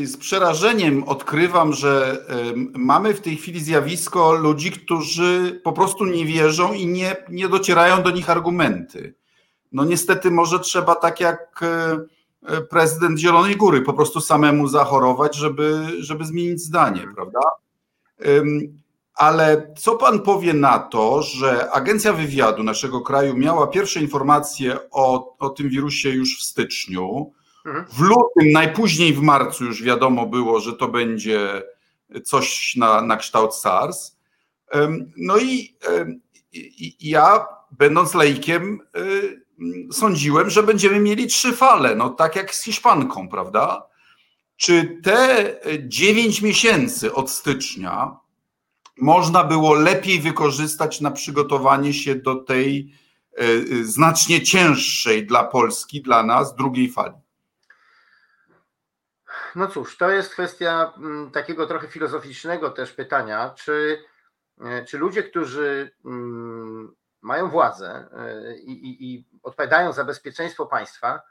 Z 0.03 0.17
przerażeniem 0.17 1.03
odkrywam, 1.03 1.73
że 1.73 2.25
mamy 2.73 3.13
w 3.13 3.21
tej 3.21 3.37
chwili 3.37 3.59
zjawisko 3.59 4.33
ludzi, 4.33 4.71
którzy 4.71 5.61
po 5.63 5.73
prostu 5.73 6.05
nie 6.05 6.25
wierzą 6.25 6.73
i 6.73 6.87
nie, 6.87 7.15
nie 7.29 7.49
docierają 7.49 8.03
do 8.03 8.11
nich 8.11 8.29
argumenty. 8.29 9.13
No 9.71 9.85
niestety 9.85 10.31
może 10.31 10.59
trzeba 10.59 10.95
tak 10.95 11.19
jak 11.19 11.59
e, 11.61 11.99
e, 12.47 12.61
prezydent 12.61 13.19
Zielonej 13.19 13.55
Góry, 13.55 13.81
po 13.81 13.93
prostu 13.93 14.21
samemu 14.21 14.67
zachorować, 14.67 15.35
żeby, 15.35 15.87
żeby 15.99 16.25
zmienić 16.25 16.61
zdanie, 16.61 17.01
prawda? 17.15 17.39
Ale 19.15 19.73
co 19.77 19.95
pan 19.95 20.19
powie 20.19 20.53
na 20.53 20.79
to, 20.79 21.21
że 21.21 21.71
Agencja 21.71 22.13
Wywiadu 22.13 22.63
naszego 22.63 23.01
kraju 23.01 23.37
miała 23.37 23.67
pierwsze 23.67 23.99
informacje 23.99 24.77
o, 24.91 25.37
o 25.37 25.49
tym 25.49 25.69
wirusie 25.69 26.09
już 26.09 26.39
w 26.39 26.43
styczniu, 26.43 27.31
Mhm. 27.31 27.38
W 27.65 27.99
lutym, 27.99 28.51
najpóźniej 28.51 29.13
w 29.13 29.21
marcu 29.21 29.65
już 29.65 29.83
wiadomo 29.83 30.25
było, 30.25 30.59
że 30.59 30.73
to 30.73 30.87
będzie 30.87 31.63
coś 32.23 32.75
na, 32.75 33.01
na 33.01 33.17
kształt 33.17 33.55
SARS. 33.55 34.17
No 35.17 35.37
i, 35.37 35.77
ja, 36.99 37.45
będąc 37.71 38.13
laikiem, 38.13 38.79
y, 38.97 39.45
sądziłem, 39.91 40.49
że 40.49 40.63
będziemy 40.63 40.99
mieli 40.99 41.27
trzy 41.27 41.53
fale, 41.53 41.95
no 41.95 42.09
tak 42.09 42.35
jak 42.35 42.55
z 42.55 42.63
Hiszpanką, 42.63 43.29
prawda? 43.29 43.87
Czy 44.57 44.99
te 45.03 45.55
dziewięć 45.87 46.41
miesięcy 46.41 47.13
od 47.13 47.31
stycznia 47.31 48.17
można 48.97 49.43
było 49.43 49.73
lepiej 49.73 50.19
wykorzystać 50.19 51.01
na 51.01 51.11
przygotowanie 51.11 51.93
się 51.93 52.15
do 52.15 52.35
tej 52.35 52.93
y, 53.41 53.43
y, 53.43 53.85
znacznie 53.85 54.41
cięższej 54.41 55.25
dla 55.25 55.43
Polski, 55.43 56.01
dla 56.01 56.23
nas 56.23 56.55
drugiej 56.55 56.91
fali? 56.91 57.15
No 59.55 59.67
cóż, 59.67 59.97
to 59.97 60.11
jest 60.11 60.31
kwestia 60.31 60.93
mm, 60.97 61.31
takiego 61.31 61.67
trochę 61.67 61.87
filozoficznego 61.87 62.69
też 62.69 62.93
pytania, 62.93 63.53
czy, 63.57 64.03
e, 64.61 64.85
czy 64.85 64.97
ludzie, 64.97 65.23
którzy 65.23 65.91
mm, 66.05 66.95
mają 67.21 67.49
władzę 67.49 68.09
e, 68.17 68.55
i, 68.57 68.71
i, 68.71 69.13
i 69.13 69.27
odpowiadają 69.43 69.93
za 69.93 70.03
bezpieczeństwo 70.03 70.65
państwa, 70.65 71.21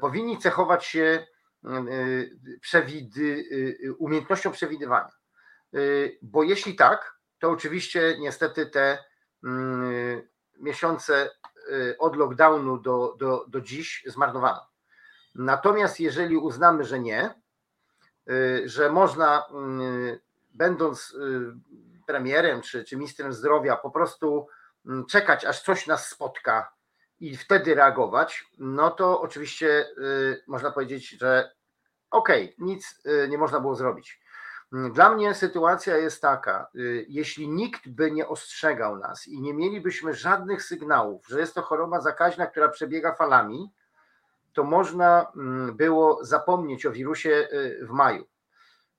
powinni 0.00 0.38
cechować 0.38 0.84
się 0.84 1.26
e, 1.64 1.70
przewidy, 2.60 3.44
umiejętnością 3.98 4.52
przewidywania. 4.52 5.12
Bo 6.22 6.42
jeśli 6.42 6.76
tak, 6.76 7.18
to 7.38 7.50
oczywiście 7.50 8.16
niestety 8.18 8.66
te 8.66 8.98
mm, 9.44 10.22
miesiące 10.58 11.30
od 11.98 12.16
lockdownu 12.16 12.78
do, 12.78 13.16
do, 13.18 13.44
do 13.48 13.60
dziś 13.60 14.04
zmarnowano. 14.06 14.68
Natomiast 15.34 16.00
jeżeli 16.00 16.36
uznamy, 16.36 16.84
że 16.84 17.00
nie, 17.00 17.34
y, 18.30 18.62
że 18.68 18.92
można, 18.92 19.46
y, 20.12 20.20
będąc 20.54 21.10
y, 21.10 21.52
premierem 22.06 22.62
czy, 22.62 22.84
czy 22.84 22.96
ministrem 22.96 23.32
zdrowia, 23.32 23.76
po 23.76 23.90
prostu 23.90 24.46
czekać, 25.10 25.44
aż 25.44 25.62
coś 25.62 25.86
nas 25.86 26.08
spotka 26.08 26.72
i 27.20 27.36
wtedy 27.36 27.74
reagować, 27.74 28.50
no 28.58 28.90
to 28.90 29.20
oczywiście 29.20 29.86
można 30.46 30.70
powiedzieć, 30.70 31.08
że 31.10 31.50
okej, 32.10 32.44
okay, 32.44 32.66
nic 32.66 33.02
nie 33.28 33.38
można 33.38 33.60
było 33.60 33.74
zrobić. 33.74 34.20
Dla 34.72 35.10
mnie 35.10 35.34
sytuacja 35.34 35.96
jest 35.96 36.22
taka, 36.22 36.70
jeśli 37.08 37.48
nikt 37.48 37.88
by 37.88 38.10
nie 38.10 38.28
ostrzegał 38.28 38.98
nas 38.98 39.28
i 39.28 39.40
nie 39.40 39.54
mielibyśmy 39.54 40.14
żadnych 40.14 40.62
sygnałów, 40.62 41.26
że 41.28 41.40
jest 41.40 41.54
to 41.54 41.62
choroba 41.62 42.00
zakaźna, 42.00 42.46
która 42.46 42.68
przebiega 42.68 43.14
falami, 43.14 43.72
to 44.58 44.64
można 44.64 45.32
mm, 45.36 45.76
było 45.76 46.24
zapomnieć 46.24 46.86
o 46.86 46.92
wirusie 46.92 47.48
y, 47.52 47.86
w 47.86 47.90
maju. 47.90 48.26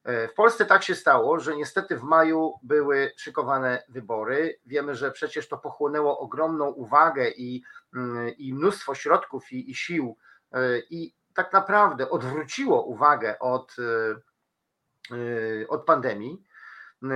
E, 0.04 0.28
w 0.28 0.34
Polsce 0.34 0.66
tak 0.66 0.84
się 0.84 0.96
stało, 0.96 1.40
że 1.40 1.56
niestety 1.56 1.98
w 1.98 2.04
maju 2.04 2.54
były 2.64 3.12
szykowane 3.18 3.84
wybory. 3.90 4.60
Wiemy, 4.66 4.96
że 4.96 5.12
przecież 5.12 5.48
to 5.48 5.58
pochłonęło 5.58 6.20
ogromną 6.20 6.70
uwagę 6.70 7.30
i, 7.30 7.64
mm, 7.96 8.30
i 8.38 8.54
mnóstwo 8.54 8.96
środków 8.96 9.52
i, 9.52 9.72
i 9.72 9.76
sił, 9.76 10.18
e, 10.52 10.80
i 10.90 11.16
tak 11.34 11.54
naprawdę 11.54 12.10
odwróciło 12.10 12.84
uwagę 12.84 13.40
od, 13.40 13.76
e, 15.12 15.68
od 15.68 15.86
pandemii. 15.86 16.44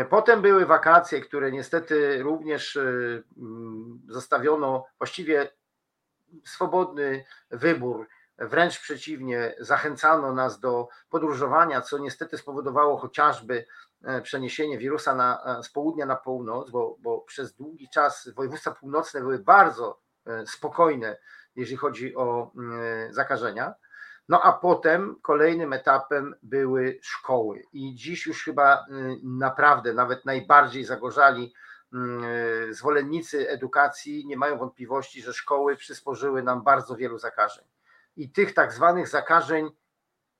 Potem 0.10 0.42
były 0.42 0.66
wakacje, 0.66 1.22
które 1.22 1.52
niestety 1.52 2.24
również 2.24 2.78
mm, 2.78 4.02
zostawiono 4.08 4.86
właściwie 4.98 5.50
swobodny 6.46 7.26
wybór 7.50 8.08
Wręcz 8.38 8.80
przeciwnie, 8.80 9.56
zachęcano 9.60 10.34
nas 10.34 10.60
do 10.60 10.88
podróżowania, 11.10 11.82
co 11.82 11.98
niestety 11.98 12.38
spowodowało 12.38 12.98
chociażby 12.98 13.66
e, 14.04 14.22
przeniesienie 14.22 14.78
wirusa 14.78 15.16
na, 15.16 15.58
e, 15.60 15.64
z 15.64 15.70
południa 15.70 16.06
na 16.06 16.16
północ, 16.16 16.72
bo, 16.72 16.98
bo 17.00 17.22
przez 17.22 17.54
długi 17.54 17.90
czas 17.90 18.30
województwa 18.36 18.72
północne 18.72 19.22
były 19.22 19.40
bardzo 19.40 20.02
e, 20.26 20.46
spokojne, 20.48 21.18
jeżeli 21.56 21.78
chodzi 21.78 22.16
o 22.16 22.52
mm, 22.56 23.14
zakażenia. 23.14 23.74
No 24.30 24.42
a 24.42 24.54
potem 24.54 25.16
kolejnym 25.22 25.74
etapem 25.74 26.36
były 26.44 27.00
szkoły. 27.02 27.64
I 27.74 27.96
dziś 27.96 28.26
już 28.26 28.44
chyba 28.44 28.86
naprawdę 29.24 29.94
nawet 29.94 30.26
najbardziej 30.26 30.86
zagorzali 30.86 31.54
mm, 31.94 32.74
zwolennicy 32.74 33.50
edukacji 33.50 34.26
nie 34.28 34.38
mają 34.38 34.58
wątpliwości, 34.58 35.22
że 35.22 35.34
szkoły 35.34 35.76
przysporzyły 35.76 36.44
nam 36.44 36.64
bardzo 36.64 36.96
wielu 36.96 37.18
zakażeń 37.18 37.73
i 38.16 38.32
tych 38.32 38.54
tak 38.54 38.74
zwanych 38.74 39.08
zakażeń 39.08 39.70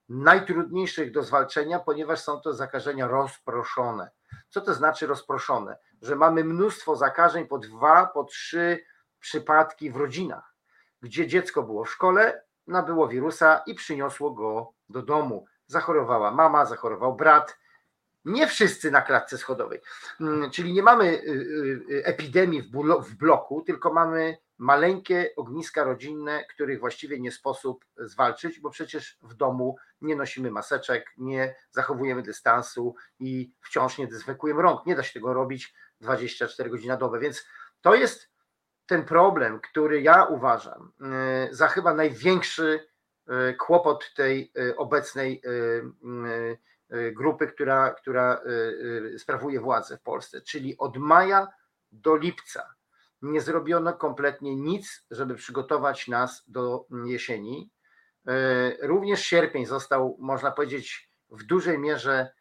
najtrudniejszych 0.10 1.12
do 1.12 1.24
zwalczenia, 1.24 1.80
ponieważ 1.80 2.20
są 2.20 2.42
to 2.42 2.54
zakażenia 2.54 3.08
rozproszone. 3.08 4.10
Co 4.50 4.62
to 4.62 4.74
znaczy 4.74 5.08
rozproszone? 5.08 5.78
Że 6.02 6.16
mamy 6.16 6.44
mnóstwo 6.44 6.96
zakażeń 6.96 7.48
po 7.48 7.58
dwa, 7.58 8.06
po 8.06 8.24
trzy 8.24 8.86
przypadki 9.20 9.92
w 9.92 9.96
rodzinach, 9.96 10.56
gdzie 11.02 11.28
dziecko 11.28 11.64
było 11.64 11.86
w 11.86 11.90
szkole, 11.90 12.44
nabyło 12.68 13.08
wirusa 13.08 13.64
i 13.66 13.76
przyniosło 13.76 14.32
go 14.32 14.74
do 14.90 15.02
domu. 15.02 15.46
Zachorowała 15.68 16.32
mama, 16.32 16.66
zachorował 16.66 17.16
brat. 17.16 17.58
Nie 18.26 18.48
wszyscy 18.48 18.92
na 18.92 19.02
klatce 19.02 19.38
schodowej. 19.38 19.82
Mm, 20.22 20.52
czyli 20.52 20.74
nie 20.74 20.84
mamy 20.84 21.06
y, 21.06 21.10
y, 21.10 21.94
y, 21.96 22.06
epidemii 22.06 22.72
w 23.02 23.16
bloku, 23.16 23.62
tylko 23.62 23.94
mamy 23.94 24.38
maleńkie 24.58 25.34
ogniska 25.36 25.84
rodzinne, 25.84 26.46
których 26.46 26.80
właściwie 26.80 27.20
nie 27.20 27.32
sposób 27.32 27.86
zwalczyć, 27.98 28.60
bo 28.60 28.70
przecież 28.70 29.18
w 29.22 29.34
domu 29.34 29.76
nie 30.02 30.16
nosimy 30.16 30.52
maseczek, 30.52 31.06
nie 31.18 31.56
zachowujemy 31.72 32.22
dystansu 32.22 32.96
i 33.20 33.54
wciąż 33.62 33.98
nie 33.98 34.08
dezynfekujemy 34.08 34.62
rąk. 34.62 34.86
Nie 34.86 34.96
da 34.96 35.04
się 35.04 35.14
tego 35.14 35.34
robić 35.34 35.76
24 36.02 36.70
godziny 36.70 36.94
na 36.94 36.98
dobę, 36.98 37.20
więc 37.20 37.48
to 37.82 37.96
jest 37.96 38.34
ten 38.86 39.06
problem, 39.06 39.60
który 39.60 40.02
ja 40.02 40.24
uważam 40.24 40.92
za 41.52 41.68
chyba 41.68 41.94
największy 41.94 42.88
kłopot 43.60 44.14
tej 44.16 44.52
obecnej 44.78 45.42
grupy, 47.12 47.48
która, 47.48 47.94
która 47.94 48.42
sprawuje 49.18 49.60
władzę 49.60 49.98
w 49.98 50.02
Polsce, 50.02 50.42
czyli 50.42 50.78
od 50.78 50.98
maja 50.98 51.48
do 51.92 52.16
lipca 52.16 52.76
nie 53.24 53.42
zrobiono 53.42 53.94
kompletnie 53.94 54.56
nic, 54.56 55.06
żeby 55.12 55.36
przygotować 55.36 56.08
nas 56.08 56.44
do 56.48 56.86
jesieni. 57.06 57.72
Również 58.82 59.26
sierpień 59.26 59.66
został, 59.66 60.18
można 60.20 60.52
powiedzieć, 60.52 61.10
w 61.30 61.44
dużej 61.44 61.80
mierze 61.80 62.34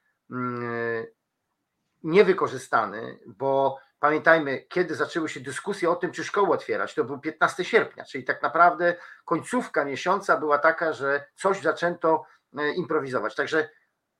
niewykorzystany, 2.02 3.18
bo 3.26 3.78
pamiętajmy, 3.98 4.66
kiedy 4.68 4.94
zaczęły 4.94 5.28
się 5.28 5.40
dyskusje 5.40 5.90
o 5.90 5.96
tym, 5.96 6.12
czy 6.12 6.24
szkoły 6.24 6.48
otwierać, 6.48 6.94
to 6.94 7.04
był 7.04 7.18
15 7.20 7.64
sierpnia, 7.64 8.04
czyli 8.04 8.24
tak 8.24 8.42
naprawdę 8.42 8.96
końcówka 9.24 9.84
miesiąca 9.84 10.36
była 10.36 10.58
taka, 10.58 10.92
że 10.92 11.24
coś 11.34 11.60
zaczęto 11.60 12.24
e, 12.58 12.72
improwizować. 12.72 13.34
Także 13.34 13.68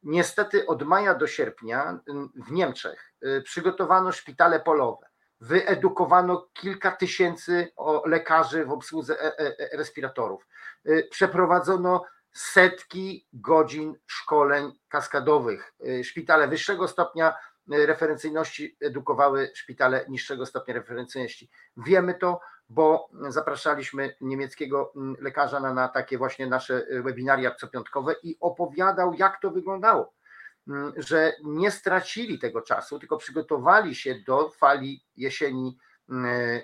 niestety 0.02 0.66
od 0.66 0.82
maja 0.82 1.14
do 1.14 1.26
sierpnia 1.26 2.00
w 2.34 2.52
Niemczech 2.52 3.12
e, 3.22 3.40
przygotowano 3.40 4.12
szpitale 4.12 4.60
polowe, 4.60 5.06
wyedukowano 5.42 6.48
kilka 6.52 6.92
tysięcy 6.92 7.72
lekarzy 8.04 8.64
w 8.64 8.72
obsłudze 8.72 9.38
e, 9.38 9.76
respiratorów, 9.76 10.46
przeprowadzono 11.10 12.04
setki 12.32 13.26
godzin 13.32 13.94
szkoleń 14.06 14.72
kaskadowych. 14.88 15.74
Szpitale 16.02 16.48
wyższego 16.48 16.88
stopnia 16.88 17.34
referencyjności 17.68 18.76
edukowały 18.80 19.50
szpitale 19.54 20.04
niższego 20.08 20.46
stopnia 20.46 20.74
referencyjności. 20.74 21.50
Wiemy 21.76 22.14
to, 22.14 22.40
bo 22.68 23.08
zapraszaliśmy 23.28 24.16
niemieckiego 24.20 24.92
lekarza 25.18 25.60
na, 25.60 25.74
na 25.74 25.88
takie 25.88 26.18
właśnie 26.18 26.46
nasze 26.46 26.86
webinaria 27.02 27.54
copiątkowe 27.54 28.14
i 28.22 28.36
opowiadał, 28.40 29.14
jak 29.14 29.40
to 29.40 29.50
wyglądało. 29.50 30.12
Że 30.96 31.32
nie 31.44 31.70
stracili 31.70 32.38
tego 32.38 32.62
czasu, 32.62 32.98
tylko 32.98 33.16
przygotowali 33.16 33.94
się 33.94 34.14
do 34.26 34.50
fali 34.50 35.04
jesieni 35.16 35.78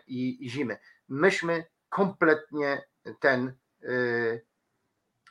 i, 0.07 0.47
i 0.47 0.51
zimy. 0.51 0.79
Myśmy 1.09 1.65
kompletnie 1.89 2.85
ten 3.21 3.53
y, 3.83 4.47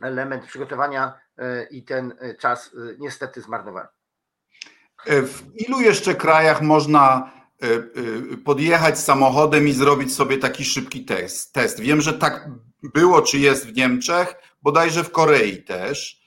element 0.01 0.45
przygotowania 0.45 1.19
y, 1.39 1.67
i 1.71 1.83
ten 1.83 2.13
czas 2.39 2.73
y, 2.73 2.95
niestety 2.99 3.41
zmarnowali. 3.41 3.87
E, 5.05 5.21
w 5.21 5.43
ilu 5.55 5.81
jeszcze 5.81 6.15
krajach 6.15 6.61
można 6.61 7.31
e, 7.61 7.67
e, 7.67 8.37
podjechać 8.37 8.99
samochodem 8.99 9.67
i 9.67 9.71
zrobić 9.71 10.15
sobie 10.15 10.37
taki 10.37 10.65
szybki 10.65 11.05
test? 11.05 11.53
test? 11.53 11.79
Wiem, 11.79 12.01
że 12.01 12.13
tak 12.13 12.49
było, 12.83 13.21
czy 13.21 13.37
jest 13.37 13.67
w 13.67 13.75
Niemczech, 13.75 14.35
bodajże 14.61 15.03
w 15.03 15.11
Korei 15.11 15.63
też. 15.63 16.26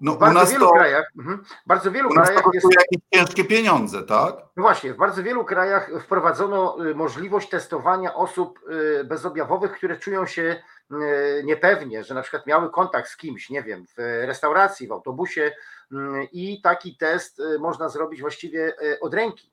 No, 0.00 0.12
w 0.12 0.18
bardzo 0.18 0.46
wielu 0.46 0.66
to, 0.66 0.72
krajach, 0.72 1.12
mhm. 1.18 1.44
bardzo 1.66 1.90
wielu 1.90 2.10
krajach 2.10 2.44
jest 2.54 2.66
jakieś 2.70 3.00
ciężkie 3.14 3.44
pieniądze, 3.44 4.02
tak? 4.02 4.36
No 4.56 4.62
właśnie, 4.62 4.94
w 4.94 4.96
bardzo 4.96 5.22
wielu 5.22 5.44
krajach 5.44 5.90
wprowadzono 6.02 6.86
y, 6.86 6.94
możliwość 6.94 7.48
testowania 7.48 8.14
osób 8.14 8.60
y, 9.00 9.04
bezobjawowych, 9.04 9.72
które 9.72 9.96
czują 9.96 10.26
się 10.26 10.62
y, 10.92 11.42
niepewnie, 11.44 12.04
że 12.04 12.14
na 12.14 12.22
przykład 12.22 12.46
miały 12.46 12.70
kontakt 12.70 13.10
z 13.10 13.16
kimś, 13.16 13.50
nie 13.50 13.62
wiem, 13.62 13.84
w 13.86 13.98
restauracji, 14.26 14.88
w 14.88 14.92
autobusie, 14.92 15.52
Mm, 15.92 16.26
i 16.32 16.60
taki 16.62 16.96
test 16.96 17.42
można 17.60 17.88
zrobić 17.88 18.20
właściwie 18.20 18.72
od 19.00 19.14
ręki. 19.14 19.52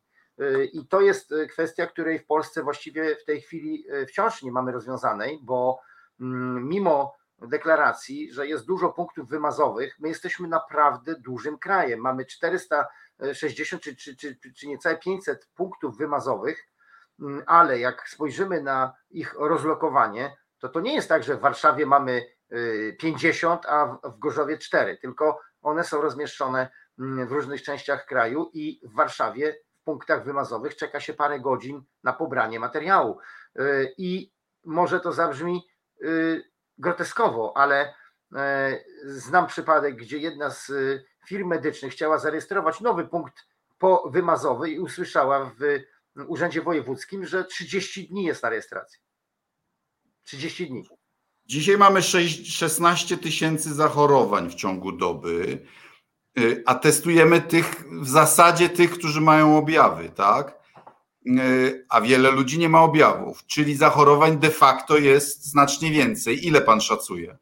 I 0.74 0.88
to 0.88 1.02
jest 1.02 1.34
kwestia, 1.50 1.88
której 1.88 2.20
w 2.20 2.26
Polsce 2.26 2.64
właściwie 2.64 3.16
w 3.16 3.26
tej 3.26 3.42
chwili 3.42 3.86
wciąż 4.08 4.44
nie 4.44 4.52
mamy 4.52 4.72
rozwiązanej, 4.72 5.40
bo 5.44 5.80
mm, 6.20 6.68
mimo 6.68 7.16
deklaracji, 7.42 8.34
że 8.34 8.48
jest 8.48 8.66
dużo 8.66 8.90
punktów 8.90 9.30
wymazowych, 9.30 9.96
my 10.00 10.08
jesteśmy 10.08 10.48
naprawdę 10.48 11.16
dużym 11.16 11.58
krajem. 11.58 12.00
Mamy 12.00 12.26
460 12.26 13.82
czy, 13.82 13.96
czy, 13.96 14.16
czy, 14.16 14.38
czy 14.58 14.68
niecałe 14.68 14.98
500 14.98 15.50
punktów 15.56 15.98
wymazowych, 15.98 16.68
mm, 17.20 17.44
ale 17.46 17.80
jak 17.80 18.10
spojrzymy 18.10 18.62
na 18.62 18.94
ich 19.10 19.36
rozlokowanie, 19.40 20.38
to 20.60 20.70
to 20.70 20.80
nie 20.80 20.96
jest 20.96 21.10
tak, 21.10 21.24
że 21.24 21.38
w 21.38 21.40
Warszawie 21.40 21.86
mamy 21.86 22.36
50, 23.00 23.66
a 23.66 23.98
w 24.04 24.20
Gorzowie 24.20 24.58
4, 24.58 24.98
tylko 24.98 25.42
one 25.62 25.84
są 25.84 26.02
rozmieszczone 26.02 26.70
mm, 27.00 27.28
w 27.28 27.32
różnych 27.32 27.64
częściach 27.64 28.06
kraju 28.06 28.50
i 28.54 28.82
w 28.84 28.96
Warszawie 28.96 29.56
w 29.82 29.84
punktach 29.84 30.24
wymazowych 30.24 30.76
czeka 30.76 31.00
się 31.00 31.14
parę 31.14 31.40
godzin 31.40 31.84
na 32.04 32.14
pobranie 32.14 32.60
materiału. 32.60 33.18
Y, 33.60 33.94
I 33.98 34.32
może 34.64 35.00
to 35.00 35.12
zabrzmi 35.12 35.68
y, 36.04 36.44
groteskowo, 36.78 37.58
ale 37.58 37.94
e, 38.36 38.80
znam 39.06 39.48
przypadek, 39.48 39.96
gdzie 39.96 40.18
jedna 40.18 40.50
z 40.50 40.70
y, 40.70 41.06
firm 41.28 41.48
medycznych 41.48 41.94
chciała 41.94 42.20
zarejestrować 42.20 42.82
nowy 42.82 43.08
punkt 43.08 43.46
wymazowy 44.06 44.70
i 44.70 44.80
usłyszała 44.80 45.52
w 45.60 45.80
Urzędzie 46.28 46.62
Wojewódzkim, 46.62 47.26
że 47.26 47.46
30 47.46 48.08
dni 48.08 48.24
jest 48.24 48.44
na 48.44 48.50
rejestrację. 48.50 49.00
30 50.24 50.68
dni. 50.68 50.90
Dzisiaj 51.46 51.78
mamy 51.78 52.02
6, 52.02 52.58
16 52.58 53.18
tysięcy 53.18 53.74
zachorowań 53.74 54.50
w 54.50 54.56
ciągu 54.56 54.92
doby, 54.92 55.66
y, 56.40 56.64
a 56.66 56.76
testujemy 56.76 57.42
tych 57.42 57.86
w 58.02 58.10
zasadzie 58.10 58.70
tych, 58.70 58.92
którzy 58.92 59.22
mają 59.22 59.58
objawy, 59.58 60.10
tak? 60.10 60.65
Y, 61.28 61.86
a 61.90 62.02
wiele 62.02 62.32
ludzi 62.32 62.60
nie 62.60 62.70
ma 62.70 62.82
objawów, 62.82 63.46
czyli 63.46 63.76
zachorowań 63.76 64.38
de 64.38 64.50
facto 64.50 64.98
jest 64.98 65.46
znacznie 65.46 65.92
więcej. 65.92 66.48
Ile 66.48 66.62
pan 66.62 66.82
szacuje? 66.82 67.38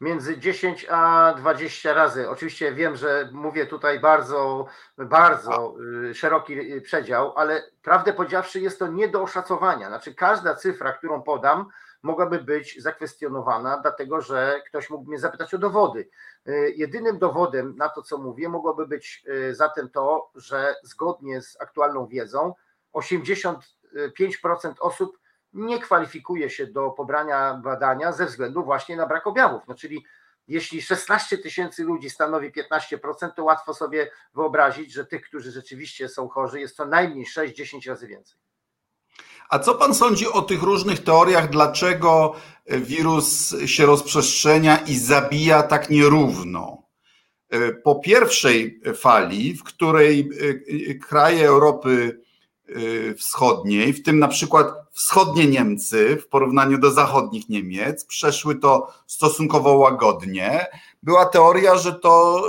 Między 0.00 0.38
10 0.38 0.86
a 0.90 1.34
20 1.38 1.94
razy. 1.94 2.30
Oczywiście 2.30 2.74
wiem, 2.74 2.96
że 2.96 3.28
mówię 3.32 3.66
tutaj 3.66 4.00
bardzo, 4.00 4.66
bardzo 4.98 5.74
y, 6.10 6.14
szeroki 6.14 6.80
przedział, 6.80 7.32
ale 7.36 7.62
prawdę 7.82 8.12
powiedziawszy, 8.12 8.60
jest 8.60 8.78
to 8.78 8.86
nie 8.86 9.08
do 9.08 9.22
oszacowania. 9.22 9.88
Znaczy, 9.88 10.14
każda 10.14 10.54
cyfra, 10.54 10.92
którą 10.92 11.22
podam, 11.22 11.66
mogłaby 12.02 12.38
być 12.38 12.82
zakwestionowana, 12.82 13.78
dlatego 13.82 14.20
że 14.20 14.60
ktoś 14.66 14.90
mógł 14.90 15.08
mnie 15.08 15.18
zapytać 15.18 15.54
o 15.54 15.58
dowody. 15.58 16.08
Y, 16.48 16.74
jedynym 16.76 17.18
dowodem 17.18 17.76
na 17.76 17.88
to, 17.88 18.02
co 18.02 18.18
mówię, 18.18 18.48
mogłoby 18.48 18.86
być 18.86 19.24
y, 19.28 19.54
zatem 19.54 19.90
to, 19.90 20.30
że 20.34 20.74
zgodnie 20.82 21.42
z 21.42 21.60
aktualną 21.60 22.06
wiedzą 22.06 22.54
85% 22.96 24.74
osób 24.80 25.18
nie 25.52 25.80
kwalifikuje 25.80 26.50
się 26.50 26.66
do 26.66 26.90
pobrania 26.90 27.54
badania 27.54 28.12
ze 28.12 28.26
względu 28.26 28.64
właśnie 28.64 28.96
na 28.96 29.06
brak 29.06 29.26
objawów. 29.26 29.62
No 29.68 29.74
czyli 29.74 30.04
jeśli 30.48 30.82
16 30.82 31.38
tysięcy 31.38 31.84
ludzi 31.84 32.10
stanowi 32.10 32.52
15%, 32.52 33.30
to 33.36 33.44
łatwo 33.44 33.74
sobie 33.74 34.10
wyobrazić, 34.34 34.92
że 34.92 35.06
tych, 35.06 35.22
którzy 35.22 35.50
rzeczywiście 35.50 36.08
są 36.08 36.28
chorzy, 36.28 36.60
jest 36.60 36.76
co 36.76 36.86
najmniej 36.86 37.26
6-10 37.26 37.88
razy 37.88 38.06
więcej. 38.06 38.38
A 39.48 39.58
co 39.58 39.74
pan 39.74 39.94
sądzi 39.94 40.26
o 40.28 40.42
tych 40.42 40.62
różnych 40.62 41.04
teoriach, 41.04 41.50
dlaczego 41.50 42.36
wirus 42.66 43.54
się 43.66 43.86
rozprzestrzenia 43.86 44.76
i 44.76 44.98
zabija 44.98 45.62
tak 45.62 45.90
nierówno? 45.90 46.82
Po 47.84 47.94
pierwszej 47.94 48.80
fali, 48.94 49.54
w 49.54 49.64
której 49.64 50.30
kraje 51.08 51.48
Europy 51.48 52.20
Wschodniej, 53.18 53.92
w 53.92 54.02
tym 54.02 54.18
na 54.18 54.28
przykład 54.28 54.66
wschodnie 54.92 55.46
Niemcy 55.46 56.16
w 56.16 56.28
porównaniu 56.28 56.78
do 56.78 56.90
zachodnich 56.90 57.48
Niemiec, 57.48 58.04
przeszły 58.04 58.56
to 58.56 58.92
stosunkowo 59.06 59.76
łagodnie. 59.76 60.66
Była 61.02 61.26
teoria, 61.26 61.78
że 61.78 61.92
to 61.92 62.42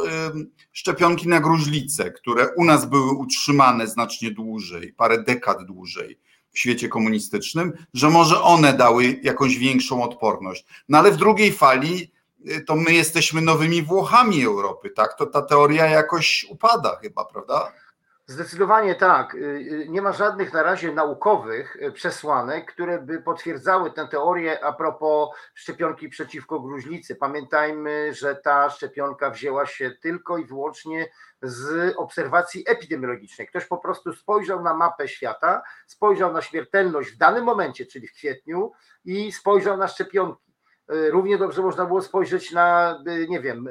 szczepionki 0.72 1.28
na 1.28 1.40
gruźlicę, 1.40 2.12
które 2.12 2.50
u 2.56 2.64
nas 2.64 2.86
były 2.86 3.12
utrzymane 3.12 3.88
znacznie 3.88 4.32
dłużej, 4.32 4.94
parę 4.94 5.24
dekad 5.24 5.64
dłużej 5.64 6.20
w 6.52 6.60
świecie 6.60 6.90
komunistycznym, 6.90 7.74
że 7.94 8.10
może 8.10 8.42
one 8.42 8.74
dały 8.74 9.20
jakąś 9.24 9.58
większą 9.58 10.04
odporność. 10.04 10.66
No 10.90 10.98
ale 10.98 11.12
w 11.12 11.18
drugiej 11.18 11.52
fali 11.52 12.12
y, 12.50 12.62
to 12.62 12.76
my 12.76 12.94
jesteśmy 12.94 13.42
nowymi 13.42 13.84
Włochami 13.84 14.46
Europy, 14.46 14.90
tak? 14.90 15.18
To 15.18 15.26
ta 15.26 15.42
teoria 15.42 15.86
jakoś 15.86 16.46
upada 16.50 16.96
chyba, 17.02 17.26
prawda? 17.26 17.72
Zdecydowanie 18.30 18.96
tak. 18.96 19.36
Y, 19.36 19.38
y, 19.38 19.86
nie 19.90 20.02
ma 20.02 20.12
żadnych 20.12 20.54
na 20.54 20.64
razie 20.64 20.92
naukowych 20.92 21.78
przesłanek, 21.94 22.72
które 22.72 23.02
by 23.02 23.22
potwierdzały 23.22 23.92
tę 23.92 24.08
teorię 24.08 24.64
a 24.64 24.74
propos 24.74 25.30
szczepionki 25.54 26.10
przeciwko 26.10 26.60
gruźlicy. 26.60 27.16
Pamiętajmy, 27.16 28.14
że 28.14 28.36
ta 28.36 28.70
szczepionka 28.70 29.30
wzięła 29.30 29.66
się 29.66 29.92
tylko 29.92 30.38
i 30.38 30.46
wyłącznie 30.46 31.10
z 31.42 31.94
obserwacji 31.98 32.64
epidemiologicznej. 32.68 33.48
Ktoś 33.48 33.66
po 33.66 33.78
prostu 33.78 34.14
spojrzał 34.14 34.64
na 34.64 34.74
mapę 34.74 35.08
świata, 35.08 35.62
spojrzał 35.86 36.34
na 36.34 36.42
śmiertelność 36.42 37.12
w 37.12 37.18
danym 37.18 37.44
momencie, 37.44 37.86
czyli 37.86 38.08
w 38.08 38.14
kwietniu, 38.14 38.72
i 39.06 39.32
spojrzał 39.32 39.78
na 39.78 39.88
szczepionki. 39.88 40.54
Równie 40.88 41.38
dobrze 41.38 41.62
można 41.62 41.86
było 41.86 42.02
spojrzeć 42.02 42.52
na, 42.52 43.00
nie 43.30 43.40
wiem, 43.40 43.70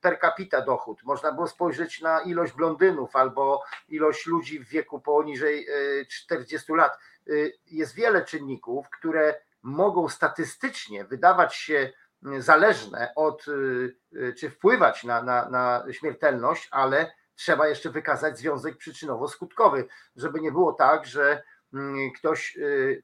per 0.00 0.18
capita 0.20 0.60
dochód, 0.60 1.02
można 1.02 1.32
było 1.32 1.46
spojrzeć 1.46 2.00
na 2.00 2.20
ilość 2.20 2.52
blondynów 2.52 3.16
albo 3.16 3.62
ilość 3.88 4.26
ludzi 4.26 4.60
w 4.60 4.68
wieku 4.68 5.00
poniżej 5.00 5.66
40 6.10 6.72
lat. 6.72 6.98
Jest 7.66 7.94
wiele 7.94 8.24
czynników, 8.24 8.90
które 8.90 9.34
mogą 9.62 10.08
statystycznie 10.08 11.04
wydawać 11.04 11.54
się 11.54 11.92
zależne 12.38 13.12
od, 13.16 13.44
czy 14.38 14.50
wpływać 14.50 15.04
na, 15.04 15.22
na, 15.22 15.48
na 15.48 15.84
śmiertelność, 15.92 16.68
ale 16.70 17.12
trzeba 17.34 17.68
jeszcze 17.68 17.90
wykazać 17.90 18.38
związek 18.38 18.76
przyczynowo-skutkowy, 18.76 19.84
żeby 20.16 20.40
nie 20.40 20.52
było 20.52 20.72
tak, 20.72 21.06
że 21.06 21.42
mm, 21.74 22.12
ktoś, 22.12 22.56
y, 22.56 23.02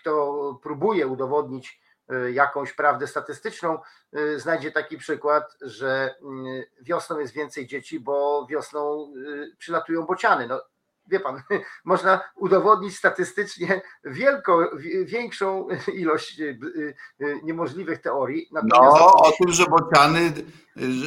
kto 0.00 0.60
próbuje 0.62 1.06
udowodnić 1.06 1.68
y, 1.68 1.81
jakąś 2.32 2.72
prawdę 2.72 3.06
statystyczną, 3.06 3.78
y, 4.16 4.40
znajdzie 4.40 4.72
taki 4.72 4.98
przykład, 4.98 5.56
że 5.60 6.14
wiosną 6.80 7.18
jest 7.18 7.32
więcej 7.32 7.66
dzieci, 7.66 8.00
bo 8.00 8.46
wiosną 8.50 9.12
przylatują 9.58 10.02
bociany. 10.02 10.46
No, 10.46 10.60
wie 11.06 11.20
pan, 11.20 11.42
można 11.84 12.20
udowodnić 12.36 12.96
statystycznie 12.96 13.82
wielko, 14.04 14.70
większą 15.04 15.68
ilość 15.94 16.40
y, 16.40 16.58
y, 17.20 17.40
niemożliwych 17.42 18.00
teorii. 18.00 18.48
Natomiast 18.52 18.96
no, 18.98 19.06
o 19.06 19.32
tym, 19.32 19.52
że 19.52 19.66
bociany, 19.66 20.32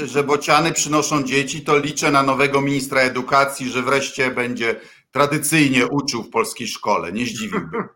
że 0.06 0.24
bociany 0.24 0.72
przynoszą 0.72 1.24
dzieci, 1.24 1.64
to 1.64 1.78
liczę 1.78 2.12
na 2.12 2.24
nowego 2.24 2.62
ministra 2.62 3.02
edukacji, 3.02 3.70
że 3.70 3.82
wreszcie 3.82 4.32
będzie 4.32 4.76
tradycyjnie 5.12 5.88
uczył 5.88 6.24
w 6.24 6.30
polskiej 6.30 6.68
szkole. 6.68 7.12
Nie 7.12 7.26
zdziwiłbym. 7.26 7.88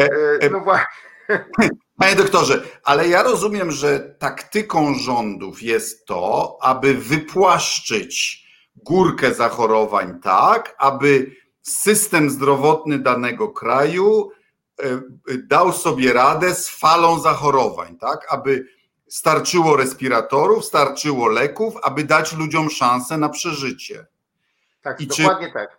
E, 0.00 0.08
e, 0.40 0.50
no 0.50 0.60
właśnie. 0.60 0.86
Panie 1.98 2.16
doktorze, 2.16 2.62
ale 2.84 3.08
ja 3.08 3.22
rozumiem, 3.22 3.70
że 3.70 4.00
taktyką 4.00 4.94
rządów 4.94 5.62
jest 5.62 6.06
to, 6.06 6.58
aby 6.62 6.94
wypłaszczyć 6.94 8.42
górkę 8.76 9.34
zachorowań 9.34 10.20
tak, 10.22 10.74
aby 10.78 11.36
system 11.62 12.30
zdrowotny 12.30 12.98
danego 12.98 13.48
kraju 13.48 14.30
e, 14.82 15.02
dał 15.38 15.72
sobie 15.72 16.12
radę 16.12 16.54
z 16.54 16.68
falą 16.68 17.20
zachorowań, 17.20 17.96
tak, 17.96 18.26
aby 18.32 18.66
starczyło 19.08 19.76
respiratorów, 19.76 20.64
starczyło 20.64 21.28
leków, 21.28 21.74
aby 21.82 22.04
dać 22.04 22.32
ludziom 22.32 22.70
szansę 22.70 23.18
na 23.18 23.28
przeżycie. 23.28 24.06
Tak, 24.82 25.00
I 25.00 25.06
dokładnie 25.06 25.46
czy, 25.46 25.52
tak. 25.52 25.78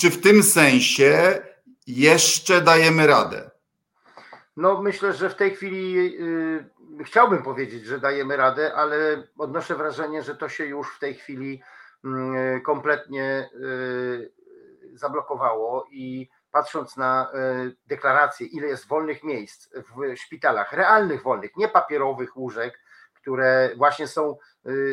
Czy 0.00 0.10
w 0.10 0.20
tym 0.20 0.42
sensie 0.42 1.42
jeszcze 1.86 2.60
dajemy 2.60 3.06
radę? 3.06 3.49
No 4.56 4.82
myślę, 4.82 5.12
że 5.12 5.30
w 5.30 5.34
tej 5.34 5.50
chwili 5.50 6.12
yy, 6.12 7.04
chciałbym 7.04 7.42
powiedzieć, 7.42 7.84
że 7.84 7.98
dajemy 7.98 8.36
radę, 8.36 8.74
ale 8.74 9.22
odnoszę 9.38 9.74
wrażenie, 9.74 10.22
że 10.22 10.36
to 10.36 10.48
się 10.48 10.64
już 10.64 10.96
w 10.96 10.98
tej 10.98 11.14
chwili 11.14 11.62
e, 12.04 12.60
kompletnie 12.60 13.24
e, 13.24 13.48
zablokowało 14.94 15.86
i 15.90 16.28
patrząc 16.52 16.96
na 16.96 17.32
e, 17.32 17.70
deklarację, 17.86 18.46
ile 18.46 18.66
jest 18.66 18.88
wolnych 18.88 19.24
miejsc 19.24 19.68
w 19.74 20.16
szpitalach, 20.16 20.72
realnych 20.72 21.22
wolnych, 21.22 21.56
nie 21.56 21.68
papierowych 21.68 22.36
łóżek, 22.36 22.80
które 23.14 23.70
właśnie 23.76 24.08
są 24.08 24.36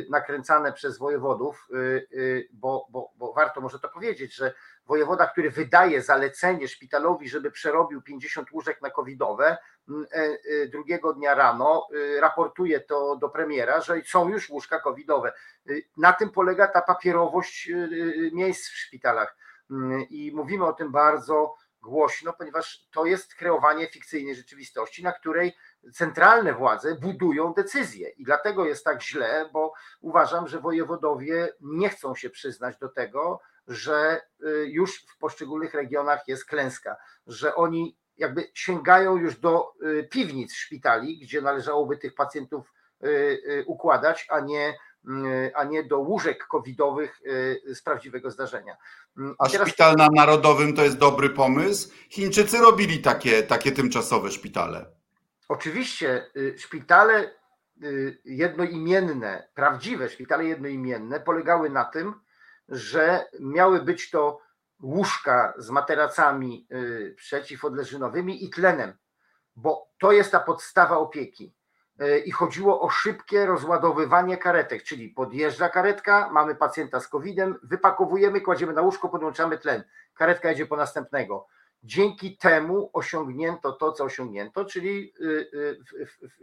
nakręcane 0.09 0.73
przez 0.73 0.97
wojewodów, 0.97 1.67
bo, 2.53 2.87
bo, 2.89 3.11
bo 3.15 3.33
warto 3.33 3.61
może 3.61 3.79
to 3.79 3.89
powiedzieć, 3.89 4.35
że 4.35 4.53
wojewoda, 4.87 5.27
który 5.27 5.51
wydaje 5.51 6.01
zalecenie 6.01 6.67
szpitalowi, 6.67 7.29
żeby 7.29 7.51
przerobił 7.51 8.01
50 8.01 8.51
łóżek 8.51 8.81
na 8.81 8.89
covidowe, 8.89 9.57
e, 9.89 9.97
e, 10.13 10.67
drugiego 10.67 11.13
dnia 11.13 11.35
rano 11.35 11.87
e, 12.17 12.21
raportuje 12.21 12.79
to 12.79 13.15
do 13.15 13.29
premiera, 13.29 13.81
że 13.81 14.01
są 14.05 14.29
już 14.29 14.49
łóżka 14.49 14.79
covidowe. 14.79 15.33
Na 15.97 16.13
tym 16.13 16.29
polega 16.29 16.67
ta 16.67 16.81
papierowość 16.81 17.71
miejsc 18.33 18.69
w 18.69 18.77
szpitalach. 18.77 19.37
I 20.09 20.31
mówimy 20.35 20.65
o 20.65 20.73
tym 20.73 20.91
bardzo 20.91 21.55
głośno, 21.81 22.33
ponieważ 22.33 22.87
to 22.91 23.05
jest 23.05 23.35
kreowanie 23.35 23.87
fikcyjnej 23.87 24.35
rzeczywistości, 24.35 25.03
na 25.03 25.11
której 25.11 25.55
centralne 25.93 26.53
władze 26.53 26.95
budują 26.95 27.53
decyzje. 27.53 28.09
I 28.09 28.23
dlatego 28.23 28.65
jest 28.65 28.85
tak 28.85 29.03
źle, 29.03 29.49
bo 29.53 29.73
uważam, 30.01 30.47
że 30.47 30.59
wojewodowie 30.59 31.53
nie 31.61 31.89
chcą 31.89 32.15
się 32.15 32.29
przyznać 32.29 32.77
do 32.77 32.89
tego, 32.89 33.41
że 33.67 34.21
y, 34.43 34.67
już 34.67 35.05
w 35.05 35.17
poszczególnych 35.17 35.73
regionach 35.73 36.27
jest 36.27 36.45
klęska, 36.45 36.95
że 37.27 37.55
oni 37.55 37.97
jakby 38.17 38.51
sięgają 38.53 39.17
już 39.17 39.39
do 39.39 39.73
y, 39.83 40.07
piwnic 40.11 40.53
szpitali, 40.53 41.19
gdzie 41.19 41.41
należałoby 41.41 41.97
tych 41.97 42.15
pacjentów 42.15 42.73
y, 43.03 43.63
układać, 43.67 44.27
a 44.29 44.39
nie, 44.39 44.77
a 45.53 45.63
nie 45.63 45.83
do 45.83 45.99
łóżek 45.99 46.47
covidowych 46.47 47.19
z 47.65 47.81
prawdziwego 47.81 48.31
zdarzenia. 48.31 48.77
Mm, 49.17 49.35
a 49.39 49.49
teraz... 49.49 49.67
szpital 49.67 49.95
na 49.95 50.07
Narodowym 50.15 50.75
to 50.75 50.83
jest 50.83 50.97
dobry 50.97 51.29
pomysł? 51.29 51.89
Chińczycy 52.09 52.57
robili 52.57 53.01
takie, 53.01 53.43
takie 53.43 53.71
tymczasowe 53.71 54.31
szpitale. 54.31 54.85
Oczywiście 55.49 56.31
szpitale 56.57 57.31
jednoimienne, 58.25 59.47
prawdziwe 59.53 60.09
szpitale 60.09 60.45
jednoimienne 60.45 61.19
polegały 61.19 61.69
na 61.69 61.85
tym, 61.85 62.13
że 62.69 63.25
miały 63.39 63.81
być 63.81 64.09
to 64.09 64.47
łóżka 64.81 65.53
z 65.57 65.69
materacami 65.69 66.67
y, 66.71 67.15
przeciwodleżynowymi 67.17 68.45
i 68.45 68.49
tlenem, 68.49 68.93
bo 69.55 69.87
to 69.99 70.11
jest 70.11 70.31
ta 70.31 70.39
podstawa 70.39 70.97
opieki. 70.97 71.55
Y, 72.01 72.19
I 72.19 72.31
chodziło 72.31 72.81
o 72.81 72.89
szybkie 72.89 73.45
rozładowywanie 73.45 74.37
karetek, 74.37 74.83
czyli 74.83 75.09
podjeżdża 75.09 75.69
karetka, 75.69 76.29
mamy 76.31 76.55
pacjenta 76.55 76.99
z 76.99 77.07
COVID-em, 77.07 77.55
wypakowujemy, 77.63 78.41
kładziemy 78.41 78.73
na 78.73 78.81
łóżko, 78.81 79.09
podłączamy 79.09 79.57
tlen. 79.57 79.83
Karetka 80.13 80.49
jedzie 80.49 80.65
po 80.65 80.77
następnego. 80.77 81.47
Dzięki 81.83 82.37
temu 82.37 82.89
osiągnięto 82.93 83.71
to, 83.71 83.91
co 83.91 84.03
osiągnięto, 84.03 84.65
czyli 84.65 85.13
y, 85.21 85.79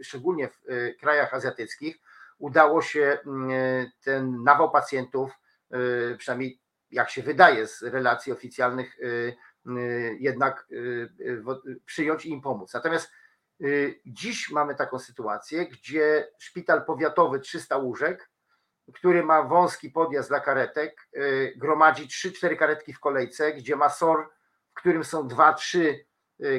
szczególnie 0.01 0.47
w 0.49 0.61
krajach 0.99 1.33
azjatyckich 1.33 1.97
udało 2.37 2.81
się 2.81 3.17
ten 4.03 4.43
nawał 4.43 4.71
pacjentów 4.71 5.31
przynajmniej 6.17 6.59
jak 6.91 7.09
się 7.09 7.23
wydaje 7.23 7.67
z 7.67 7.81
relacji 7.81 8.31
oficjalnych, 8.31 8.99
y, 8.99 9.35
y, 9.67 10.17
jednak 10.19 10.67
przyjąć 11.85 12.25
i 12.25 12.29
im 12.29 12.41
pomóc. 12.41 12.73
Natomiast 12.73 13.11
dziś 14.05 14.49
mamy 14.49 14.75
taką 14.75 14.99
sytuację, 14.99 15.65
gdzie 15.65 16.27
szpital 16.39 16.85
powiatowy 16.85 17.39
300 17.39 17.77
łóżek, 17.77 18.29
który 18.93 19.23
ma 19.23 19.43
wąski 19.43 19.89
podjazd 19.89 20.29
dla 20.29 20.39
karetek, 20.39 21.09
gromadzi 21.55 22.07
3-4 22.07 22.57
karetki 22.57 22.93
w 22.93 22.99
kolejce, 22.99 23.53
gdzie 23.53 23.75
ma 23.75 23.89
SOR, 23.89 24.29
w 24.71 24.73
którym 24.73 25.03
są 25.03 25.27
2-3 25.27 25.95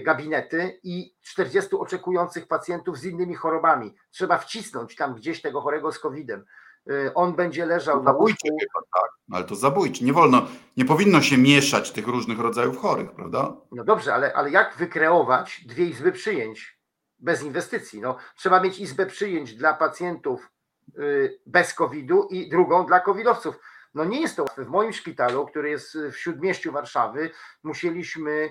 gabinety 0.03 0.81
i 0.83 1.17
40 1.23 1.77
oczekujących 1.77 2.49
pacjentów 2.49 2.99
z 2.99 3.05
innymi 3.05 3.35
chorobami. 3.35 3.95
Trzeba 4.11 4.39
wcisnąć 4.39 4.97
tam 4.97 5.15
gdzieś 5.15 5.43
tego 5.43 5.61
chorego 5.61 5.93
z 5.93 5.99
COVID-em. 5.99 6.45
Y, 6.91 7.15
on 7.15 7.35
będzie 7.35 7.67
leżał 7.67 8.03
na 8.03 8.13
łóżku. 8.13 8.49
Tak, 8.95 9.11
ale 9.33 9.45
to 9.45 9.57
zabójczy. 9.57 10.05
Nie 10.05 10.13
wolno, 10.13 10.47
nie 10.77 10.85
powinno 10.85 11.23
się 11.23 11.39
mieszać 11.39 11.93
tych 11.93 12.07
różnych 12.07 12.39
rodzajów 12.39 12.79
chorych, 12.79 13.13
prawda? 13.13 13.57
No 13.73 13.85
dobrze, 13.85 14.15
ale, 14.15 14.35
ale 14.35 14.51
jak 14.51 14.77
wykreować 14.77 15.65
dwie 15.67 15.85
izby 15.85 16.13
przyjęć 16.13 16.79
bez 17.19 17.43
inwestycji? 17.43 18.01
No, 18.01 18.17
trzeba 18.37 18.61
mieć 18.61 18.79
izbę 18.79 19.07
przyjęć 19.07 19.55
dla 19.55 19.75
pacjentów 19.75 20.51
y, 20.99 21.41
bez 21.47 21.75
COVID-u 21.75 22.29
i 22.31 22.49
drugą 22.49 22.87
dla 22.87 23.01
covidowców. 23.01 23.59
No 23.95 24.05
nie 24.05 24.21
jest 24.21 24.37
to 24.37 24.43
łatwe. 24.43 24.65
W 24.65 24.69
moim 24.69 24.93
szpitalu, 24.93 25.47
który 25.47 25.71
jest 25.71 25.99
w 26.13 26.17
śródmieściu 26.17 26.73
Warszawy, 26.73 27.31
musieliśmy 27.63 28.51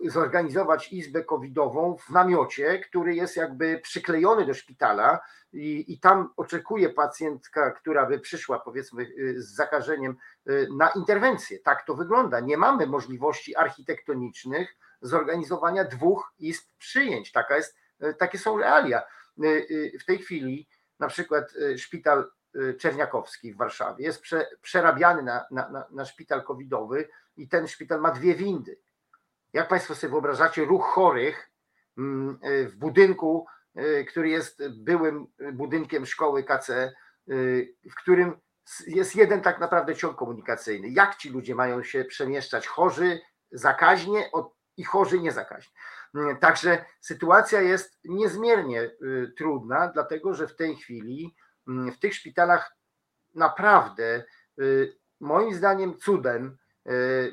zorganizować 0.00 0.92
izbę 0.92 1.24
covidową 1.24 1.96
w 1.96 2.10
namiocie, 2.10 2.78
który 2.78 3.14
jest 3.14 3.36
jakby 3.36 3.80
przyklejony 3.82 4.46
do 4.46 4.54
szpitala 4.54 5.20
i, 5.52 5.92
i 5.92 6.00
tam 6.00 6.32
oczekuje 6.36 6.90
pacjentka, 6.90 7.70
która 7.70 8.06
by 8.06 8.20
przyszła 8.20 8.58
powiedzmy 8.58 9.02
y, 9.02 9.42
z 9.42 9.54
zakażeniem 9.54 10.16
y, 10.48 10.68
na 10.76 10.88
interwencję. 10.88 11.58
Tak 11.58 11.86
to 11.86 11.94
wygląda. 11.94 12.40
Nie 12.40 12.56
mamy 12.56 12.86
możliwości 12.86 13.56
architektonicznych 13.56 14.76
zorganizowania 15.00 15.84
dwóch 15.84 16.32
izb 16.38 16.64
przyjęć. 16.78 17.32
Taka 17.32 17.56
jest, 17.56 17.76
y, 18.04 18.14
takie 18.14 18.38
są 18.38 18.58
realia. 18.58 19.02
W 20.00 20.04
tej 20.06 20.18
chwili 20.18 20.68
na 20.98 21.08
przykład 21.08 21.44
szpital 21.76 22.30
Czerniakowski 22.78 23.52
w 23.52 23.56
Warszawie 23.56 24.04
jest 24.04 24.20
prze, 24.20 24.46
przerabiany 24.62 25.22
na, 25.22 25.44
na, 25.50 25.86
na 25.90 26.04
szpital 26.04 26.44
covidowy 26.44 27.08
i 27.36 27.48
ten 27.48 27.68
szpital 27.68 28.00
ma 28.00 28.10
dwie 28.10 28.34
windy. 28.34 28.78
Jak 29.54 29.68
Państwo 29.68 29.94
sobie 29.94 30.10
wyobrażacie 30.10 30.64
ruch 30.64 30.84
chorych 30.84 31.50
mm, 31.98 32.38
w 32.42 32.76
budynku 32.76 33.46
Y, 33.78 34.04
który 34.04 34.28
jest 34.28 34.68
byłym 34.68 35.26
budynkiem 35.52 36.06
szkoły 36.06 36.44
KC, 36.44 36.94
y, 37.28 37.74
w 37.90 37.94
którym 37.94 38.40
jest 38.86 39.16
jeden 39.16 39.40
tak 39.40 39.60
naprawdę 39.60 39.94
ciąg 39.94 40.16
komunikacyjny. 40.16 40.88
Jak 40.88 41.16
ci 41.16 41.30
ludzie 41.30 41.54
mają 41.54 41.82
się 41.82 42.04
przemieszczać 42.04 42.66
chorzy, 42.66 43.20
zakaźnie 43.50 44.30
i 44.76 44.84
chorzy 44.84 45.20
niezakaźni. 45.20 45.74
Także 46.40 46.84
sytuacja 47.00 47.60
jest 47.60 47.98
niezmiernie 48.04 48.90
trudna, 49.36 49.88
dlatego 49.88 50.34
że 50.34 50.48
w 50.48 50.56
tej 50.56 50.76
chwili 50.76 51.34
w 51.66 51.98
tych 51.98 52.14
szpitalach 52.14 52.76
naprawdę 53.34 54.24
moim 55.20 55.54
zdaniem 55.54 55.98
cudem 55.98 56.56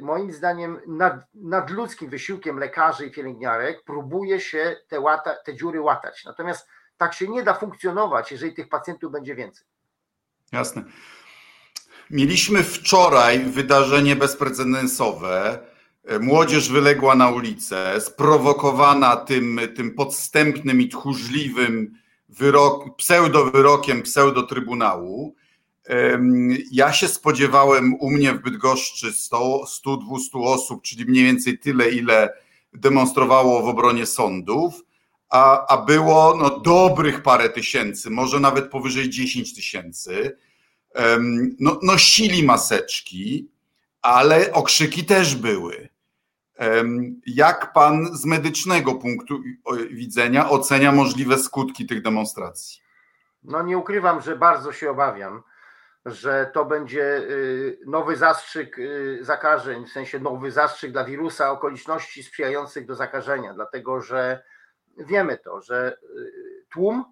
moim 0.01 0.31
zdaniem 0.31 0.79
nad, 0.87 1.13
nadludzkim 1.33 2.09
wysiłkiem 2.09 2.57
lekarzy 2.57 3.05
i 3.05 3.11
pielęgniarek 3.11 3.83
próbuje 3.83 4.39
się 4.39 4.75
te, 4.87 4.99
łata, 4.99 5.35
te 5.45 5.55
dziury 5.55 5.81
łatać. 5.81 6.25
Natomiast 6.25 6.67
tak 6.97 7.13
się 7.13 7.27
nie 7.27 7.43
da 7.43 7.53
funkcjonować, 7.53 8.31
jeżeli 8.31 8.53
tych 8.53 8.69
pacjentów 8.69 9.11
będzie 9.11 9.35
więcej. 9.35 9.67
Jasne. 10.51 10.83
Mieliśmy 12.09 12.63
wczoraj 12.63 13.39
wydarzenie 13.39 14.15
bezprecedensowe. 14.15 15.59
E, 16.05 16.19
młodzież 16.19 16.71
wyległa 16.71 17.15
na 17.15 17.29
ulicę, 17.29 18.01
sprowokowana 18.01 19.15
tym, 19.15 19.59
tym 19.75 19.95
podstępnym 19.95 20.81
i 20.81 20.89
tchórzliwym 20.89 21.93
wyrok, 22.29 22.95
pseudowyrokiem 22.95 24.01
pseudotrybunału. 24.01 25.35
Ja 26.71 26.93
się 26.93 27.07
spodziewałem 27.07 27.93
u 27.93 28.11
mnie 28.11 28.33
w 28.33 28.41
Bydgoszczy 28.41 29.13
100, 29.13 29.63
100-200 29.85 29.97
osób, 30.33 30.81
czyli 30.81 31.05
mniej 31.05 31.23
więcej 31.23 31.59
tyle, 31.59 31.89
ile 31.89 32.33
demonstrowało 32.73 33.61
w 33.63 33.67
obronie 33.67 34.05
sądów, 34.05 34.73
a, 35.29 35.67
a 35.67 35.77
było 35.85 36.35
no, 36.37 36.59
dobrych 36.59 37.23
parę 37.23 37.49
tysięcy, 37.49 38.09
może 38.09 38.39
nawet 38.39 38.69
powyżej 38.69 39.09
10 39.09 39.55
tysięcy. 39.55 40.37
No, 41.59 41.79
nosili 41.83 42.43
maseczki, 42.43 43.51
ale 44.01 44.53
okrzyki 44.53 45.05
też 45.05 45.35
były. 45.35 45.89
Jak 47.25 47.73
pan 47.73 48.15
z 48.17 48.25
medycznego 48.25 48.95
punktu 48.95 49.41
widzenia 49.91 50.49
ocenia 50.49 50.91
możliwe 50.91 51.37
skutki 51.37 51.85
tych 51.85 52.01
demonstracji? 52.01 52.81
No 53.43 53.61
nie 53.61 53.77
ukrywam, 53.77 54.21
że 54.21 54.35
bardzo 54.35 54.73
się 54.73 54.91
obawiam 54.91 55.43
że 56.05 56.51
to 56.53 56.65
będzie 56.65 57.17
y, 57.17 57.79
nowy 57.85 58.15
zastrzyk 58.15 58.79
y, 58.79 59.19
zakażeń, 59.21 59.85
w 59.85 59.91
sensie 59.91 60.19
nowy 60.19 60.51
zastrzyk 60.51 60.91
dla 60.91 61.03
wirusa, 61.03 61.51
okoliczności 61.51 62.23
sprzyjających 62.23 62.85
do 62.85 62.95
zakażenia, 62.95 63.53
dlatego 63.53 64.01
że 64.01 64.43
wiemy 64.97 65.37
to, 65.37 65.61
że 65.61 65.97
y, 66.03 66.65
tłum 66.73 67.05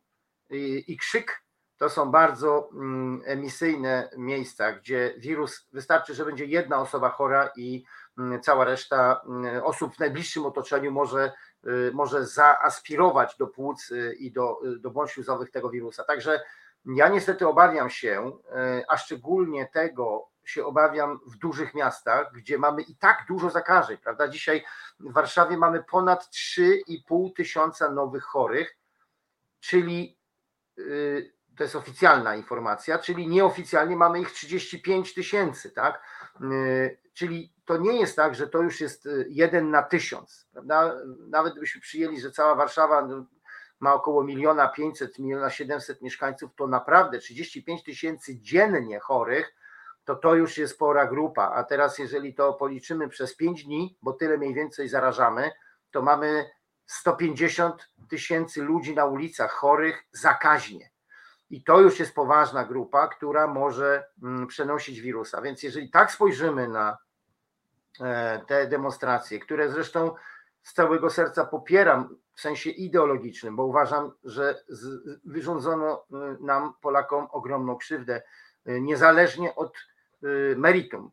i 0.87 0.97
krzyk 0.97 1.43
to 1.77 1.89
są 1.89 2.11
bardzo 2.11 2.69
mm, 2.73 3.21
emisyjne 3.25 4.09
miejsca, 4.17 4.71
gdzie 4.71 5.13
wirus 5.17 5.67
wystarczy, 5.71 6.13
że 6.13 6.25
będzie 6.25 6.45
jedna 6.45 6.81
osoba 6.81 7.09
chora 7.09 7.49
i 7.55 7.83
mm, 8.17 8.41
cała 8.41 8.65
reszta 8.65 9.21
mm, 9.25 9.63
osób 9.63 9.95
w 9.95 9.99
najbliższym 9.99 10.45
otoczeniu 10.45 10.91
może, 10.91 11.31
może 11.93 12.25
zaaspirować 12.25 13.37
do 13.37 13.47
płuc 13.47 13.93
i 14.19 14.31
do, 14.31 14.59
do 14.79 14.89
błąd 14.91 15.11
śluzowych 15.11 15.51
tego 15.51 15.69
wirusa. 15.69 16.03
Także 16.03 16.41
ja 16.85 17.07
niestety 17.07 17.47
obawiam 17.47 17.89
się, 17.89 18.31
e, 18.51 18.83
a 18.87 18.97
szczególnie 18.97 19.67
tego 19.73 20.29
się 20.49 20.65
obawiam 20.65 21.19
w 21.27 21.37
dużych 21.37 21.73
miastach, 21.73 22.31
gdzie 22.33 22.57
mamy 22.57 22.81
i 22.81 22.95
tak 22.95 23.25
dużo 23.27 23.49
zakażeń, 23.49 23.97
prawda? 23.97 24.27
Dzisiaj 24.27 24.65
w 24.99 25.13
Warszawie 25.13 25.57
mamy 25.57 25.83
ponad 25.83 26.29
3,5 26.29 27.35
tysiąca 27.35 27.91
nowych 27.91 28.23
chorych, 28.23 28.77
czyli 29.59 30.17
y, 30.79 31.33
to 31.57 31.63
jest 31.63 31.75
oficjalna 31.75 32.35
informacja, 32.35 32.99
czyli 32.99 33.27
nieoficjalnie 33.27 33.95
mamy 33.95 34.21
ich 34.21 34.31
35 34.31 35.13
tysięcy, 35.13 35.71
tak? 35.71 36.03
Y, 36.41 36.99
czyli 37.13 37.53
to 37.65 37.77
nie 37.77 37.99
jest 37.99 38.15
tak, 38.15 38.35
że 38.35 38.47
to 38.47 38.61
już 38.61 38.81
jest 38.81 39.05
y, 39.05 39.25
jeden 39.29 39.71
na 39.71 39.83
tysiąc, 39.83 40.47
prawda? 40.51 40.95
Nawet 41.27 41.53
gdybyśmy 41.53 41.81
przyjęli, 41.81 42.21
że 42.21 42.31
cała 42.31 42.55
Warszawa 42.55 43.01
no, 43.01 43.25
ma 43.79 43.93
około 43.93 44.23
miliona 44.23 44.67
500, 44.67 45.19
miliona 45.19 45.49
700 45.49 46.01
mieszkańców, 46.01 46.51
to 46.55 46.67
naprawdę 46.67 47.19
35 47.19 47.83
tysięcy 47.83 48.39
dziennie 48.39 48.99
chorych, 48.99 49.55
to 50.05 50.15
to 50.15 50.35
już 50.35 50.57
jest 50.57 50.73
spora 50.73 51.07
grupa. 51.07 51.51
A 51.55 51.63
teraz, 51.63 51.99
jeżeli 51.99 52.33
to 52.33 52.53
policzymy 52.53 53.09
przez 53.09 53.35
5 53.35 53.63
dni, 53.63 53.97
bo 54.01 54.13
tyle 54.13 54.37
mniej 54.37 54.53
więcej 54.53 54.89
zarażamy, 54.89 55.51
to 55.91 56.01
mamy 56.01 56.49
150 56.85 57.89
tysięcy 58.09 58.61
ludzi 58.61 58.95
na 58.95 59.05
ulicach 59.05 59.51
chorych 59.51 60.03
zakaźnie. 60.11 60.89
I 61.49 61.63
to 61.63 61.79
już 61.79 61.99
jest 61.99 62.15
poważna 62.15 62.65
grupa, 62.65 63.07
która 63.07 63.47
może 63.47 64.05
mm, 64.23 64.47
przenosić 64.47 65.01
wirusa. 65.01 65.41
Więc 65.41 65.63
jeżeli 65.63 65.89
tak 65.89 66.11
spojrzymy 66.11 66.67
na 66.67 66.97
e, 68.01 68.41
te 68.47 68.67
demonstracje, 68.67 69.39
które 69.39 69.69
zresztą 69.69 70.15
z 70.69 70.73
całego 70.73 71.09
serca 71.09 71.45
popieram 71.45 72.17
w 72.33 72.41
sensie 72.41 72.69
ideologicznym, 72.69 73.55
bo 73.55 73.65
uważam, 73.65 74.11
że 74.23 74.63
wyrządzono 75.25 76.05
y, 76.39 76.43
nam, 76.43 76.73
Polakom, 76.81 77.27
ogromną 77.31 77.75
krzywdę, 77.75 78.21
y, 78.69 78.81
niezależnie 78.81 79.55
od 79.55 79.77
y, 80.23 80.55
meritum. 80.57 81.11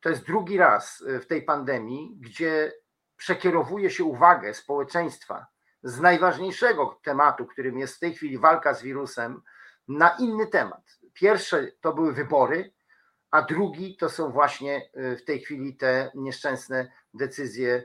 To 0.00 0.08
jest 0.08 0.26
drugi 0.26 0.58
raz 0.58 1.04
w 1.06 1.26
tej 1.26 1.42
pandemii, 1.42 2.16
gdzie 2.20 2.72
przekierowuje 3.16 3.90
się 3.90 4.04
uwagę 4.04 4.54
społeczeństwa 4.54 5.46
z 5.82 6.00
najważniejszego 6.00 7.00
tematu, 7.02 7.46
którym 7.46 7.78
jest 7.78 7.96
w 7.96 7.98
tej 7.98 8.14
chwili 8.14 8.38
walka 8.38 8.74
z 8.74 8.82
wirusem, 8.82 9.42
na 9.88 10.16
inny 10.18 10.46
temat. 10.46 10.98
Pierwsze 11.12 11.72
to 11.80 11.92
były 11.92 12.12
wybory, 12.12 12.72
a 13.30 13.42
drugi 13.42 13.96
to 13.96 14.08
są 14.08 14.30
właśnie 14.30 14.90
w 14.94 15.24
tej 15.24 15.40
chwili 15.40 15.76
te 15.76 16.10
nieszczęsne 16.14 16.92
decyzje 17.14 17.84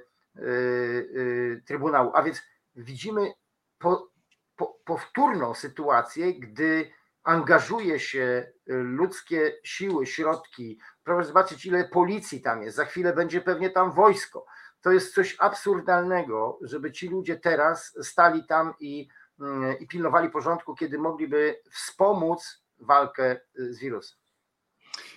Trybunału. 1.65 2.11
A 2.15 2.23
więc 2.23 2.41
widzimy 2.75 3.33
po, 3.79 4.11
po, 4.55 4.79
powtórną 4.85 5.53
sytuację, 5.53 6.33
gdy 6.39 6.91
angażuje 7.23 7.99
się 7.99 8.51
ludzkie 8.67 9.53
siły, 9.63 10.05
środki. 10.05 10.79
Proszę 11.03 11.27
zobaczyć, 11.27 11.65
ile 11.65 11.87
policji 11.87 12.41
tam 12.41 12.63
jest. 12.63 12.77
Za 12.77 12.85
chwilę 12.85 13.13
będzie 13.13 13.41
pewnie 13.41 13.69
tam 13.69 13.91
wojsko. 13.91 14.45
To 14.81 14.91
jest 14.91 15.13
coś 15.13 15.35
absurdalnego, 15.39 16.59
żeby 16.61 16.91
ci 16.91 17.07
ludzie 17.07 17.37
teraz 17.37 17.97
stali 18.01 18.45
tam 18.45 18.73
i, 18.79 19.07
mm, 19.39 19.79
i 19.79 19.87
pilnowali 19.87 20.29
porządku, 20.29 20.75
kiedy 20.75 20.97
mogliby 20.97 21.59
wspomóc 21.71 22.63
walkę 22.79 23.39
z 23.55 23.79
wirusem. 23.79 24.17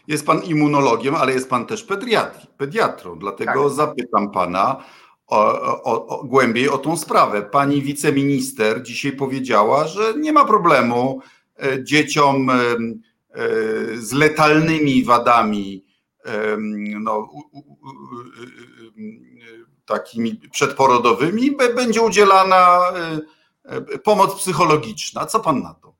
Jest 0.06 0.26
pan 0.26 0.42
immunologiem, 0.42 1.14
ale 1.14 1.32
jest 1.32 1.50
pan 1.50 1.66
też 1.66 1.86
pediatrą, 2.58 3.18
dlatego 3.18 3.64
tak. 3.64 3.72
zapytam 3.72 4.30
pana 4.30 4.84
o, 5.26 5.82
o, 5.82 6.06
o, 6.06 6.24
głębiej 6.24 6.68
o 6.68 6.78
tą 6.78 6.96
sprawę. 6.96 7.42
Pani 7.42 7.82
wiceminister 7.82 8.82
dzisiaj 8.82 9.12
powiedziała, 9.12 9.86
że 9.86 10.14
nie 10.18 10.32
ma 10.32 10.44
problemu 10.44 11.20
e, 11.56 11.84
dzieciom 11.84 12.50
e, 12.50 12.54
e, 12.54 12.66
z 13.96 14.12
letalnymi 14.12 15.04
wadami, 15.04 15.86
no, 17.00 17.28
takimi 19.84 20.40
przedporodowymi, 20.52 21.56
będzie 21.56 22.02
udzielana 22.02 22.80
pomoc 24.04 24.34
psychologiczna. 24.34 25.26
Co 25.26 25.40
pan 25.40 25.62
na 25.62 25.74
to? 25.74 25.96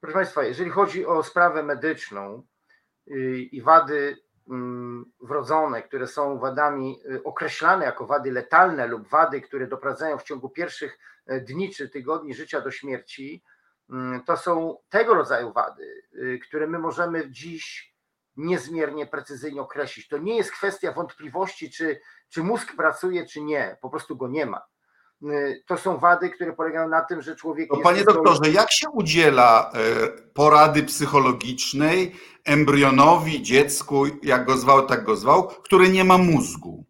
Proszę 0.00 0.14
Państwa, 0.14 0.44
jeżeli 0.44 0.70
chodzi 0.70 1.06
o 1.06 1.22
sprawę 1.22 1.62
medyczną 1.62 2.42
y, 3.08 3.48
i 3.52 3.62
wady 3.62 4.16
wrodzone, 5.20 5.82
które 5.82 6.06
są 6.06 6.38
wadami 6.38 7.00
y, 7.10 7.22
określane 7.22 7.84
jako 7.84 8.06
wady 8.06 8.32
letalne 8.32 8.86
lub 8.86 9.08
wady, 9.08 9.40
które 9.40 9.66
doprowadzają 9.66 10.18
w 10.18 10.22
ciągu 10.22 10.48
pierwszych 10.48 10.98
e, 11.26 11.40
dni 11.40 11.74
czy 11.74 11.88
tygodni 11.88 12.34
życia 12.34 12.60
do 12.60 12.70
śmierci, 12.70 13.42
mm, 13.90 14.22
to 14.24 14.36
są 14.36 14.76
tego 14.88 15.14
rodzaju 15.14 15.52
wady, 15.52 16.02
y, 16.14 16.38
które 16.48 16.66
my 16.66 16.78
możemy 16.78 17.30
dziś 17.30 17.94
niezmiernie 18.36 19.06
precyzyjnie 19.06 19.60
określić. 19.60 20.08
To 20.08 20.18
nie 20.18 20.36
jest 20.36 20.52
kwestia 20.52 20.92
wątpliwości, 20.92 21.70
czy, 21.70 22.00
czy 22.28 22.42
mózg 22.42 22.76
pracuje, 22.76 23.26
czy 23.26 23.40
nie, 23.40 23.76
po 23.80 23.90
prostu 23.90 24.16
go 24.16 24.28
nie 24.28 24.46
ma. 24.46 24.62
Y, 25.24 25.62
to 25.66 25.76
są 25.76 25.98
wady, 25.98 26.30
które 26.30 26.52
polegają 26.52 26.88
na 26.88 27.00
tym, 27.00 27.22
że 27.22 27.36
człowiek. 27.36 27.70
No, 27.72 27.78
panie 27.78 28.04
doktorze, 28.04 28.50
jak 28.50 28.72
się 28.72 28.88
udziela 28.90 29.72
e, 29.74 30.08
porady 30.34 30.82
psychologicznej 30.82 32.16
embrionowi, 32.44 33.42
dziecku, 33.42 34.04
jak 34.22 34.44
go 34.44 34.56
zwał, 34.56 34.86
tak 34.86 35.04
go 35.04 35.16
zwał, 35.16 35.48
który 35.48 35.88
nie 35.88 36.04
ma 36.04 36.18
mózgu? 36.18 36.84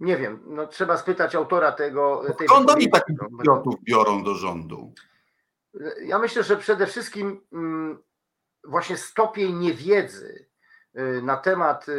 Nie 0.00 0.16
wiem, 0.16 0.42
no 0.46 0.66
trzeba 0.66 0.96
spytać 0.96 1.34
autora 1.34 1.72
tego. 1.72 2.22
Skąd 2.44 2.70
oni 2.70 2.90
takich 2.90 3.16
idiotów 3.40 3.74
biorą 3.84 4.24
do 4.24 4.34
rządu? 4.34 4.92
Ja 6.04 6.18
myślę, 6.18 6.42
że 6.42 6.56
przede 6.56 6.86
wszystkim 6.86 7.40
mm, 7.52 7.98
właśnie 8.64 8.96
stopień 8.96 9.58
niewiedzy 9.58 10.53
Y, 10.53 10.53
na 11.22 11.36
temat 11.36 11.88
y, 11.88 11.92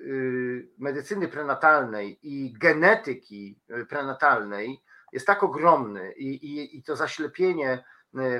y, 0.00 0.68
medycyny 0.78 1.28
prenatalnej 1.28 2.18
i 2.22 2.52
genetyki 2.58 3.60
prenatalnej 3.88 4.82
jest 5.12 5.26
tak 5.26 5.42
ogromny 5.42 6.12
i, 6.12 6.26
i, 6.26 6.78
i 6.78 6.82
to 6.82 6.96
zaślepienie 6.96 7.84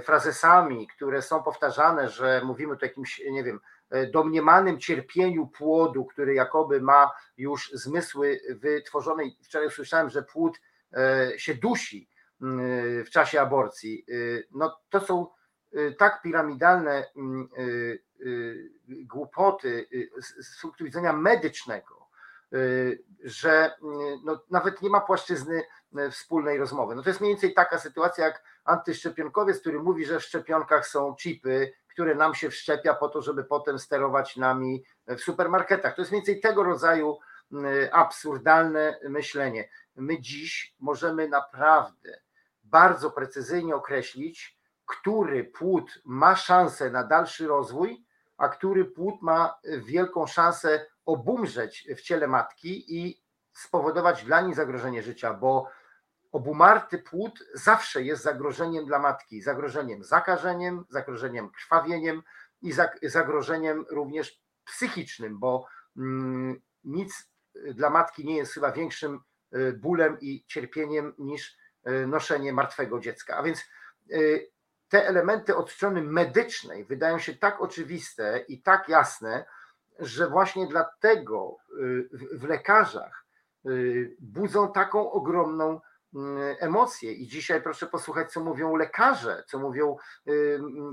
frazesami, 0.04 0.88
które 0.96 1.22
są 1.22 1.42
powtarzane, 1.42 2.08
że 2.08 2.42
mówimy 2.44 2.72
o 2.72 2.76
jakimś, 2.82 3.22
nie 3.30 3.44
wiem, 3.44 3.60
domniemanym 4.12 4.78
cierpieniu 4.78 5.46
płodu, 5.46 6.04
który 6.04 6.34
jakoby 6.34 6.80
ma 6.80 7.10
już 7.36 7.70
zmysły 7.74 8.40
wytworzone. 8.50 9.22
Wczoraj 9.44 9.70
słyszałem, 9.70 10.10
że 10.10 10.22
płód 10.22 10.60
się 11.36 11.54
dusi 11.54 12.08
w 13.06 13.10
czasie 13.10 13.40
aborcji. 13.40 14.06
No 14.50 14.80
to 14.90 15.00
są 15.00 15.26
tak 15.98 16.22
piramidalne 16.22 17.04
głupoty 18.86 19.88
z 20.40 20.60
punktu 20.60 20.84
widzenia 20.84 21.12
medycznego, 21.12 22.06
Y, 22.54 23.02
że 23.24 23.66
y, 23.66 23.78
no, 24.24 24.40
nawet 24.50 24.82
nie 24.82 24.90
ma 24.90 25.00
płaszczyzny 25.00 25.62
y, 25.98 26.10
wspólnej 26.10 26.58
rozmowy. 26.58 26.94
No 26.94 27.02
to 27.02 27.10
jest 27.10 27.20
mniej 27.20 27.32
więcej 27.32 27.54
taka 27.54 27.78
sytuacja 27.78 28.24
jak 28.24 28.42
antyszczepionkowiec, 28.64 29.60
który 29.60 29.82
mówi, 29.82 30.04
że 30.04 30.20
w 30.20 30.24
szczepionkach 30.24 30.86
są 30.86 31.16
chipy, 31.16 31.72
które 31.88 32.14
nam 32.14 32.34
się 32.34 32.50
wszczepia 32.50 32.94
po 32.94 33.08
to, 33.08 33.22
żeby 33.22 33.44
potem 33.44 33.78
sterować 33.78 34.36
nami 34.36 34.84
w 35.06 35.20
supermarketach. 35.20 35.94
To 35.94 36.02
jest 36.02 36.12
mniej 36.12 36.22
więcej 36.22 36.40
tego 36.40 36.62
rodzaju 36.62 37.18
absurdalne 37.92 38.98
myślenie. 39.08 39.68
My 39.96 40.20
dziś 40.20 40.74
możemy 40.80 41.28
naprawdę 41.28 42.20
bardzo 42.64 43.10
precyzyjnie 43.10 43.74
określić, 43.74 44.58
który 44.86 45.44
płód 45.44 45.98
ma 46.04 46.36
szansę 46.36 46.90
na 46.90 47.04
dalszy 47.04 47.46
rozwój, 47.46 48.05
a 48.36 48.48
który 48.48 48.84
płód 48.84 49.22
ma 49.22 49.58
wielką 49.64 50.26
szansę 50.26 50.86
obumrzeć 51.04 51.88
w 51.96 52.00
ciele 52.00 52.26
matki 52.26 52.96
i 52.96 53.22
spowodować 53.52 54.24
dla 54.24 54.40
niej 54.40 54.54
zagrożenie 54.54 55.02
życia, 55.02 55.34
bo 55.34 55.68
obumarty 56.32 56.98
płód 56.98 57.44
zawsze 57.54 58.02
jest 58.02 58.22
zagrożeniem 58.22 58.86
dla 58.86 58.98
matki, 58.98 59.42
zagrożeniem 59.42 60.04
zakażeniem, 60.04 60.84
zagrożeniem 60.88 61.50
krwawieniem 61.50 62.22
i 62.62 62.72
zagrożeniem 63.02 63.84
również 63.90 64.40
psychicznym, 64.64 65.38
bo 65.38 65.66
mm, 65.96 66.60
nic 66.84 67.30
dla 67.74 67.90
matki 67.90 68.24
nie 68.24 68.36
jest 68.36 68.52
chyba 68.52 68.72
większym 68.72 69.20
y, 69.56 69.72
bólem 69.72 70.20
i 70.20 70.44
cierpieniem 70.46 71.14
niż 71.18 71.56
y, 71.88 72.06
noszenie 72.06 72.52
martwego 72.52 73.00
dziecka. 73.00 73.36
A 73.36 73.42
więc 73.42 73.64
y, 74.10 74.50
te 74.88 75.08
elementy 75.08 75.56
od 75.56 75.70
strony 75.70 76.02
medycznej 76.02 76.84
wydają 76.84 77.18
się 77.18 77.34
tak 77.34 77.60
oczywiste 77.60 78.44
i 78.48 78.62
tak 78.62 78.88
jasne, 78.88 79.44
że 79.98 80.28
właśnie 80.28 80.66
dlatego 80.66 81.56
y, 81.80 82.08
w 82.32 82.44
lekarzach 82.44 83.24
y, 83.66 84.16
budzą 84.18 84.72
taką 84.72 85.10
ogromną 85.12 85.80
y, 85.80 86.18
emocję. 86.60 87.12
I 87.12 87.26
dzisiaj 87.26 87.62
proszę 87.62 87.86
posłuchać, 87.86 88.32
co 88.32 88.40
mówią 88.40 88.76
lekarze, 88.76 89.44
co 89.46 89.58
mówią 89.58 89.96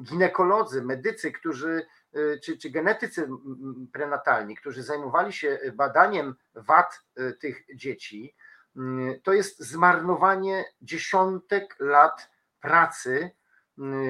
ginekolodzy, 0.04 0.82
medycy, 0.82 1.32
którzy, 1.32 1.86
czy, 2.44 2.58
czy 2.58 2.70
genetycy 2.70 3.30
prenatalni, 3.94 4.56
którzy 4.56 4.84
zajmowali 4.84 5.34
się 5.34 5.60
badaniem 5.74 6.36
wad 6.54 7.02
tych 7.40 7.66
dzieci. 7.76 8.36
To 9.24 9.34
jest 9.34 9.60
zmarnowanie 9.60 10.66
dziesiątek 10.82 11.76
lat 11.80 12.30
pracy 12.62 13.32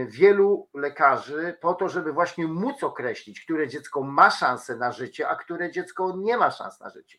wielu 0.08 0.70
lekarzy 0.74 1.58
po 1.62 1.74
to, 1.74 1.90
żeby 1.90 2.14
właśnie 2.14 2.48
móc 2.48 2.84
określić, 2.84 3.46
które 3.46 3.68
dziecko 3.68 4.04
ma 4.04 4.32
szansę 4.32 4.76
na 4.76 4.92
życie, 4.92 5.30
a 5.30 5.36
które 5.36 5.72
dziecko 5.72 6.14
nie 6.18 6.38
ma 6.38 6.52
szans 6.52 6.80
na 6.80 6.90
życie. 6.90 7.18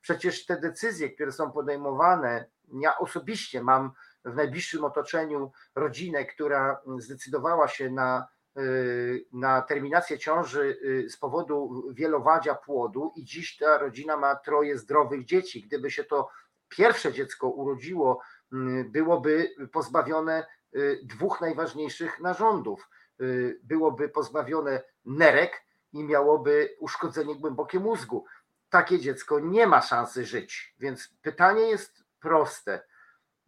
Przecież 0.00 0.46
te 0.46 0.60
decyzje, 0.60 1.10
które 1.10 1.32
są 1.32 1.52
podejmowane, 1.52 2.46
ja 2.80 2.98
osobiście 2.98 3.62
mam 3.62 3.90
w 4.24 4.34
najbliższym 4.34 4.84
otoczeniu 4.84 5.52
rodzinę, 5.74 6.24
która 6.24 6.80
zdecydowała 6.98 7.68
się 7.68 7.90
na, 7.90 8.28
y, 8.58 9.26
na 9.32 9.62
terminację 9.62 10.18
ciąży 10.18 10.78
y, 10.84 11.10
z 11.10 11.16
powodu 11.16 11.84
wielowadzia 11.90 12.54
płodu 12.54 13.12
i 13.16 13.24
dziś 13.24 13.56
ta 13.56 13.78
rodzina 13.78 14.16
ma 14.16 14.36
troje 14.36 14.78
zdrowych 14.78 15.24
dzieci. 15.24 15.62
Gdyby 15.62 15.90
się 15.90 16.04
to 16.04 16.28
pierwsze 16.68 17.12
dziecko 17.12 17.48
urodziło, 17.48 18.20
byłoby 18.84 19.54
pozbawione 19.72 20.46
Y, 20.61 20.61
dwóch 21.02 21.40
najważniejszych 21.40 22.20
narządów. 22.20 22.88
Y, 23.22 23.60
byłoby 23.62 24.08
pozbawione 24.08 24.82
nerek 25.04 25.64
i 25.92 26.04
miałoby 26.04 26.76
uszkodzenie 26.78 27.36
głębokie 27.36 27.80
mózgu. 27.80 28.24
Takie 28.70 28.98
dziecko 28.98 29.40
nie 29.40 29.66
ma 29.66 29.80
szansy 29.80 30.24
żyć. 30.24 30.74
Więc 30.78 31.08
pytanie 31.22 31.62
jest 31.62 32.04
proste. 32.20 32.82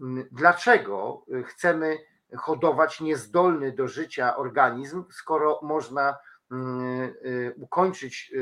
Mm, 0.01 0.29
dlaczego 0.33 1.25
chcemy 1.47 1.99
hodować 2.37 3.01
niezdolny 3.01 3.73
do 3.73 3.89
życia 3.89 4.37
organizm, 4.37 5.05
skoro 5.11 5.61
można 5.63 6.17
mm, 6.51 7.03
y, 7.25 7.55
ukończyć 7.57 8.33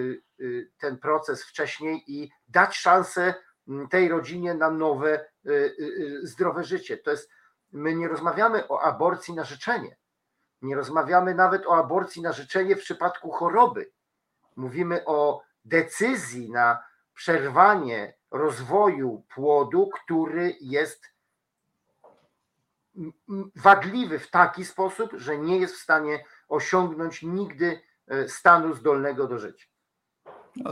ten 0.78 0.98
proces 0.98 1.44
wcześniej 1.44 2.04
i 2.06 2.30
dać 2.48 2.76
szansę 2.76 3.34
mm, 3.68 3.88
tej 3.88 4.08
rodzinie 4.08 4.54
na 4.54 4.70
nowe, 4.70 5.24
zdrowe 6.22 6.64
życie? 6.64 6.96
To 6.96 7.10
jest 7.10 7.30
My 7.72 7.94
nie 7.94 8.08
rozmawiamy 8.08 8.68
o 8.68 8.80
aborcji 8.80 9.34
na 9.34 9.44
życzenie. 9.44 9.96
Nie 10.62 10.76
rozmawiamy 10.76 11.34
nawet 11.34 11.66
o 11.66 11.76
aborcji 11.76 12.22
na 12.22 12.32
życzenie 12.32 12.76
w 12.76 12.80
przypadku 12.80 13.30
choroby. 13.30 13.90
Mówimy 14.56 15.04
o 15.04 15.42
decyzji 15.64 16.50
na 16.50 16.78
przerwanie 17.14 18.14
rozwoju 18.30 19.22
płodu, 19.34 19.90
który 19.94 20.56
jest 20.60 21.12
wadliwy 23.56 24.18
w 24.18 24.30
taki 24.30 24.64
sposób, 24.64 25.10
że 25.16 25.38
nie 25.38 25.58
jest 25.58 25.74
w 25.74 25.82
stanie 25.82 26.24
osiągnąć 26.48 27.22
nigdy 27.22 27.80
e, 28.08 28.28
stanu 28.28 28.74
zdolnego 28.74 29.26
do 29.26 29.38
życia. 29.38 29.66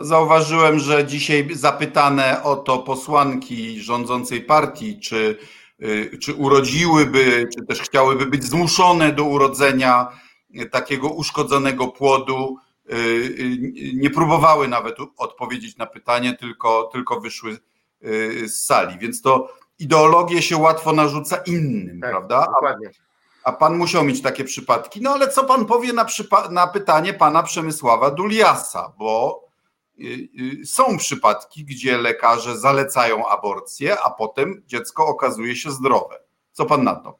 Zauważyłem, 0.00 0.78
że 0.78 1.06
dzisiaj 1.06 1.48
zapytane 1.52 2.42
o 2.42 2.56
to 2.56 2.78
posłanki 2.78 3.80
rządzącej 3.80 4.42
partii, 4.42 5.00
czy 5.00 5.38
czy 6.20 6.34
urodziłyby, 6.34 7.48
czy 7.56 7.66
też 7.66 7.80
chciałyby 7.80 8.26
być 8.26 8.44
zmuszone 8.44 9.12
do 9.12 9.24
urodzenia 9.24 10.08
takiego 10.70 11.08
uszkodzonego 11.08 11.88
płodu, 11.88 12.56
y, 12.92 12.94
y, 12.94 13.58
nie 13.94 14.10
próbowały 14.10 14.68
nawet 14.68 14.96
odpowiedzieć 15.16 15.76
na 15.76 15.86
pytanie, 15.86 16.36
tylko, 16.36 16.90
tylko 16.92 17.20
wyszły 17.20 17.58
z 18.46 18.64
sali. 18.64 18.98
Więc 18.98 19.22
to 19.22 19.54
ideologię 19.78 20.42
się 20.42 20.56
łatwo 20.56 20.92
narzuca 20.92 21.36
innym, 21.36 22.00
tak, 22.00 22.10
prawda? 22.10 22.46
Dokładnie. 22.46 22.90
A, 23.44 23.52
pan 23.52 23.76
musiał 23.76 24.04
mieć 24.04 24.22
takie 24.22 24.44
przypadki. 24.44 25.00
No 25.02 25.10
ale 25.10 25.28
co 25.28 25.44
pan 25.44 25.66
powie 25.66 25.92
na, 25.92 26.06
na 26.50 26.66
pytanie 26.66 27.14
pana 27.14 27.42
Przemysława 27.42 28.10
Duliasa, 28.10 28.92
bo 28.98 29.40
Y, 29.40 29.48
y, 29.48 29.49
są 30.64 30.98
przypadki, 30.98 31.64
gdzie 31.64 31.98
lekarze 31.98 32.58
zalecają 32.58 33.28
aborcję, 33.28 34.00
a 34.00 34.10
potem 34.10 34.62
dziecko 34.66 35.06
okazuje 35.06 35.56
się 35.56 35.70
zdrowe. 35.70 36.20
Co 36.52 36.66
pan 36.66 36.84
na 36.84 36.94
to? 36.94 37.18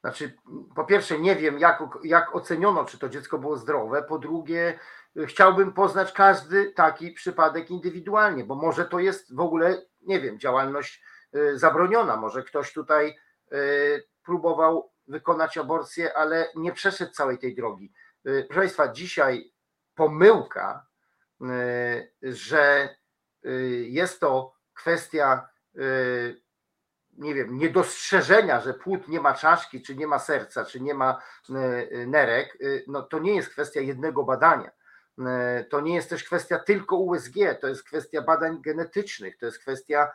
Znaczy, 0.00 0.36
po 0.74 0.84
pierwsze, 0.84 1.18
nie 1.18 1.36
wiem, 1.36 1.58
jak, 1.58 1.82
jak 2.04 2.34
oceniono, 2.34 2.84
czy 2.84 2.98
to 2.98 3.08
dziecko 3.08 3.38
było 3.38 3.56
zdrowe. 3.56 4.02
Po 4.02 4.18
drugie, 4.18 4.78
chciałbym 5.26 5.72
poznać 5.72 6.12
każdy 6.12 6.72
taki 6.72 7.12
przypadek 7.12 7.70
indywidualnie, 7.70 8.44
bo 8.44 8.54
może 8.54 8.84
to 8.84 8.98
jest 8.98 9.34
w 9.34 9.40
ogóle, 9.40 9.82
nie 10.02 10.20
wiem, 10.20 10.38
działalność 10.38 11.02
y, 11.36 11.58
zabroniona. 11.58 12.16
Może 12.16 12.42
ktoś 12.42 12.72
tutaj 12.72 13.16
próbował 14.24 14.92
wykonać 15.08 15.58
aborcję, 15.58 16.16
ale 16.16 16.48
nie 16.54 16.72
przeszedł 16.72 17.12
całej 17.12 17.38
tej 17.38 17.54
drogi. 17.54 17.92
Proszę 18.22 18.60
Państwa, 18.60 18.88
dzisiaj 18.88 19.52
pomyłka 19.94 20.86
Y, 20.93 20.93
że 22.22 22.96
y, 23.46 23.86
jest 23.88 24.20
to 24.20 24.54
kwestia, 24.74 25.48
y, 25.76 26.42
nie 27.12 27.34
wiem, 27.34 27.58
niedostrzeżenia, 27.58 28.60
że 28.60 28.74
płód 28.74 29.08
nie 29.08 29.20
ma 29.20 29.34
czaszki, 29.34 29.82
czy 29.82 29.96
nie 29.96 30.06
ma 30.06 30.18
serca, 30.18 30.64
czy 30.64 30.80
nie 30.80 30.94
ma 30.94 31.22
nerek, 32.06 32.58
no 32.88 33.02
to 33.02 33.18
nie 33.18 33.34
jest 33.34 33.48
kwestia 33.48 33.80
jednego 33.80 34.24
badania. 34.24 34.70
To 35.70 35.80
nie 35.80 35.94
jest 35.94 36.10
też 36.10 36.24
kwestia 36.24 36.58
tylko 36.58 36.96
USG, 36.96 37.34
to 37.60 37.68
jest 37.68 37.84
kwestia 37.84 38.22
badań 38.22 38.62
genetycznych, 38.62 39.38
to 39.38 39.46
jest 39.46 39.58
kwestia 39.58 40.12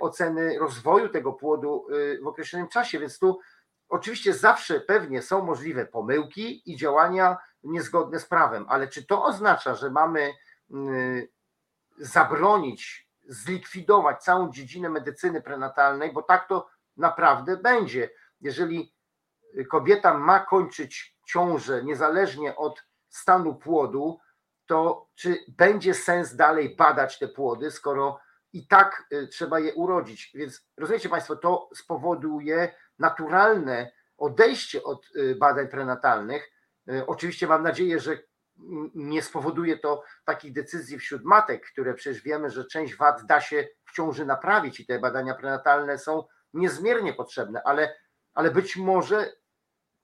oceny 0.00 0.58
rozwoju 0.58 1.08
tego 1.08 1.32
płodu 1.32 1.86
w 2.22 2.26
określonym 2.26 2.68
czasie, 2.68 2.98
więc 2.98 3.18
tu 3.18 3.40
oczywiście 3.88 4.34
zawsze 4.34 4.80
pewnie 4.80 5.22
są 5.22 5.44
możliwe 5.44 5.86
pomyłki 5.86 6.72
i 6.72 6.76
działania 6.76 7.36
niezgodne 7.62 8.20
z 8.20 8.26
prawem, 8.26 8.66
ale 8.68 8.88
czy 8.88 9.06
to 9.06 9.24
oznacza, 9.24 9.74
że 9.74 9.90
mamy 9.90 10.30
Y, 10.30 10.47
zabronić, 11.98 13.08
zlikwidować 13.28 14.22
całą 14.22 14.52
dziedzinę 14.52 14.90
medycyny 14.90 15.42
prenatalnej, 15.42 16.12
bo 16.12 16.22
tak 16.22 16.48
to 16.48 16.68
naprawdę 16.96 17.56
będzie. 17.56 18.10
Jeżeli 18.40 18.94
kobieta 19.70 20.18
ma 20.18 20.40
kończyć 20.40 21.18
ciążę 21.26 21.84
niezależnie 21.84 22.56
od 22.56 22.84
stanu 23.08 23.54
płodu, 23.54 24.18
to 24.66 25.08
czy 25.14 25.38
będzie 25.48 25.94
sens 25.94 26.36
dalej 26.36 26.76
badać 26.76 27.18
te 27.18 27.28
płody, 27.28 27.70
skoro 27.70 28.20
i 28.52 28.66
tak 28.66 29.06
y, 29.12 29.28
trzeba 29.28 29.60
je 29.60 29.74
urodzić? 29.74 30.30
Więc 30.34 30.68
rozumiecie 30.76 31.08
Państwo, 31.08 31.36
to 31.36 31.70
spowoduje 31.74 32.74
naturalne 32.98 33.92
odejście 34.18 34.82
od 34.82 35.16
y, 35.16 35.34
badań 35.34 35.68
prenatalnych. 35.68 36.50
Oczywiście 37.06 37.46
mam 37.46 37.62
nadzieję, 37.62 38.00
że 38.00 38.18
nie 38.94 39.22
spowoduje 39.22 39.78
to 39.78 40.02
takich 40.24 40.52
decyzji 40.52 40.98
wśród 40.98 41.24
matek, 41.24 41.66
które 41.72 41.94
przecież 41.94 42.22
wiemy, 42.22 42.50
że 42.50 42.64
część 42.64 42.96
wad 42.96 43.26
da 43.26 43.40
się 43.40 43.68
w 43.84 43.92
ciąży 43.92 44.26
naprawić 44.26 44.80
i 44.80 44.86
te 44.86 44.98
badania 44.98 45.34
prenatalne 45.34 45.98
są 45.98 46.24
niezmiernie 46.54 47.12
potrzebne, 47.12 47.62
ale, 47.64 47.94
ale 48.34 48.50
być 48.50 48.76
może 48.76 49.32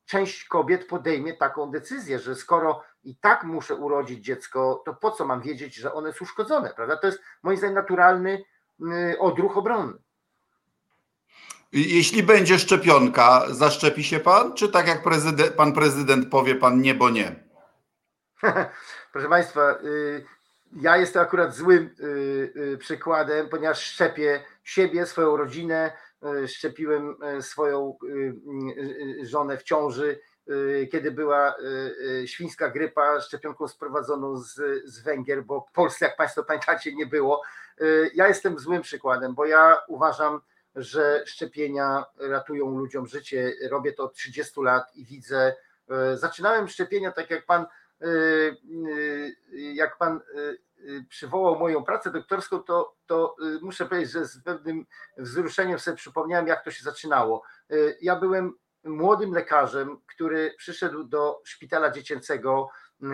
część 0.07 0.45
kobiet 0.45 0.87
podejmie 0.87 1.37
taką 1.37 1.71
decyzję, 1.71 2.19
że 2.19 2.35
skoro 2.35 2.83
i 3.05 3.17
tak 3.17 3.45
muszę 3.45 3.75
urodzić 3.75 4.25
dziecko, 4.25 4.83
to 4.85 4.95
po 4.95 5.11
co 5.11 5.27
mam 5.27 5.41
wiedzieć, 5.41 5.75
że 5.75 5.93
one 5.93 6.09
jest 6.09 6.23
uszkodzone, 6.23 6.73
prawda? 6.77 6.97
To 6.97 7.07
jest 7.07 7.21
moim 7.43 7.57
zdaniem 7.57 7.75
naturalny 7.75 8.45
y, 8.81 9.19
odruch 9.19 9.57
obronny. 9.57 9.99
Jeśli 11.73 12.23
będzie 12.23 12.59
szczepionka, 12.59 13.47
zaszczepi 13.51 14.05
się 14.05 14.21
pan? 14.21 14.55
Czy 14.55 14.69
tak 14.69 14.89
jak 14.89 15.03
pan 15.57 15.73
prezydent 15.73 16.29
powie, 16.29 16.55
pan 16.55 16.81
nie, 16.81 16.95
bo 16.95 17.11
nie? 17.11 17.44
Proszę 19.13 19.29
Państwa, 19.29 19.79
y, 19.85 20.25
ja 20.81 20.97
jestem 20.97 21.23
akurat 21.23 21.55
złym 21.55 21.91
y, 22.01 22.79
przykładem, 22.79 23.49
ponieważ 23.49 23.83
szczepię 23.83 24.45
siebie, 24.65 25.07
swoją 25.07 25.37
rodzinę, 25.37 25.93
szczepiłem 26.47 27.17
swoją 27.41 27.99
żonę 29.23 29.57
w 29.57 29.63
ciąży 29.63 30.21
kiedy 30.93 31.11
była 31.11 31.57
świńska 32.27 32.71
grypa, 32.71 33.21
szczepionką 33.21 33.69
sprowadzoną 33.69 34.37
z, 34.37 34.55
z 34.85 35.03
Węgier, 35.03 35.45
bo 35.45 35.61
w 35.61 35.73
Polsce, 35.73 36.05
jak 36.05 36.17
Państwo 36.17 36.45
pamiętacie, 36.45 36.95
nie 36.95 37.07
było. 37.07 37.43
Ja 38.15 38.29
jestem 38.29 38.59
złym 38.59 38.83
przykładem, 38.83 39.35
bo 39.35 39.47
ja 39.47 39.77
uważam, 39.89 40.41
że 40.77 41.23
szczepienia 41.27 42.05
ratują 42.19 42.79
ludziom 42.79 43.07
życie. 43.07 43.53
Robię 43.71 43.93
to 43.93 44.05
od 44.05 44.15
30 44.15 44.61
lat 44.61 44.97
i 44.97 45.05
widzę. 45.05 45.55
Zaczynałem 46.15 46.69
szczepienia 46.69 47.13
tak 47.13 47.31
jak 47.31 47.47
Pan, 47.47 47.67
jak 49.53 49.99
Pan 49.99 50.21
przywołał 51.09 51.59
moją 51.59 51.85
pracę 51.85 52.11
doktorską, 52.11 52.59
to, 52.63 52.97
to 53.07 53.37
muszę 53.63 53.87
powiedzieć, 53.87 54.13
że 54.13 54.27
z 54.27 54.43
pewnym 54.43 54.87
wzruszeniem 55.19 55.79
sobie 55.79 55.97
przypomniałem, 55.97 56.47
jak 56.47 56.65
to 56.65 56.71
się 56.71 56.85
zaczynało. 56.85 57.43
Ja 58.01 58.17
byłem 58.17 58.53
młodym 58.85 59.33
lekarzem, 59.33 60.01
który 60.07 60.55
przyszedł 60.59 61.05
do 61.05 61.41
szpitala 61.45 61.91
dziecięcego 61.91 62.69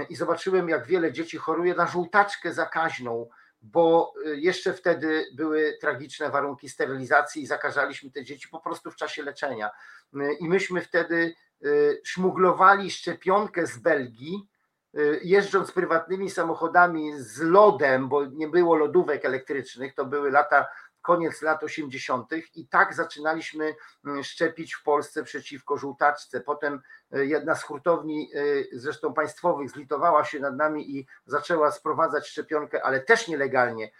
i 0.09 0.16
zobaczyłem, 0.16 0.68
jak 0.68 0.86
wiele 0.86 1.12
dzieci 1.12 1.38
choruje 1.38 1.74
na 1.74 1.86
żółtaczkę 1.86 2.55
zakaźną, 2.55 3.28
bo 3.62 4.12
y, 4.26 4.41
jeszcze 4.41 4.72
wtedy 4.72 5.26
były 5.34 5.78
tragiczne 5.80 6.30
warunki 6.30 6.68
sterylizacji 6.68 7.43
i 7.43 7.47
zakażaliśmy 7.47 8.11
te 8.11 8.24
dzieci 8.24 8.49
po 8.49 8.61
prostu 8.61 8.91
w 8.91 8.97
czasie 8.97 9.22
leczenia. 9.22 9.70
Y, 10.14 10.36
I 10.41 10.49
myśmy 10.49 10.80
wtedy 10.80 11.34
y, 11.64 12.01
szmuglowali 12.05 12.91
szczepionkę 12.91 13.66
z 13.66 13.78
Belgii, 13.78 14.49
jeżdżąc 15.22 15.72
prywatnymi 15.72 16.30
samochodami 16.30 17.12
z 17.16 17.41
lodem, 17.41 18.09
bo 18.09 18.26
nie 18.26 18.49
było 18.49 18.76
lodówek 18.76 19.24
elektrycznych, 19.24 19.95
to 19.95 20.05
były 20.05 20.30
lata 20.30 20.66
koniec 21.03 21.43
lat 21.43 21.62
80. 21.62 22.30
i 22.55 22.68
tak 22.68 22.95
zaczynaliśmy 22.95 23.74
mm, 24.05 24.24
szczepić 24.24 24.74
w 24.74 24.82
Polsce 24.82 25.22
przeciwko 25.22 25.76
żółtaczce. 25.76 26.41
Potem 26.41 26.80
e, 27.12 27.26
jedna 27.26 27.55
z 27.55 27.62
hurtowni, 27.62 28.30
e, 28.34 28.38
zresztą 28.72 29.14
państwowych, 29.14 29.70
zlitowała 29.70 30.24
się 30.24 30.41
nad 30.41 30.57
nami 30.57 30.97
i 30.97 31.07
zaczęła 31.26 31.70
sprowadzać 31.70 32.28
szczepionkę, 32.28 32.82
ale 32.84 33.01
też 33.01 33.28
nielegalnie. 33.28 33.91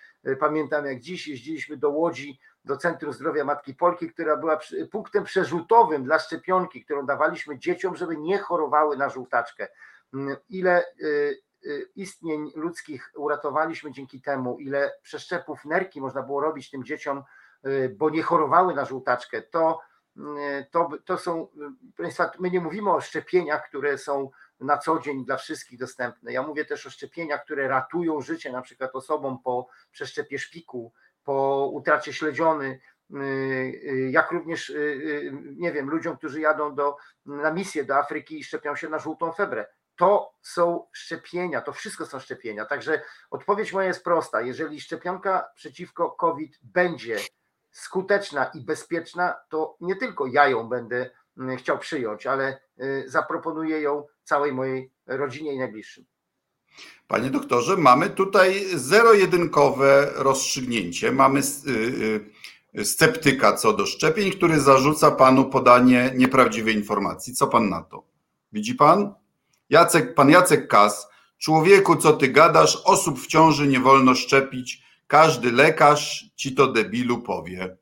Pamiętam 0.41 0.87
jak 0.87 1.01
dziś 1.01 1.29
jeździliśmy 1.29 1.77
do 1.77 1.91
Łodzi, 1.91 2.41
do 2.65 2.77
Centrum 2.77 3.13
Zdrowia 3.13 3.45
Matki 3.45 3.75
Polki, 3.75 4.13
która 4.13 4.37
była 4.37 4.59
punktem 4.91 5.25
przerzutowym 5.25 6.05
dla 6.05 6.19
szczepionki, 6.19 6.85
którą 6.85 7.07
dawaliśmy 7.07 7.59
dzieciom, 7.59 7.97
żeby 7.97 8.17
nie 8.17 8.39
chorowały 8.39 8.97
na 8.97 9.09
żółtaczkę. 9.09 9.69
Ile 10.49 10.85
Y, 11.67 11.91
istnień 11.97 12.53
ludzkich 12.55 13.11
uratowaliśmy 13.17 13.93
dzięki 13.93 14.21
temu, 14.23 14.59
ile 14.59 14.93
przeszczepów 15.03 15.65
nerki 15.65 16.01
można 16.01 16.23
było 16.23 16.41
robić 16.41 16.71
tym 16.71 16.85
dzieciom, 16.85 17.23
y, 17.67 17.95
bo 17.99 18.11
nie 18.11 18.23
chorowały 18.23 18.75
na 18.75 18.85
żółtaczkę, 18.85 19.43
to, 19.43 19.81
y, 20.17 20.21
to, 20.71 20.89
to 21.05 21.19
są, 21.19 21.49
Państwa, 21.97 22.31
my 22.39 22.51
nie 22.51 22.61
mówimy 22.61 22.91
o 22.91 23.01
szczepieniach, 23.01 23.69
które 23.69 23.99
są 23.99 24.31
na 24.61 24.79
co 24.79 24.99
dzień 24.99 25.25
dla 25.25 25.37
wszystkich 25.37 25.79
dostępne. 25.79 26.33
Ja 26.33 26.43
mówię 26.43 26.65
też 26.65 26.87
o 26.87 26.91
szczepieniach, 26.91 27.45
które 27.45 27.69
ratują 27.69 28.21
życie 28.21 28.53
na 28.53 28.63
przykład 28.63 28.95
osobom 28.95 29.39
po 29.45 29.69
przeszczepie 29.93 30.39
szpiku, 30.39 30.93
po 31.25 31.67
utracie 31.73 32.13
śledziony, 32.13 32.81
jak 34.11 34.31
również, 34.31 34.73
nie 35.57 35.73
wiem, 35.73 35.91
ludziom, 35.91 36.17
którzy 36.17 36.41
jadą 36.41 36.75
do, 36.75 36.97
na 37.27 37.53
misję 37.53 37.85
do 37.85 37.97
Afryki 37.97 38.39
i 38.39 38.45
szczepią 38.45 38.77
się 38.77 38.89
na 38.89 38.99
żółtą 38.99 39.33
febrę 39.33 39.67
to 40.01 40.33
są 40.43 40.87
szczepienia, 40.93 41.61
to 41.61 41.73
wszystko 41.73 42.07
są 42.07 42.19
szczepienia. 42.21 42.65
Także 42.65 43.03
odpowiedź 43.31 43.73
moja 43.73 43.89
jest 43.89 44.05
prosta. 44.05 44.41
Jeżeli 44.41 44.81
szczepionka 44.81 45.49
przeciwko 45.55 46.11
COVID 46.11 46.59
będzie 46.63 47.17
skuteczna 47.71 48.45
i 48.45 48.61
bezpieczna, 48.61 49.35
to 49.49 49.77
nie 49.81 49.97
tylko 49.97 50.27
ja 50.27 50.49
ją 50.49 50.69
będę 50.69 51.11
mm, 51.39 51.57
chciał 51.57 51.79
przyjąć, 51.79 52.27
ale 52.27 52.61
y, 52.83 53.05
zaproponuję 53.07 53.81
ją 53.81 54.07
całej 54.25 54.53
mojej 54.53 54.93
rodzinie 55.07 55.55
i 55.55 55.59
najbliższym. 55.59 56.05
Panie 57.09 57.31
doktorze, 57.31 57.77
mamy 57.77 58.11
tutaj 58.11 58.65
zero-jedynkowe 58.75 60.13
rozstrzygnięcie. 60.15 61.13
Mamy 61.13 61.41
y, 61.41 61.71
y, 62.79 62.85
sceptyka 62.85 63.53
co 63.53 63.73
do 63.73 63.87
szczepień, 63.87 64.31
który 64.31 64.61
zarzuca 64.61 65.11
panu 65.11 65.45
podanie 65.45 66.13
nieprawdziwej 66.17 66.75
informacji. 66.75 67.35
Co 67.35 67.47
pan 67.47 67.69
na 67.69 67.83
to? 67.83 68.05
Widzi 68.53 68.75
pan? 68.75 69.20
Jacek, 69.71 70.15
pan 70.15 70.31
Jacek 70.31 70.69
Kas, 70.69 71.09
człowieku, 71.39 71.97
co 71.97 72.13
ty 72.13 72.29
gadasz, 72.29 72.83
osób 72.85 73.19
w 73.19 73.27
ciąży 73.27 73.67
nie 73.67 73.81
wolno 73.81 74.15
szczepić, 74.15 74.83
każdy 75.07 75.53
lekarz 75.53 76.25
ci 76.37 76.55
to 76.55 76.67
debilu 76.67 77.23
powie. 77.23 77.77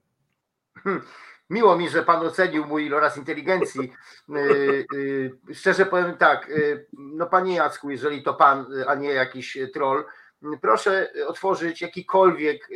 Hmm, 0.84 1.02
miło 1.50 1.78
mi, 1.78 1.90
że 1.90 2.02
pan 2.02 2.26
ocenił 2.26 2.64
mój 2.66 2.86
iloraz 2.86 3.16
inteligencji. 3.16 3.92
Y, 4.36 4.86
y, 4.94 5.54
szczerze 5.54 5.86
powiem 5.86 6.16
tak, 6.16 6.48
y, 6.48 6.86
no 6.92 7.26
panie 7.26 7.54
Jacku, 7.54 7.90
jeżeli 7.90 8.22
to 8.22 8.34
pan, 8.34 8.66
a 8.86 8.94
nie 8.94 9.10
jakiś 9.10 9.58
troll, 9.72 10.04
proszę 10.60 11.12
otworzyć 11.26 11.80
jakikolwiek 11.80 12.68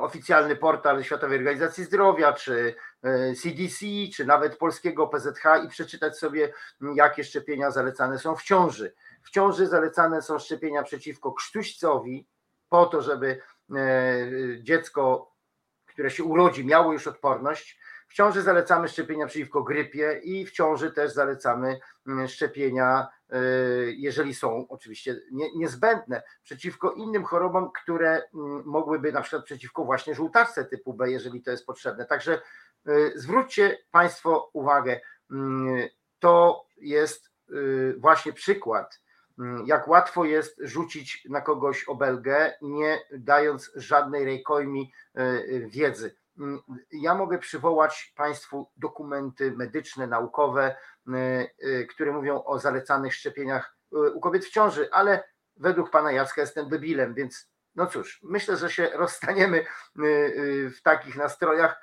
oficjalny 0.00 0.56
portal 0.56 1.04
Światowej 1.04 1.38
Organizacji 1.38 1.84
Zdrowia, 1.84 2.32
czy 2.32 2.74
CDC, 3.42 3.86
e, 3.86 4.08
czy 4.14 4.24
nawet 4.24 4.56
polskiego 4.56 5.06
PZH 5.06 5.44
i 5.64 5.68
przeczytać 5.68 6.18
sobie, 6.18 6.52
jakie 6.94 7.24
szczepienia 7.24 7.70
zalecane 7.70 8.18
są 8.18 8.36
w 8.36 8.42
ciąży. 8.42 8.94
W 9.22 9.30
ciąży 9.30 9.66
zalecane 9.66 10.22
są 10.22 10.38
szczepienia 10.38 10.82
przeciwko 10.82 11.32
krztuścowi, 11.32 12.26
po 12.68 12.86
to, 12.86 13.02
żeby 13.02 13.40
e, 13.76 14.26
dziecko, 14.62 15.32
które 15.86 16.10
się 16.10 16.24
urodzi, 16.24 16.66
miało 16.66 16.92
już 16.92 17.06
odporność. 17.06 17.78
W 18.08 18.14
ciąży 18.14 18.42
zalecamy 18.42 18.88
szczepienia 18.88 19.26
przeciwko 19.26 19.62
grypie 19.62 20.20
i 20.24 20.46
w 20.46 20.50
ciąży 20.50 20.92
też 20.92 21.12
zalecamy 21.12 21.78
szczepienia 22.26 23.08
Y, 23.34 23.94
jeżeli 23.98 24.34
są 24.34 24.66
oczywiście 24.68 25.20
niezbędne, 25.56 26.22
przeciwko 26.42 26.92
innym 26.92 27.24
chorobom, 27.24 27.70
które 27.82 28.22
mogłyby 28.64 29.12
na 29.12 29.20
przykład 29.20 29.44
przeciwko 29.44 29.84
właśnie 29.84 30.14
żółtaczce 30.14 30.64
typu 30.64 30.94
B, 30.94 31.10
jeżeli 31.10 31.42
to 31.42 31.50
jest 31.50 31.66
potrzebne. 31.66 32.04
Także 32.04 32.40
zwróćcie 33.14 33.78
Państwo 33.90 34.50
uwagę, 34.52 35.00
mm, 35.30 35.88
to 36.18 36.66
jest 36.76 37.30
y, 37.50 37.94
właśnie 37.98 38.32
przykład, 38.32 39.00
mm, 39.38 39.66
jak 39.66 39.88
łatwo 39.88 40.24
jest 40.24 40.60
rzucić 40.60 41.26
na 41.30 41.40
kogoś 41.40 41.84
obelgę, 41.84 42.52
nie 42.62 43.00
dając 43.12 43.72
żadnej 43.74 44.24
rejkojmi 44.24 44.92
wiedzy. 45.66 46.16
Ja 46.92 47.14
mogę 47.14 47.38
przywołać 47.38 48.12
Państwu 48.16 48.70
dokumenty 48.76 49.52
medyczne, 49.52 50.06
naukowe, 50.06 50.76
Y, 51.08 51.50
y, 51.68 51.86
które 51.86 52.12
mówią 52.12 52.44
o 52.44 52.58
zalecanych 52.58 53.14
szczepieniach 53.14 53.76
y, 53.92 54.12
u 54.12 54.20
kobiet 54.20 54.44
w 54.44 54.50
ciąży, 54.50 54.88
ale 54.92 55.24
według 55.56 55.90
pana 55.90 56.12
Jacka 56.12 56.40
jestem 56.40 56.68
debilem, 56.68 57.14
więc 57.14 57.50
no 57.74 57.86
cóż, 57.86 58.20
myślę, 58.22 58.56
że 58.56 58.70
się 58.70 58.90
rozstaniemy 58.94 59.66
w 60.76 60.82
takich 60.82 61.16
nastrojach, 61.16 61.80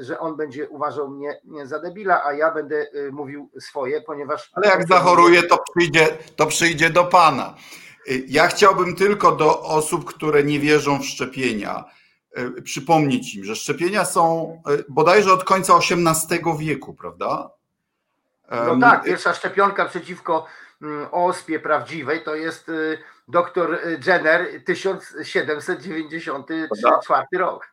że 0.00 0.18
on 0.18 0.36
będzie 0.36 0.68
uważał 0.68 1.10
mnie 1.10 1.40
za 1.64 1.78
debila, 1.78 2.24
a 2.24 2.32
ja 2.32 2.50
będę 2.50 2.86
mówił 3.12 3.50
swoje, 3.60 4.00
ponieważ. 4.00 4.50
Ale 4.52 4.68
jak 4.68 4.88
zachoruje, 4.88 5.42
to 5.42 5.64
przyjdzie, 5.70 6.06
to 6.36 6.46
przyjdzie 6.46 6.90
do 6.90 7.04
pana. 7.04 7.54
Ja 8.28 8.48
chciałbym 8.48 8.96
tylko 8.96 9.32
do 9.32 9.62
osób, 9.62 10.04
które 10.04 10.44
nie 10.44 10.60
wierzą 10.60 10.98
w 10.98 11.04
szczepienia, 11.04 11.84
przypomnieć 12.64 13.34
im, 13.34 13.44
że 13.44 13.56
szczepienia 13.56 14.04
są 14.04 14.56
bodajże 14.88 15.32
od 15.32 15.44
końca 15.44 15.76
XVIII 15.76 16.58
wieku, 16.58 16.94
prawda? 16.94 17.50
No 18.50 18.78
tak, 18.80 19.04
pierwsza 19.04 19.34
szczepionka 19.34 19.84
przeciwko 19.84 20.46
mm, 20.82 21.06
ospie 21.10 21.60
prawdziwej 21.60 22.24
to 22.24 22.34
jest 22.34 22.68
y, 22.68 22.98
doktor 23.28 23.78
Jenner 24.06 24.64
1794 24.64 27.26
rok. 27.32 27.70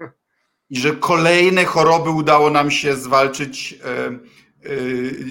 I 0.69 0.79
że 0.79 0.95
kolejne 0.95 1.65
choroby 1.65 2.09
udało 2.09 2.49
nam 2.49 2.71
się 2.71 2.95
zwalczyć 2.95 3.79
e, 3.83 3.87
e, 3.87 4.11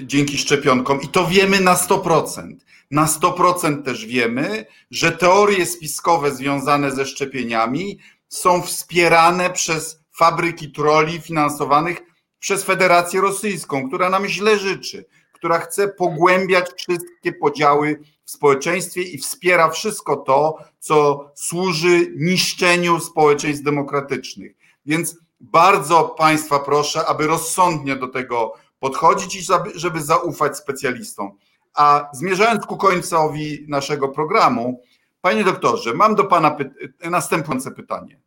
dzięki 0.03 0.37
szczepionkom 0.37 1.01
i 1.01 1.07
to 1.07 1.27
wiemy 1.27 1.59
na 1.59 1.75
100%. 1.75 2.55
Na 2.91 3.05
100% 3.05 3.83
też 3.83 4.05
wiemy, 4.05 4.65
że 4.91 5.11
teorie 5.11 5.65
spiskowe 5.65 6.35
związane 6.35 6.91
ze 6.91 7.05
szczepieniami 7.05 7.99
są 8.27 8.61
wspierane 8.61 9.49
przez 9.49 9.99
fabryki 10.17 10.71
troli 10.71 11.21
finansowanych 11.21 12.01
przez 12.39 12.63
Federację 12.63 13.21
Rosyjską, 13.21 13.87
która 13.87 14.09
nam 14.09 14.27
źle 14.27 14.59
życzy, 14.59 15.05
która 15.31 15.59
chce 15.59 15.87
pogłębiać 15.87 16.65
wszystkie 16.77 17.33
podziały 17.33 17.99
w 18.25 18.31
społeczeństwie 18.31 19.01
i 19.01 19.17
wspiera 19.17 19.69
wszystko 19.69 20.15
to, 20.15 20.57
co 20.79 21.31
służy 21.35 22.13
niszczeniu 22.15 22.99
społeczeństw 22.99 23.63
demokratycznych. 23.63 24.55
Więc 24.85 25.17
bardzo 25.39 26.03
Państwa 26.03 26.59
proszę, 26.59 27.05
aby 27.05 27.27
rozsądnie 27.27 27.95
do 27.95 28.07
tego 28.07 28.53
podchodzić 28.79 29.35
i 29.35 29.53
żeby 29.75 30.01
zaufać 30.01 30.57
specjalistom. 30.57 31.37
A 31.75 32.09
zmierzając 32.13 32.65
ku 32.65 32.77
końcowi 32.77 33.65
naszego 33.67 34.09
programu, 34.09 34.81
Panie 35.21 35.43
doktorze, 35.43 35.93
mam 35.93 36.15
do 36.15 36.23
Pana 36.23 36.51
py 36.51 36.73
następujące 37.09 37.71
pytanie. 37.71 38.19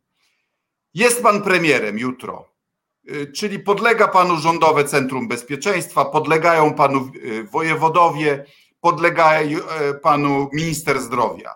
Jest 0.93 1.23
Pan 1.23 1.41
premierem 1.41 1.99
jutro, 1.99 2.49
y, 3.11 3.31
czyli 3.31 3.59
podlega 3.59 4.07
Panu 4.07 4.37
Rządowe 4.37 4.83
Centrum 4.83 5.27
Bezpieczeństwa, 5.27 6.05
podlegają 6.05 6.73
Panu 6.73 7.11
y, 7.15 7.43
wojewodowie, 7.43 8.45
podlega 8.81 9.41
y, 9.41 9.59
Panu 10.01 10.49
minister 10.53 11.01
zdrowia. 11.01 11.55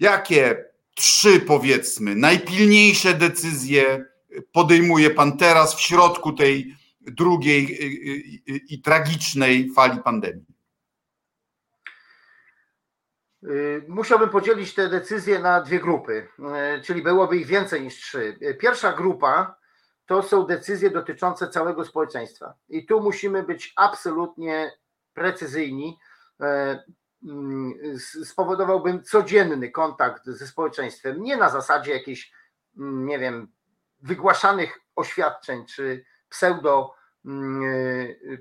Jakie 0.00 0.64
trzy, 0.94 1.40
powiedzmy, 1.40 2.14
najpilniejsze 2.14 3.14
decyzje 3.14 4.04
podejmuje 4.52 5.10
Pan 5.10 5.38
teraz 5.38 5.74
w 5.74 5.80
środku 5.80 6.32
tej 6.32 6.76
drugiej 7.00 7.78
i 8.68 8.82
tragicznej 8.82 9.72
fali 9.76 10.00
pandemii? 10.02 10.56
Y, 13.44 13.84
musiałbym 13.88 14.30
podzielić 14.30 14.74
te 14.74 14.88
decyzje 14.88 15.38
na 15.38 15.60
dwie 15.60 15.80
grupy, 15.80 16.28
y, 16.78 16.82
czyli 16.82 17.02
byłoby 17.02 17.36
ich 17.36 17.46
więcej 17.46 17.82
niż 17.82 17.94
trzy. 17.94 18.38
Y, 18.42 18.54
pierwsza 18.54 18.92
grupa 18.92 19.56
to 20.06 20.22
są 20.22 20.46
decyzje 20.46 20.90
dotyczące 20.90 21.48
całego 21.48 21.84
społeczeństwa. 21.84 22.54
I 22.68 22.86
tu 22.86 23.02
musimy 23.02 23.42
być 23.42 23.72
absolutnie 23.76 24.72
precyzyjni. 25.14 25.98
Mm, 27.22 27.74
spowodowałbym 28.24 29.02
codzienny 29.02 29.70
kontakt 29.70 30.26
ze 30.26 30.46
społeczeństwem, 30.46 31.22
nie 31.22 31.36
na 31.36 31.50
zasadzie 31.50 31.92
jakichś, 31.92 32.32
mm, 32.78 33.06
nie 33.06 33.18
wiem, 33.18 33.48
wygłaszanych 34.02 34.78
oświadczeń 34.96 35.66
czy 35.66 36.04
pseudo, 36.28 36.94
mm, 37.24 37.62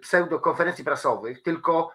pseudo 0.01 0.39
konferencji 0.39 0.83
prasowych, 0.83 1.43
tylko 1.43 1.91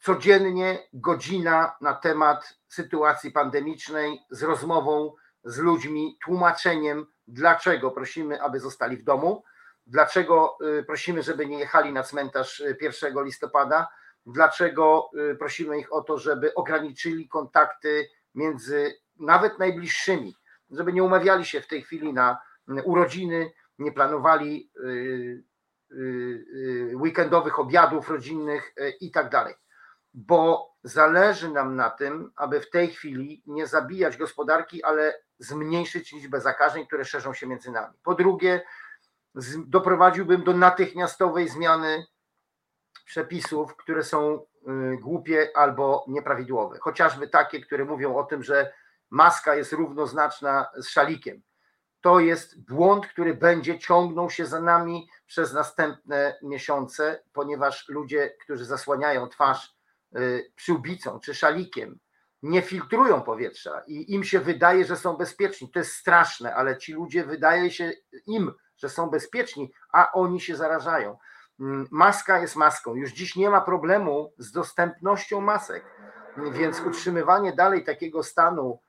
codziennie 0.00 0.88
godzina 0.92 1.76
na 1.80 1.94
temat 1.94 2.58
sytuacji 2.68 3.30
pandemicznej 3.30 4.20
z 4.30 4.42
rozmową 4.42 5.14
z 5.44 5.58
ludźmi, 5.58 6.18
tłumaczeniem, 6.24 7.06
dlaczego 7.26 7.90
prosimy, 7.90 8.42
aby 8.42 8.60
zostali 8.60 8.96
w 8.96 9.04
domu, 9.04 9.44
dlaczego 9.86 10.58
y, 10.80 10.84
prosimy, 10.84 11.22
żeby 11.22 11.46
nie 11.46 11.58
jechali 11.58 11.92
na 11.92 12.02
cmentarz 12.02 12.62
1 12.80 13.18
y, 13.18 13.24
listopada, 13.24 13.88
dlaczego 14.26 15.10
y, 15.32 15.36
prosimy 15.36 15.78
ich 15.78 15.92
o 15.92 16.02
to, 16.02 16.18
żeby 16.18 16.54
ograniczyli 16.54 17.28
kontakty 17.28 18.08
między 18.34 19.00
nawet 19.20 19.58
najbliższymi, 19.58 20.36
żeby 20.70 20.92
nie 20.92 21.04
umawiali 21.04 21.44
się 21.44 21.60
w 21.60 21.66
tej 21.66 21.82
chwili 21.82 22.12
na 22.12 22.38
urodziny, 22.84 23.52
nie 23.78 23.92
planowali 23.92 24.70
weekendowych 26.94 27.58
obiadów 27.58 28.08
rodzinnych 28.08 28.74
i 29.00 29.10
tak 29.10 29.30
dalej 29.30 29.54
bo 30.14 30.74
zależy 30.84 31.50
nam 31.50 31.76
na 31.76 31.90
tym, 31.90 32.32
aby 32.36 32.60
w 32.60 32.70
tej 32.70 32.88
chwili 32.88 33.42
nie 33.46 33.66
zabijać 33.66 34.16
gospodarki, 34.16 34.84
ale 34.84 35.22
zmniejszyć 35.38 36.12
liczbę 36.12 36.40
zakażeń, 36.40 36.86
które 36.86 37.04
szerzą 37.04 37.34
się 37.34 37.46
między 37.46 37.70
nami. 37.70 37.94
Po 38.02 38.14
drugie, 38.14 38.62
doprowadziłbym 39.66 40.44
do 40.44 40.52
natychmiastowej 40.52 41.48
zmiany 41.48 42.06
przepisów, 43.06 43.76
które 43.76 44.02
są 44.02 44.34
y, 44.38 44.98
głupie 45.00 45.50
albo 45.54 46.04
nieprawidłowe. 46.08 46.78
Chociażby 46.80 47.28
takie, 47.28 47.60
które 47.60 47.84
mówią 47.84 48.16
o 48.16 48.24
tym, 48.24 48.42
że 48.42 48.72
maska 49.10 49.54
jest 49.54 49.72
równoznaczna 49.72 50.66
z 50.76 50.88
szalikiem. 50.88 51.42
To 52.04 52.20
jest 52.20 52.66
błąd, 52.68 53.06
który 53.06 53.34
będzie 53.34 53.78
ciągnął 53.78 54.30
się 54.30 54.46
za 54.46 54.60
nami 54.60 55.08
przez 55.26 55.52
następne 55.52 56.38
miesiące, 56.42 57.22
ponieważ 57.32 57.88
ludzie, 57.88 58.36
którzy 58.40 58.64
zasłaniają 58.64 59.28
twarz 59.28 59.74
Y, 60.16 60.52
przyłbicą 60.56 61.20
czy 61.20 61.34
szalikiem, 61.34 61.98
nie 62.42 62.62
filtrują 62.62 63.22
powietrza 63.22 63.82
i 63.86 64.14
im 64.14 64.24
się 64.24 64.40
wydaje, 64.40 64.84
że 64.84 64.96
są 64.96 65.16
bezpieczni. 65.16 65.70
To 65.70 65.78
jest 65.78 65.92
straszne, 65.92 66.54
ale 66.54 66.78
ci 66.78 66.92
ludzie 66.92 67.24
wydaje 67.24 67.70
się 67.70 67.92
im, 68.26 68.52
że 68.76 68.88
są 68.88 69.10
bezpieczni, 69.10 69.72
a 69.92 70.12
oni 70.12 70.40
się 70.40 70.56
zarażają. 70.56 71.18
Mm, 71.60 71.88
maska 71.90 72.38
jest 72.38 72.56
maską. 72.56 72.94
Już 72.94 73.12
dziś 73.12 73.36
nie 73.36 73.50
ma 73.50 73.60
problemu 73.60 74.32
z 74.38 74.52
dostępnością 74.52 75.40
masek, 75.40 75.84
więc 76.52 76.80
utrzymywanie 76.80 77.52
dalej 77.52 77.84
takiego 77.84 78.22
stanu 78.22 78.80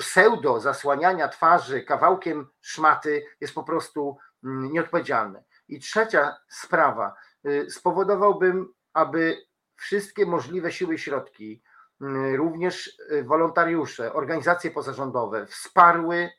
pseudo 0.00 0.60
zasłaniania 0.60 1.28
twarzy 1.28 1.82
kawałkiem 1.82 2.46
szmaty 2.60 3.26
jest 3.40 3.54
po 3.54 3.62
prostu 3.62 4.16
mm, 4.44 4.72
nieodpowiedzialne. 4.72 5.44
I 5.68 5.80
trzecia 5.80 6.36
sprawa, 6.48 7.14
y, 7.46 7.70
spowodowałbym, 7.70 8.74
aby 8.92 9.46
wszystkie 9.76 10.26
możliwe 10.26 10.72
siły 10.72 10.94
i 10.94 10.98
środki, 10.98 11.62
mm, 12.00 12.34
również 12.34 13.00
y, 13.12 13.24
wolontariusze, 13.24 14.12
organizacje 14.12 14.70
pozarządowe 14.70 15.46
wsparły 15.46 16.30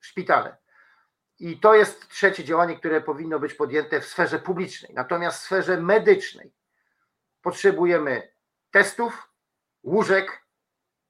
szpitale. 0.00 0.56
I 1.38 1.60
to 1.60 1.74
jest 1.74 2.08
trzecie 2.08 2.44
działanie, 2.44 2.76
które 2.76 3.00
powinno 3.00 3.38
być 3.38 3.54
podjęte 3.54 4.00
w 4.00 4.06
sferze 4.06 4.38
publicznej. 4.38 4.94
Natomiast 4.94 5.38
w 5.38 5.44
sferze 5.44 5.80
medycznej 5.80 6.52
potrzebujemy 7.42 8.32
testów, 8.70 9.28
łóżek 9.82 10.39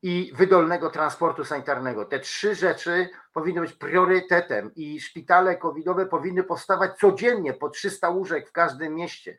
i 0.02 0.32
wydolnego 0.34 0.90
transportu 0.90 1.44
sanitarnego. 1.44 2.04
Te 2.04 2.20
trzy 2.20 2.54
rzeczy 2.54 3.08
powinny 3.32 3.60
być 3.60 3.72
priorytetem 3.72 4.74
i 4.74 5.00
szpitale 5.00 5.56
covidowe 5.56 6.06
powinny 6.06 6.44
powstawać 6.44 6.98
codziennie 6.98 7.52
po 7.52 7.70
300 7.70 8.08
łóżek 8.08 8.48
w 8.48 8.52
każdym 8.52 8.94
mieście, 8.94 9.38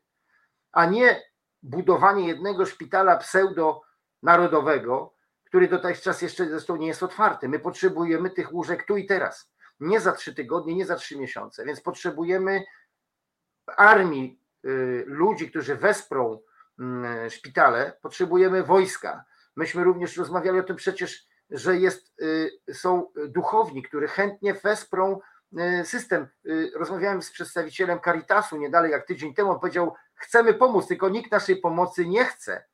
a 0.71 0.85
nie 0.85 1.21
budowanie 1.63 2.27
jednego 2.27 2.65
szpitala 2.65 3.17
pseudo-narodowego, 3.17 5.13
który 5.45 5.67
dotychczas 5.67 6.21
jeszcze 6.21 6.45
zresztą 6.45 6.75
nie 6.75 6.87
jest 6.87 7.03
otwarty. 7.03 7.49
My 7.49 7.59
potrzebujemy 7.59 8.29
tych 8.29 8.53
łóżek 8.53 8.85
tu 8.85 8.97
i 8.97 9.05
teraz. 9.05 9.51
Nie 9.79 9.99
za 9.99 10.11
trzy 10.11 10.35
tygodnie, 10.35 10.75
nie 10.75 10.85
za 10.85 10.95
trzy 10.95 11.17
miesiące. 11.17 11.65
Więc 11.65 11.81
potrzebujemy 11.81 12.63
armii 13.77 14.39
y, 14.65 15.03
ludzi, 15.07 15.49
którzy 15.49 15.75
wesprą 15.75 16.39
mm, 16.79 17.29
szpitale, 17.29 17.97
potrzebujemy 18.01 18.63
wojska. 18.63 19.25
Myśmy 19.55 19.83
również 19.83 20.17
rozmawiali 20.17 20.59
o 20.59 20.63
tym 20.63 20.75
przecież, 20.75 21.27
że 21.49 21.77
jest, 21.77 22.21
y, 22.21 22.73
są 22.73 23.07
duchowni, 23.27 23.83
którzy 23.83 24.07
chętnie 24.07 24.53
wesprą 24.53 25.19
y, 25.81 25.85
system. 25.85 26.27
Rozmawiałem 26.75 27.21
z 27.21 27.31
przedstawicielem 27.31 27.99
Caritasu 27.99 28.57
nie 28.57 28.69
dalej 28.69 28.91
jak 28.91 29.07
tydzień 29.07 29.33
temu, 29.33 29.51
on 29.51 29.59
powiedział, 29.59 29.95
Chcemy 30.21 30.53
pomóc, 30.53 30.87
tylko 30.87 31.09
nikt 31.09 31.31
naszej 31.31 31.57
pomocy 31.57 32.05
nie 32.05 32.25
chce. 32.25 32.65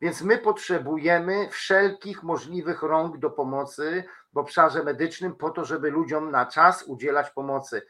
Więc 0.00 0.22
my 0.22 0.38
potrzebujemy 0.38 1.48
wszelkich 1.50 2.22
możliwych 2.22 2.82
rąk 2.82 3.18
do 3.18 3.30
pomocy 3.30 4.04
w 4.32 4.38
obszarze 4.38 4.84
medycznym, 4.84 5.34
po 5.34 5.50
to, 5.50 5.64
żeby 5.64 5.90
ludziom 5.90 6.30
na 6.30 6.46
czas 6.46 6.82
udzielać 6.82 7.30
pomocy. 7.30 7.82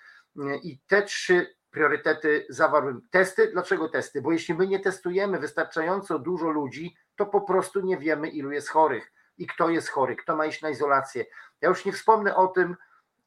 I 0.62 0.80
te 0.86 1.02
trzy 1.02 1.56
priorytety 1.70 2.46
zawarłem. 2.48 3.02
Testy. 3.10 3.52
Dlaczego 3.52 3.88
testy? 3.88 4.22
Bo 4.22 4.32
jeśli 4.32 4.54
my 4.54 4.66
nie 4.66 4.80
testujemy 4.80 5.38
wystarczająco 5.38 6.18
dużo 6.18 6.50
ludzi, 6.50 6.96
to 7.20 7.26
po 7.26 7.40
prostu 7.40 7.80
nie 7.80 7.98
wiemy, 7.98 8.28
ilu 8.28 8.52
jest 8.52 8.68
chorych 8.68 9.12
i 9.38 9.46
kto 9.46 9.70
jest 9.70 9.88
chory, 9.88 10.16
kto 10.16 10.36
ma 10.36 10.46
iść 10.46 10.62
na 10.62 10.70
izolację. 10.70 11.24
Ja 11.60 11.68
już 11.68 11.84
nie 11.84 11.92
wspomnę 11.92 12.36
o 12.36 12.46
tym, 12.46 12.76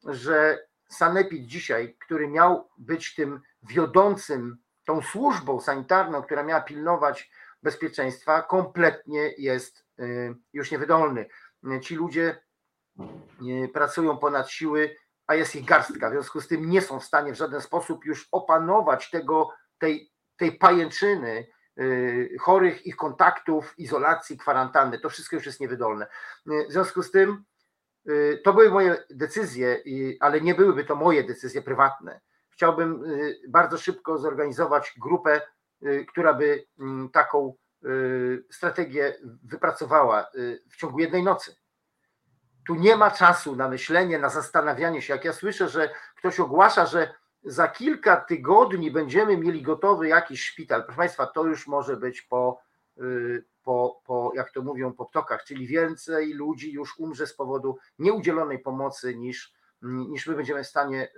że 0.04 0.66
Sanepid 0.88 1.46
dzisiaj, 1.46 1.96
który 2.00 2.28
miał 2.28 2.68
być 2.78 3.14
tym 3.14 3.40
wiodącym 3.62 4.58
tą 4.84 5.02
służbą 5.02 5.60
sanitarną, 5.60 6.22
która 6.22 6.42
miała 6.42 6.60
pilnować 6.60 7.30
bezpieczeństwa, 7.62 8.42
kompletnie 8.42 9.34
jest 9.38 9.86
y, 9.98 10.34
już 10.52 10.70
niewydolny. 10.70 11.26
Ci 11.82 11.94
ludzie 11.94 12.42
y, 13.42 13.68
pracują 13.68 14.18
ponad 14.18 14.50
siły, 14.50 14.96
a 15.26 15.34
jest 15.34 15.56
ich 15.56 15.64
garstka. 15.64 16.08
W 16.10 16.12
związku 16.12 16.40
z 16.40 16.48
tym 16.48 16.70
nie 16.70 16.80
są 16.80 17.00
w 17.00 17.04
stanie 17.04 17.32
w 17.32 17.36
żaden 17.36 17.60
sposób 17.60 18.04
już 18.04 18.28
opanować 18.32 19.10
tego, 19.10 19.50
tej, 19.78 20.10
tej 20.36 20.52
pajęczyny 20.52 21.46
chorych, 22.40 22.86
ich 22.86 22.96
kontaktów, 22.96 23.78
izolacji, 23.78 24.38
kwarantanny. 24.38 24.98
To 24.98 25.08
wszystko 25.08 25.36
już 25.36 25.46
jest 25.46 25.60
niewydolne. 25.60 26.06
W 26.46 26.72
związku 26.72 27.02
z 27.02 27.10
tym 27.10 27.44
to 28.44 28.52
były 28.52 28.70
moje 28.70 29.04
decyzje, 29.10 29.82
ale 30.20 30.40
nie 30.40 30.54
byłyby 30.54 30.84
to 30.84 30.96
moje 30.96 31.24
decyzje 31.24 31.62
prywatne 31.62 32.20
chciałbym 32.54 33.04
y, 33.04 33.40
bardzo 33.48 33.78
szybko 33.78 34.18
zorganizować 34.18 34.94
grupę, 34.98 35.40
y, 35.82 36.06
która 36.08 36.34
by 36.34 36.66
mm, 36.78 37.10
taką 37.10 37.54
strategię 38.50 39.14
wypracowała 39.42 40.26
w 40.70 40.76
ciągu 40.76 40.98
jednej 40.98 41.22
nocy. 41.22 41.56
Tu 42.66 42.74
nie 42.74 42.96
ma 42.96 43.10
czasu 43.10 43.56
na 43.56 43.68
myślenie, 43.68 44.18
na 44.18 44.28
zastanawianie 44.28 45.02
się. 45.02 45.12
Jak 45.12 45.24
ja 45.24 45.32
słyszę, 45.32 45.68
że 45.68 45.90
ktoś 46.16 46.40
ogłasza, 46.40 46.86
że 46.86 47.14
za 47.44 47.68
kilka 47.68 48.16
tygodni 48.16 48.90
będziemy 48.90 49.36
mieli 49.36 49.62
gotowy 49.62 50.08
jakiś 50.08 50.44
szpital, 50.44 50.82
proszę 50.82 50.96
Państwa, 50.96 51.26
to 51.26 51.44
już 51.44 51.66
może 51.66 51.96
być 51.96 52.22
po, 52.22 52.60
po, 53.62 54.02
po 54.04 54.32
jak 54.34 54.52
to 54.52 54.62
mówią, 54.62 54.92
po 54.92 55.06
ptokach, 55.06 55.44
czyli 55.44 55.66
więcej 55.66 56.32
ludzi 56.32 56.72
już 56.72 56.98
umrze 56.98 57.26
z 57.26 57.34
powodu 57.34 57.78
nieudzielonej 57.98 58.58
pomocy 58.58 59.16
niż, 59.16 59.52
niż 59.82 60.26
my 60.26 60.34
będziemy 60.34 60.64
w 60.64 60.66
stanie 60.66 61.12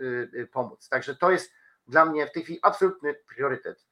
pomóc. 0.52 0.88
Także 0.88 1.16
to 1.16 1.30
jest 1.30 1.52
dla 1.86 2.04
mnie 2.04 2.26
w 2.26 2.32
tej 2.32 2.42
chwili 2.42 2.58
absolutny 2.62 3.14
priorytet. 3.14 3.86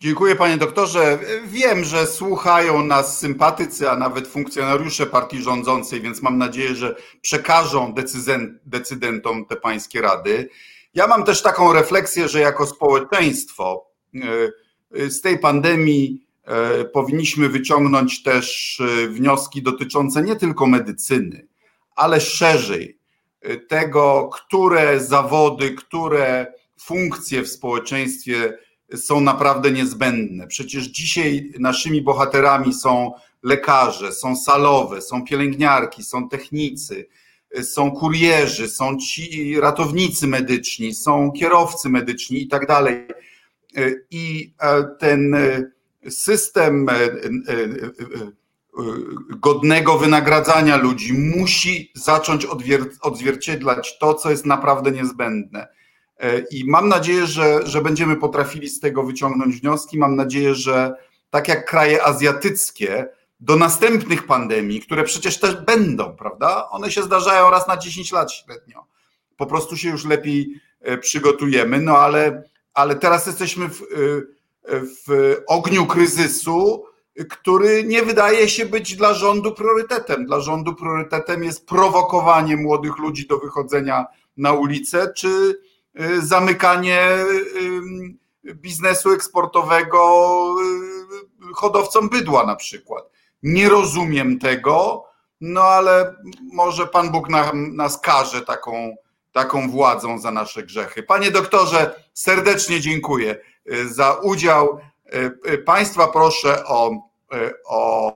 Dziękuję 0.00 0.36
panie 0.36 0.56
doktorze. 0.56 1.18
Wiem, 1.44 1.84
że 1.84 2.06
słuchają 2.06 2.82
nas 2.82 3.18
sympatycy, 3.18 3.90
a 3.90 3.96
nawet 3.96 4.28
funkcjonariusze 4.28 5.06
partii 5.06 5.42
rządzącej, 5.42 6.00
więc 6.00 6.22
mam 6.22 6.38
nadzieję, 6.38 6.74
że 6.74 6.96
przekażą 7.22 7.94
decydentom 8.64 9.46
te 9.46 9.56
pańskie 9.56 10.00
rady. 10.00 10.48
Ja 10.94 11.06
mam 11.06 11.24
też 11.24 11.42
taką 11.42 11.72
refleksję, 11.72 12.28
że 12.28 12.40
jako 12.40 12.66
społeczeństwo 12.66 13.90
e, 14.94 15.10
z 15.10 15.20
tej 15.20 15.38
pandemii 15.38 16.26
e, 16.44 16.84
powinniśmy 16.84 17.48
wyciągnąć 17.48 18.22
też 18.22 18.80
e, 18.80 19.08
wnioski 19.08 19.62
dotyczące 19.62 20.22
nie 20.22 20.36
tylko 20.36 20.66
medycyny, 20.66 21.48
ale 21.96 22.20
szerzej 22.20 23.00
tego, 23.68 24.30
które 24.32 25.00
zawody, 25.00 25.70
które 25.74 26.52
funkcje 26.80 27.42
w 27.42 27.48
społeczeństwie 27.48 28.58
są 28.96 29.20
naprawdę 29.20 29.70
niezbędne. 29.70 30.46
Przecież 30.46 30.84
dzisiaj 30.84 31.52
naszymi 31.58 32.02
bohaterami 32.02 32.74
są 32.74 33.12
lekarze, 33.42 34.12
są 34.12 34.36
salowe, 34.36 35.02
są 35.02 35.24
pielęgniarki, 35.24 36.04
są 36.04 36.28
technicy, 36.28 37.08
są 37.62 37.90
kurierzy, 37.90 38.68
są 38.68 38.96
ci 38.98 39.60
ratownicy 39.60 40.26
medyczni, 40.26 40.94
są 40.94 41.32
kierowcy 41.32 41.88
medyczni 41.88 42.42
i 42.42 42.48
tak 42.48 42.66
dalej. 42.66 43.06
I 44.10 44.54
e, 44.60 44.84
ten 44.98 45.36
system 46.08 46.88
e, 46.88 46.92
e, 46.92 47.10
godnego 49.30 49.98
wynagradzania 49.98 50.76
ludzi 50.76 51.12
musi 51.12 51.92
zacząć 51.94 52.46
odzwierciedlać 53.00 53.98
to, 53.98 54.14
co 54.14 54.30
jest 54.30 54.46
naprawdę 54.46 54.90
niezbędne. 54.90 55.68
E, 56.18 56.38
I 56.38 56.64
mam 56.70 56.88
nadzieję, 56.88 57.26
że, 57.26 57.66
że 57.66 57.82
będziemy 57.82 58.16
potrafili 58.16 58.68
z 58.68 58.80
tego 58.80 59.02
wyciągnąć 59.02 59.56
wnioski. 59.56 59.98
Mam 59.98 60.16
nadzieję, 60.16 60.54
że 60.54 60.94
tak 61.30 61.48
jak 61.48 61.70
kraje 61.70 62.04
azjatyckie, 62.04 63.08
do 63.40 63.56
następnych 63.56 64.26
pandemii, 64.26 64.80
które 64.80 65.04
przecież 65.04 65.40
też 65.40 65.56
będą, 65.56 66.16
prawda? 66.16 66.68
One 66.70 66.90
się 66.90 67.02
zdarzają 67.02 67.50
raz 67.50 67.68
na 67.68 67.76
10 67.76 68.12
lat 68.12 68.32
średnio. 68.32 68.86
Po 69.36 69.46
prostu 69.46 69.76
się 69.76 69.88
już 69.90 70.04
lepiej 70.04 70.60
e, 70.80 70.98
przygotujemy, 70.98 71.80
no 71.80 71.98
ale, 71.98 72.42
ale 72.74 72.96
teraz 72.96 73.26
jesteśmy 73.26 73.68
w, 73.68 73.82
e, 73.82 73.86
w 75.06 75.36
ogniu 75.46 75.86
kryzysu, 75.86 76.84
który 77.30 77.84
nie 77.84 78.02
wydaje 78.02 78.48
się 78.48 78.66
być 78.66 78.96
dla 78.96 79.14
rządu 79.14 79.52
priorytetem. 79.52 80.26
Dla 80.26 80.40
rządu 80.40 80.74
priorytetem 80.74 81.44
jest 81.44 81.66
prowokowanie 81.66 82.56
młodych 82.56 82.98
ludzi 82.98 83.26
do 83.26 83.38
wychodzenia 83.38 84.06
na 84.36 84.52
ulicę, 84.52 85.12
czy 85.16 85.54
Y, 85.98 86.26
zamykanie 86.26 87.24
biznesu 88.54 89.10
eksportowego 89.10 90.00
hodowcom 91.54 92.08
bydła 92.08 92.46
na 92.46 92.56
przykład. 92.56 93.10
Nie 93.42 93.68
rozumiem 93.68 94.38
tego, 94.38 95.04
no 95.40 95.62
ale 95.62 96.14
może 96.52 96.86
Pan 96.86 97.10
Bóg 97.10 97.28
nam, 97.28 97.76
nas 97.76 98.00
karze 98.00 98.40
taką, 98.40 98.96
taką 99.32 99.70
władzą 99.70 100.18
za 100.18 100.30
nasze 100.30 100.62
grzechy. 100.62 101.02
Panie 101.02 101.30
doktorze, 101.30 102.04
serdecznie 102.14 102.80
dziękuję 102.80 103.36
za 103.86 104.12
udział. 104.12 104.80
Państwa 105.66 106.08
proszę 106.08 106.64
o, 106.66 106.90
o 107.66 108.12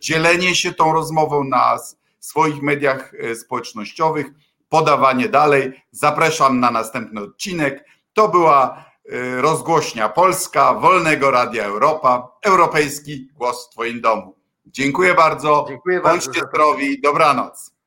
dzielenie 0.00 0.54
się 0.54 0.72
tą 0.72 0.92
rozmową 0.92 1.44
na 1.44 1.78
swoich 2.20 2.62
mediach 2.62 3.12
społecznościowych 3.34 4.26
podawanie 4.70 5.28
dalej. 5.28 5.82
Zapraszam 5.90 6.60
na 6.60 6.70
następny 6.70 7.20
odcinek. 7.20 7.84
To 8.12 8.28
była 8.28 8.84
y, 9.12 9.40
rozgłośnia 9.40 10.08
Polska, 10.08 10.74
Wolnego 10.74 11.30
Radia 11.30 11.64
Europa, 11.64 12.28
Europejski 12.42 13.28
Głos 13.34 13.66
w 13.66 13.72
Twoim 13.72 14.00
domu. 14.00 14.39
Dziękuję 14.72 15.14
bardzo. 15.14 15.64
Dziękuję 15.68 16.00
Bądźcie 16.00 16.30
bardzo. 16.40 16.48
zdrowi. 16.48 17.00
Dobranoc. 17.00 17.79